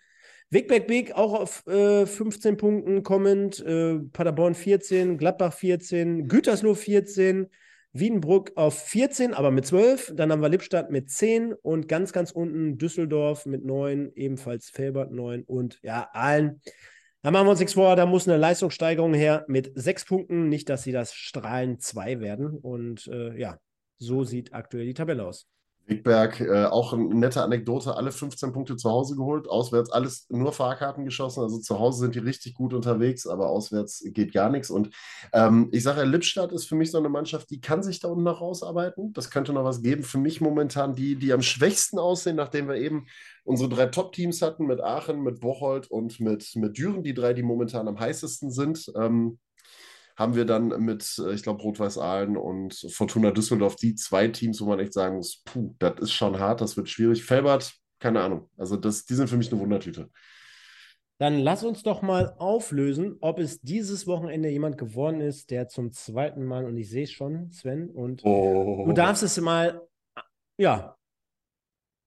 Wigbeck 0.48 0.86
Big 0.86 1.12
auch 1.12 1.34
auf 1.34 1.66
äh, 1.66 2.06
15 2.06 2.56
Punkten 2.56 3.02
kommend, 3.02 3.60
äh, 3.60 3.98
Paderborn 4.12 4.54
14, 4.54 5.18
Gladbach 5.18 5.52
14, 5.52 6.26
Gütersloh 6.26 6.74
14, 6.74 7.48
Wiedenbrück 7.92 8.52
auf 8.56 8.78
14, 8.78 9.34
aber 9.34 9.50
mit 9.50 9.66
12. 9.66 10.12
Dann 10.16 10.32
haben 10.32 10.40
wir 10.40 10.48
Lippstadt 10.48 10.90
mit 10.90 11.10
10 11.10 11.52
und 11.52 11.88
ganz, 11.88 12.12
ganz 12.12 12.30
unten 12.30 12.78
Düsseldorf 12.78 13.46
mit 13.46 13.64
9, 13.64 14.12
ebenfalls 14.14 14.70
Felbert 14.70 15.12
9 15.12 15.42
und 15.42 15.78
ja, 15.82 16.08
allen. 16.12 16.60
Da 17.22 17.30
machen 17.30 17.46
wir 17.46 17.50
uns 17.50 17.60
nichts 17.60 17.74
vor, 17.74 17.94
da 17.94 18.04
muss 18.04 18.26
eine 18.26 18.36
Leistungssteigerung 18.36 19.14
her 19.14 19.44
mit 19.46 19.70
6 19.74 20.06
Punkten. 20.06 20.48
Nicht, 20.48 20.68
dass 20.68 20.82
sie 20.82 20.92
das 20.92 21.14
Strahlen 21.14 21.78
2 21.78 22.20
werden. 22.20 22.58
Und 22.58 23.06
äh, 23.06 23.38
ja, 23.38 23.58
so 23.98 24.24
sieht 24.24 24.54
aktuell 24.54 24.86
die 24.86 24.94
Tabelle 24.94 25.24
aus. 25.24 25.46
Wegberg, 25.86 26.40
äh, 26.40 26.64
auch 26.66 26.92
eine 26.92 27.14
nette 27.14 27.42
Anekdote, 27.42 27.96
alle 27.96 28.12
15 28.12 28.52
Punkte 28.52 28.76
zu 28.76 28.90
Hause 28.90 29.16
geholt, 29.16 29.48
auswärts 29.48 29.90
alles 29.90 30.26
nur 30.30 30.52
Fahrkarten 30.52 31.04
geschossen, 31.04 31.42
also 31.42 31.58
zu 31.58 31.78
Hause 31.78 32.00
sind 32.00 32.14
die 32.14 32.20
richtig 32.20 32.54
gut 32.54 32.72
unterwegs, 32.72 33.26
aber 33.26 33.48
auswärts 33.48 34.02
geht 34.12 34.32
gar 34.32 34.50
nichts. 34.50 34.70
Und 34.70 34.90
ähm, 35.32 35.68
ich 35.72 35.82
sage 35.82 36.04
Lippstadt 36.04 36.52
ist 36.52 36.66
für 36.66 36.76
mich 36.76 36.90
so 36.90 36.98
eine 36.98 37.08
Mannschaft, 37.08 37.50
die 37.50 37.60
kann 37.60 37.82
sich 37.82 38.00
da 38.00 38.08
unten 38.08 38.24
noch 38.24 38.40
rausarbeiten, 38.40 39.12
das 39.12 39.30
könnte 39.30 39.52
noch 39.52 39.64
was 39.64 39.82
geben, 39.82 40.02
für 40.02 40.18
mich 40.18 40.40
momentan 40.40 40.94
die, 40.94 41.16
die 41.16 41.32
am 41.32 41.42
schwächsten 41.42 41.98
aussehen, 41.98 42.36
nachdem 42.36 42.68
wir 42.68 42.76
eben 42.76 43.06
unsere 43.44 43.68
drei 43.68 43.86
Top-Teams 43.86 44.40
hatten 44.42 44.66
mit 44.66 44.80
Aachen, 44.80 45.22
mit 45.22 45.40
Bocholt 45.40 45.90
und 45.90 46.20
mit, 46.20 46.54
mit 46.54 46.78
Düren, 46.78 47.02
die 47.02 47.14
drei, 47.14 47.34
die 47.34 47.42
momentan 47.42 47.88
am 47.88 47.98
heißesten 47.98 48.50
sind, 48.50 48.92
ähm, 48.96 49.38
haben 50.16 50.34
wir 50.34 50.44
dann 50.44 50.68
mit, 50.84 51.18
äh, 51.18 51.32
ich 51.32 51.42
glaube, 51.42 51.62
Rot-Weiß 51.62 51.98
Aalen 51.98 52.36
und 52.36 52.74
Fortuna 52.92 53.30
Düsseldorf 53.30 53.76
die 53.76 53.94
zwei 53.94 54.28
Teams, 54.28 54.60
wo 54.60 54.66
man 54.66 54.80
echt 54.80 54.92
sagen 54.92 55.16
muss, 55.16 55.42
puh, 55.44 55.74
das 55.78 56.00
ist 56.00 56.12
schon 56.12 56.38
hart, 56.38 56.60
das 56.60 56.76
wird 56.76 56.88
schwierig. 56.88 57.24
Felbert, 57.24 57.72
keine 57.98 58.20
Ahnung. 58.20 58.48
Also 58.56 58.76
das, 58.76 59.04
die 59.04 59.14
sind 59.14 59.28
für 59.28 59.36
mich 59.36 59.50
eine 59.50 59.60
Wundertüte. 59.60 60.10
Dann 61.18 61.38
lass 61.38 61.62
uns 61.62 61.84
doch 61.84 62.02
mal 62.02 62.34
auflösen, 62.38 63.16
ob 63.20 63.38
es 63.38 63.60
dieses 63.60 64.08
Wochenende 64.08 64.48
jemand 64.48 64.76
geworden 64.76 65.20
ist, 65.20 65.50
der 65.50 65.68
zum 65.68 65.92
zweiten 65.92 66.44
Mal, 66.44 66.64
und 66.64 66.76
ich 66.76 66.90
sehe 66.90 67.04
es 67.04 67.12
schon, 67.12 67.52
Sven, 67.52 67.90
und 67.90 68.24
oh. 68.24 68.84
du 68.86 68.92
darfst 68.92 69.22
es 69.22 69.40
mal, 69.40 69.80
ja, 70.58 70.96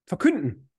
verkünden. 0.05 0.69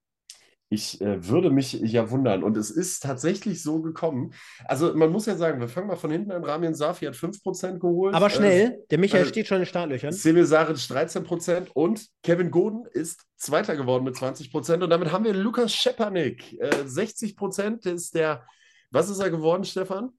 Ich 0.68 1.00
äh, 1.00 1.28
würde 1.28 1.50
mich 1.50 1.74
ja 1.74 2.10
wundern. 2.10 2.42
Und 2.42 2.56
es 2.56 2.70
ist 2.70 3.02
tatsächlich 3.02 3.62
so 3.62 3.80
gekommen. 3.80 4.34
Also, 4.64 4.94
man 4.94 5.10
muss 5.10 5.26
ja 5.26 5.36
sagen, 5.36 5.60
wir 5.60 5.68
fangen 5.68 5.86
mal 5.86 5.96
von 5.96 6.10
hinten 6.10 6.32
an. 6.32 6.42
Ramien 6.42 6.74
Safi 6.74 7.06
hat 7.06 7.14
5% 7.14 7.78
geholt. 7.78 8.14
Aber 8.14 8.30
schnell. 8.30 8.72
Äh, 8.72 8.86
der 8.90 8.98
Michael 8.98 9.24
äh, 9.24 9.28
steht 9.28 9.46
schon 9.46 9.58
in 9.58 9.62
den 9.62 9.68
Startlöchern. 9.68 10.12
Semir 10.12 10.44
Saric 10.44 10.76
13% 10.76 11.68
und 11.72 12.08
Kevin 12.24 12.50
Goden 12.50 12.84
ist 12.92 13.24
Zweiter 13.36 13.76
geworden 13.76 14.02
mit 14.02 14.16
20%. 14.16 14.82
Und 14.82 14.90
damit 14.90 15.12
haben 15.12 15.24
wir 15.24 15.34
Lukas 15.34 15.72
Schepanik. 15.72 16.52
Äh, 16.60 16.82
60% 16.84 17.88
ist 17.88 18.14
der. 18.14 18.44
Was 18.90 19.08
ist 19.08 19.20
er 19.20 19.30
geworden, 19.30 19.64
Stefan? 19.64 20.10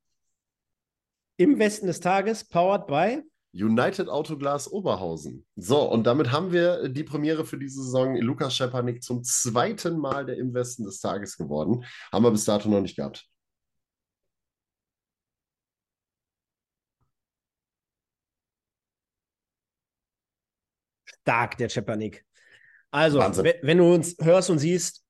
Im 1.37 1.59
Westen 1.59 1.87
des 1.87 1.99
Tages, 1.99 2.45
powered 2.45 2.87
by 2.87 3.21
United 3.53 4.09
Autoglas 4.09 4.71
Oberhausen. 4.71 5.45
So, 5.55 5.81
und 5.89 6.05
damit 6.05 6.31
haben 6.31 6.51
wir 6.51 6.89
die 6.89 7.03
Premiere 7.03 7.45
für 7.45 7.57
diese 7.57 7.81
Saison. 7.83 8.15
Lukas 8.17 8.55
Schepanik 8.55 9.03
zum 9.03 9.23
zweiten 9.23 9.97
Mal 9.97 10.25
der 10.25 10.37
im 10.37 10.53
Westen 10.53 10.83
des 10.85 10.99
Tages 10.99 11.37
geworden. 11.37 11.83
Haben 12.11 12.23
wir 12.25 12.31
bis 12.31 12.45
dato 12.45 12.69
noch 12.69 12.81
nicht 12.81 12.95
gehabt. 12.95 13.27
Stark, 21.05 21.57
der 21.57 21.69
Schepanik. 21.69 22.25
Also, 22.91 23.19
wenn 23.19 23.77
du 23.77 23.93
uns 23.93 24.15
hörst 24.21 24.49
und 24.49 24.59
siehst, 24.59 25.03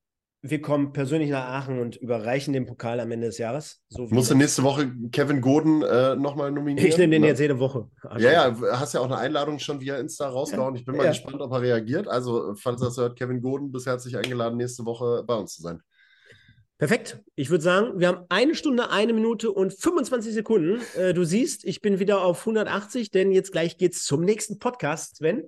wir 0.49 0.61
kommen 0.61 0.93
persönlich 0.93 1.29
nach 1.29 1.45
Aachen 1.45 1.79
und 1.79 1.95
überreichen 1.95 2.53
den 2.53 2.65
Pokal 2.65 2.99
am 2.99 3.11
Ende 3.11 3.27
des 3.27 3.37
Jahres. 3.37 3.81
So 3.89 4.07
Musst 4.09 4.31
du 4.31 4.35
nächste 4.35 4.63
Woche 4.63 4.91
Kevin 5.11 5.41
Goden 5.41 5.81
äh, 5.81 6.15
nochmal 6.15 6.51
nominieren? 6.51 6.87
Ich 6.87 6.97
nehme 6.97 7.11
den 7.11 7.21
ne? 7.21 7.27
jetzt 7.27 7.39
jede 7.39 7.59
Woche. 7.59 7.89
Also 8.01 8.25
ja, 8.25 8.49
ja, 8.49 8.79
hast 8.79 8.93
ja 8.93 8.99
auch 8.99 9.05
eine 9.05 9.17
Einladung 9.17 9.59
schon 9.59 9.79
via 9.81 9.97
Insta 9.97 10.27
rausgehauen. 10.29 10.75
Ich 10.75 10.85
bin 10.85 10.95
mal 10.95 11.03
ja. 11.03 11.11
gespannt, 11.11 11.41
ob 11.41 11.51
er 11.51 11.61
reagiert. 11.61 12.07
Also, 12.07 12.53
falls 12.55 12.81
er 12.81 12.87
das 12.87 12.97
hört, 12.97 13.17
Kevin 13.17 13.41
Goden, 13.41 13.71
bis 13.71 13.85
herzlich 13.85 14.17
eingeladen, 14.17 14.57
nächste 14.57 14.85
Woche 14.85 15.23
bei 15.25 15.35
uns 15.35 15.55
zu 15.55 15.61
sein. 15.61 15.81
Perfekt. 16.77 17.19
Ich 17.35 17.49
würde 17.49 17.63
sagen, 17.63 17.99
wir 17.99 18.07
haben 18.07 18.25
eine 18.29 18.53
Stunde, 18.53 18.91
eine 18.91 19.11
Minute 19.11 19.51
und 19.51 19.73
25 19.73 20.33
Sekunden. 20.33 20.81
Äh, 20.95 21.13
du 21.13 21.23
siehst, 21.23 21.65
ich 21.65 21.81
bin 21.81 21.99
wieder 21.99 22.21
auf 22.21 22.41
180, 22.41 23.09
denn 23.09 23.31
jetzt 23.31 23.51
gleich 23.51 23.77
geht 23.77 23.93
es 23.93 24.05
zum 24.05 24.21
nächsten 24.21 24.59
Podcast, 24.59 25.17
Sven. 25.17 25.45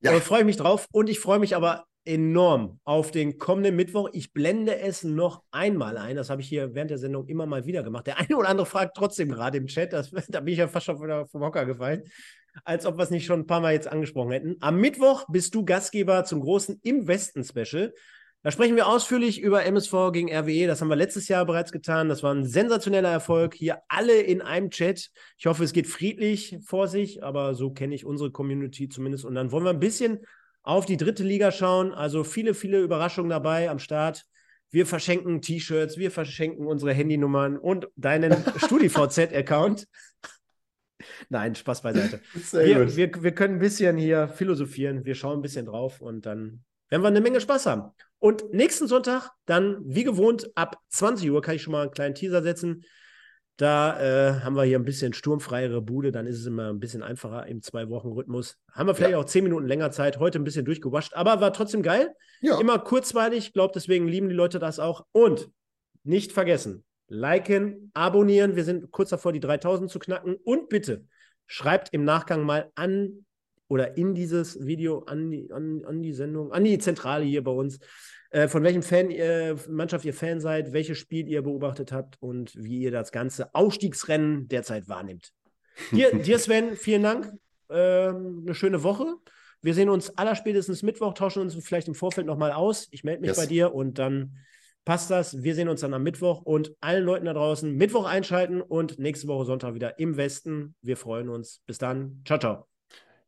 Ja. 0.00 0.12
Äh, 0.12 0.20
freue 0.20 0.40
ich 0.40 0.46
mich 0.46 0.56
drauf 0.56 0.86
und 0.90 1.08
ich 1.08 1.20
freue 1.20 1.38
mich 1.38 1.54
aber 1.54 1.84
enorm 2.04 2.80
auf 2.84 3.10
den 3.10 3.38
kommenden 3.38 3.76
Mittwoch. 3.76 4.08
Ich 4.12 4.32
blende 4.32 4.78
es 4.78 5.04
noch 5.04 5.42
einmal 5.50 5.96
ein. 5.96 6.16
Das 6.16 6.30
habe 6.30 6.42
ich 6.42 6.48
hier 6.48 6.74
während 6.74 6.90
der 6.90 6.98
Sendung 6.98 7.26
immer 7.28 7.46
mal 7.46 7.64
wieder 7.64 7.82
gemacht. 7.82 8.06
Der 8.06 8.18
eine 8.18 8.36
oder 8.36 8.48
andere 8.48 8.66
fragt 8.66 8.96
trotzdem 8.96 9.30
gerade 9.30 9.58
im 9.58 9.66
Chat. 9.66 9.92
Das, 9.92 10.10
da 10.28 10.40
bin 10.40 10.52
ich 10.52 10.58
ja 10.58 10.68
fast 10.68 10.86
schon 10.86 11.02
wieder 11.02 11.26
vom 11.26 11.42
Hocker 11.42 11.64
gefallen. 11.66 12.02
Als 12.64 12.84
ob 12.84 12.98
wir 12.98 13.04
es 13.04 13.10
nicht 13.10 13.24
schon 13.24 13.40
ein 13.40 13.46
paar 13.46 13.60
Mal 13.60 13.72
jetzt 13.72 13.88
angesprochen 13.88 14.32
hätten. 14.32 14.56
Am 14.60 14.78
Mittwoch 14.78 15.24
bist 15.28 15.54
du 15.54 15.64
Gastgeber 15.64 16.24
zum 16.24 16.40
großen 16.40 16.80
Im 16.82 17.06
Westen 17.06 17.44
Special. 17.44 17.94
Da 18.44 18.50
sprechen 18.50 18.74
wir 18.74 18.88
ausführlich 18.88 19.40
über 19.40 19.64
MSV 19.64 20.10
gegen 20.12 20.28
RWE. 20.28 20.66
Das 20.66 20.80
haben 20.80 20.88
wir 20.88 20.96
letztes 20.96 21.28
Jahr 21.28 21.46
bereits 21.46 21.70
getan. 21.70 22.08
Das 22.08 22.24
war 22.24 22.34
ein 22.34 22.44
sensationeller 22.44 23.10
Erfolg. 23.10 23.54
Hier 23.54 23.78
alle 23.88 24.20
in 24.20 24.42
einem 24.42 24.70
Chat. 24.70 25.10
Ich 25.38 25.46
hoffe, 25.46 25.62
es 25.62 25.72
geht 25.72 25.86
friedlich 25.86 26.58
vor 26.64 26.88
sich, 26.88 27.22
aber 27.22 27.54
so 27.54 27.70
kenne 27.70 27.94
ich 27.94 28.04
unsere 28.04 28.32
Community 28.32 28.88
zumindest. 28.88 29.24
Und 29.24 29.36
dann 29.36 29.52
wollen 29.52 29.64
wir 29.64 29.70
ein 29.70 29.78
bisschen 29.78 30.26
auf 30.62 30.86
die 30.86 30.96
dritte 30.96 31.22
Liga 31.22 31.52
schauen. 31.52 31.92
Also 31.92 32.24
viele, 32.24 32.54
viele 32.54 32.80
Überraschungen 32.80 33.30
dabei 33.30 33.70
am 33.70 33.78
Start. 33.78 34.24
Wir 34.70 34.86
verschenken 34.86 35.42
T-Shirts, 35.42 35.98
wir 35.98 36.10
verschenken 36.10 36.66
unsere 36.66 36.94
Handynummern 36.94 37.58
und 37.58 37.88
deinen 37.96 38.32
StudiVZ-Account. 38.56 39.86
Nein, 41.28 41.54
Spaß 41.54 41.82
beiseite. 41.82 42.20
Wir, 42.52 42.96
wir, 42.96 43.22
wir 43.22 43.34
können 43.34 43.56
ein 43.56 43.60
bisschen 43.60 43.96
hier 43.96 44.28
philosophieren, 44.28 45.04
wir 45.04 45.14
schauen 45.14 45.40
ein 45.40 45.42
bisschen 45.42 45.66
drauf 45.66 46.00
und 46.00 46.24
dann 46.24 46.64
werden 46.88 47.02
wir 47.02 47.08
eine 47.08 47.20
Menge 47.20 47.40
Spaß 47.40 47.66
haben. 47.66 47.90
Und 48.18 48.52
nächsten 48.52 48.86
Sonntag 48.86 49.30
dann, 49.46 49.78
wie 49.84 50.04
gewohnt, 50.04 50.50
ab 50.54 50.78
20 50.90 51.30
Uhr 51.30 51.42
kann 51.42 51.56
ich 51.56 51.62
schon 51.62 51.72
mal 51.72 51.82
einen 51.82 51.90
kleinen 51.90 52.14
Teaser 52.14 52.42
setzen. 52.42 52.84
Da 53.56 54.00
äh, 54.00 54.40
haben 54.40 54.56
wir 54.56 54.64
hier 54.64 54.78
ein 54.78 54.84
bisschen 54.84 55.12
sturmfreiere 55.12 55.82
Bude, 55.82 56.10
dann 56.10 56.26
ist 56.26 56.38
es 56.38 56.46
immer 56.46 56.70
ein 56.70 56.80
bisschen 56.80 57.02
einfacher 57.02 57.46
im 57.46 57.62
Zwei-Wochen-Rhythmus. 57.62 58.58
Haben 58.72 58.86
wir 58.86 58.94
vielleicht 58.94 59.12
ja. 59.12 59.18
auch 59.18 59.26
zehn 59.26 59.44
Minuten 59.44 59.66
länger 59.66 59.90
Zeit, 59.90 60.18
heute 60.18 60.38
ein 60.38 60.44
bisschen 60.44 60.64
durchgewascht, 60.64 61.14
aber 61.14 61.40
war 61.40 61.52
trotzdem 61.52 61.82
geil. 61.82 62.14
Ja. 62.40 62.58
Immer 62.58 62.78
kurzweilig, 62.78 63.48
ich 63.48 63.52
glaube, 63.52 63.72
deswegen 63.74 64.08
lieben 64.08 64.28
die 64.28 64.34
Leute 64.34 64.58
das 64.58 64.78
auch. 64.78 65.04
Und 65.12 65.50
nicht 66.02 66.32
vergessen, 66.32 66.84
liken, 67.08 67.90
abonnieren. 67.94 68.56
Wir 68.56 68.64
sind 68.64 68.90
kurz 68.90 69.10
davor, 69.10 69.32
die 69.32 69.40
3000 69.40 69.90
zu 69.90 69.98
knacken. 69.98 70.36
Und 70.44 70.68
bitte 70.68 71.04
schreibt 71.46 71.92
im 71.92 72.04
Nachgang 72.04 72.44
mal 72.44 72.70
an 72.74 73.26
oder 73.68 73.96
in 73.96 74.14
dieses 74.14 74.66
Video 74.66 75.00
an 75.04 75.30
die, 75.30 75.52
an, 75.52 75.84
an 75.84 76.02
die 76.02 76.12
Sendung, 76.12 76.52
an 76.52 76.64
die 76.64 76.78
Zentrale 76.78 77.24
hier 77.24 77.44
bei 77.44 77.52
uns, 77.52 77.78
äh, 78.32 78.48
von 78.48 78.62
welchem 78.62 78.82
Fan 78.82 79.10
ihr, 79.10 79.56
Mannschaft 79.68 80.04
ihr 80.06 80.14
Fan 80.14 80.40
seid, 80.40 80.72
welches 80.72 80.98
Spiel 80.98 81.28
ihr 81.28 81.42
beobachtet 81.42 81.92
habt 81.92 82.16
und 82.20 82.52
wie 82.56 82.80
ihr 82.80 82.90
das 82.90 83.12
ganze 83.12 83.54
Aufstiegsrennen 83.54 84.48
derzeit 84.48 84.88
wahrnehmt. 84.88 85.32
Dir, 85.90 86.12
dir 86.18 86.38
Sven, 86.38 86.74
vielen 86.76 87.02
Dank. 87.02 87.32
Äh, 87.68 88.08
eine 88.08 88.54
schöne 88.54 88.82
Woche. 88.82 89.16
Wir 89.60 89.74
sehen 89.74 89.90
uns 89.90 90.16
allerspätestens 90.16 90.82
Mittwoch, 90.82 91.12
tauschen 91.12 91.42
uns 91.42 91.54
vielleicht 91.62 91.88
im 91.88 91.94
Vorfeld 91.94 92.26
nochmal 92.26 92.52
aus. 92.52 92.88
Ich 92.90 93.04
melde 93.04 93.20
mich 93.20 93.28
yes. 93.28 93.36
bei 93.36 93.46
dir 93.46 93.74
und 93.74 93.98
dann 93.98 94.38
passt 94.86 95.10
das. 95.10 95.42
Wir 95.42 95.54
sehen 95.54 95.68
uns 95.68 95.82
dann 95.82 95.92
am 95.92 96.02
Mittwoch 96.02 96.40
und 96.42 96.74
allen 96.80 97.04
Leuten 97.04 97.26
da 97.26 97.34
draußen 97.34 97.72
Mittwoch 97.72 98.06
einschalten 98.06 98.62
und 98.62 98.98
nächste 98.98 99.28
Woche 99.28 99.44
Sonntag 99.44 99.74
wieder 99.74 99.98
im 99.98 100.16
Westen. 100.16 100.74
Wir 100.80 100.96
freuen 100.96 101.28
uns. 101.28 101.60
Bis 101.66 101.76
dann. 101.76 102.22
Ciao, 102.24 102.38
ciao. 102.38 102.71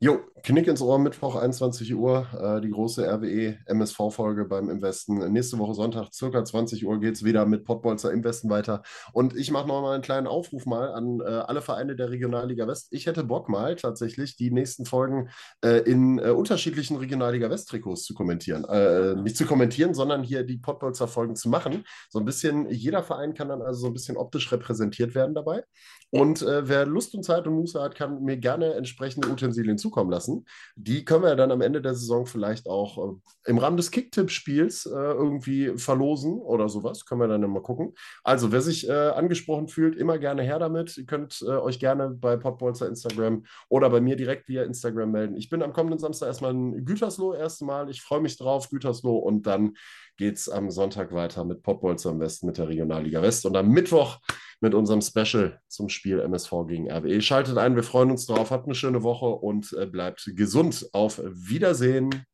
Jo, 0.04 0.20
Knick 0.42 0.66
ins 0.66 0.82
Ohr, 0.82 0.98
Mittwoch, 0.98 1.36
21 1.36 1.94
Uhr, 1.94 2.26
äh, 2.38 2.60
die 2.60 2.68
große 2.68 3.08
RWE-MSV-Folge 3.10 4.44
beim 4.44 4.68
Investen. 4.68 5.32
Nächste 5.32 5.58
Woche 5.58 5.72
Sonntag, 5.72 6.12
circa 6.12 6.44
20 6.44 6.84
Uhr, 6.84 7.00
geht 7.00 7.14
es 7.14 7.24
wieder 7.24 7.46
mit 7.46 7.64
Pottbolzer 7.64 8.12
im 8.12 8.22
Westen 8.22 8.50
weiter. 8.50 8.82
Und 9.14 9.34
ich 9.34 9.50
mache 9.50 9.66
nochmal 9.66 9.94
einen 9.94 10.02
kleinen 10.02 10.26
Aufruf 10.26 10.66
mal 10.66 10.92
an 10.92 11.20
äh, 11.20 11.30
alle 11.30 11.62
Vereine 11.62 11.96
der 11.96 12.10
Regionalliga 12.10 12.66
West. 12.66 12.88
Ich 12.90 13.06
hätte 13.06 13.24
Bock 13.24 13.48
mal 13.48 13.76
tatsächlich, 13.76 14.36
die 14.36 14.50
nächsten 14.50 14.84
Folgen 14.84 15.30
äh, 15.64 15.78
in 15.78 16.18
äh, 16.18 16.28
unterschiedlichen 16.28 16.98
Regionalliga 16.98 17.48
West-Trikots 17.48 18.04
zu 18.04 18.12
kommentieren. 18.12 18.66
Äh, 18.66 19.14
nicht 19.14 19.38
zu 19.38 19.46
kommentieren, 19.46 19.94
sondern 19.94 20.22
hier 20.22 20.44
die 20.44 20.58
Pottbolzer 20.58 21.08
Folgen 21.08 21.36
zu 21.36 21.48
machen. 21.48 21.86
So 22.10 22.18
ein 22.18 22.26
bisschen, 22.26 22.68
jeder 22.68 23.02
Verein 23.02 23.32
kann 23.32 23.48
dann 23.48 23.62
also 23.62 23.80
so 23.80 23.86
ein 23.86 23.94
bisschen 23.94 24.18
optisch 24.18 24.52
repräsentiert 24.52 25.14
werden 25.14 25.34
dabei. 25.34 25.64
Und 26.10 26.42
äh, 26.42 26.68
wer 26.68 26.84
Lust 26.84 27.14
und 27.14 27.22
Zeit 27.22 27.46
und 27.46 27.54
Muße 27.54 27.80
hat, 27.80 27.94
kann 27.94 28.22
mir 28.22 28.36
gerne 28.36 28.74
entsprechende 28.74 29.30
Utensilien 29.30 29.78
zukommen 29.78 29.93
lassen. 30.10 30.46
Die 30.76 31.04
können 31.04 31.24
wir 31.24 31.36
dann 31.36 31.50
am 31.50 31.60
Ende 31.60 31.80
der 31.80 31.94
Saison 31.94 32.26
vielleicht 32.26 32.68
auch 32.68 32.98
äh, 32.98 33.50
im 33.50 33.58
Rahmen 33.58 33.76
des 33.76 33.90
Kicktipp-Spiels 33.90 34.86
äh, 34.86 34.90
irgendwie 34.90 35.76
verlosen 35.76 36.38
oder 36.38 36.68
sowas. 36.68 37.04
Können 37.04 37.20
wir 37.20 37.28
dann 37.28 37.48
mal 37.50 37.62
gucken. 37.62 37.94
Also, 38.22 38.52
wer 38.52 38.60
sich 38.60 38.88
äh, 38.88 38.92
angesprochen 38.92 39.68
fühlt, 39.68 39.96
immer 39.96 40.18
gerne 40.18 40.42
her 40.42 40.58
damit. 40.58 40.96
Ihr 40.96 41.06
könnt 41.06 41.42
äh, 41.42 41.50
euch 41.50 41.78
gerne 41.78 42.10
bei 42.10 42.36
Podbolzer 42.36 42.88
Instagram 42.88 43.44
oder 43.68 43.90
bei 43.90 44.00
mir 44.00 44.16
direkt 44.16 44.48
via 44.48 44.64
Instagram 44.64 45.10
melden. 45.10 45.36
Ich 45.36 45.48
bin 45.48 45.62
am 45.62 45.72
kommenden 45.72 45.98
Samstag 45.98 46.28
erstmal 46.28 46.52
in 46.52 46.84
Gütersloh 46.84 47.34
erstmal. 47.34 47.90
Ich 47.90 48.02
freue 48.02 48.20
mich 48.20 48.36
drauf, 48.36 48.70
Gütersloh. 48.70 49.16
Und 49.16 49.46
dann 49.46 49.74
geht 50.16 50.36
es 50.36 50.48
am 50.48 50.70
Sonntag 50.70 51.12
weiter 51.12 51.44
mit 51.44 51.62
Podbolzer 51.62 52.10
am 52.10 52.20
Westen 52.20 52.46
mit 52.46 52.58
der 52.58 52.68
Regionalliga 52.68 53.22
West. 53.22 53.46
Und 53.46 53.56
am 53.56 53.68
Mittwoch 53.68 54.20
mit 54.60 54.74
unserem 54.74 55.00
Special 55.00 55.60
zum 55.68 55.88
Spiel 55.88 56.20
MSV 56.20 56.52
gegen 56.66 56.90
RWE. 56.90 57.20
Schaltet 57.20 57.58
ein, 57.58 57.76
wir 57.76 57.82
freuen 57.82 58.10
uns 58.10 58.26
drauf, 58.26 58.50
habt 58.50 58.66
eine 58.66 58.74
schöne 58.74 59.02
Woche 59.02 59.26
und 59.26 59.72
äh, 59.74 59.86
bleibt 59.86 60.30
gesund. 60.34 60.88
Auf 60.92 61.20
Wiedersehen. 61.24 62.24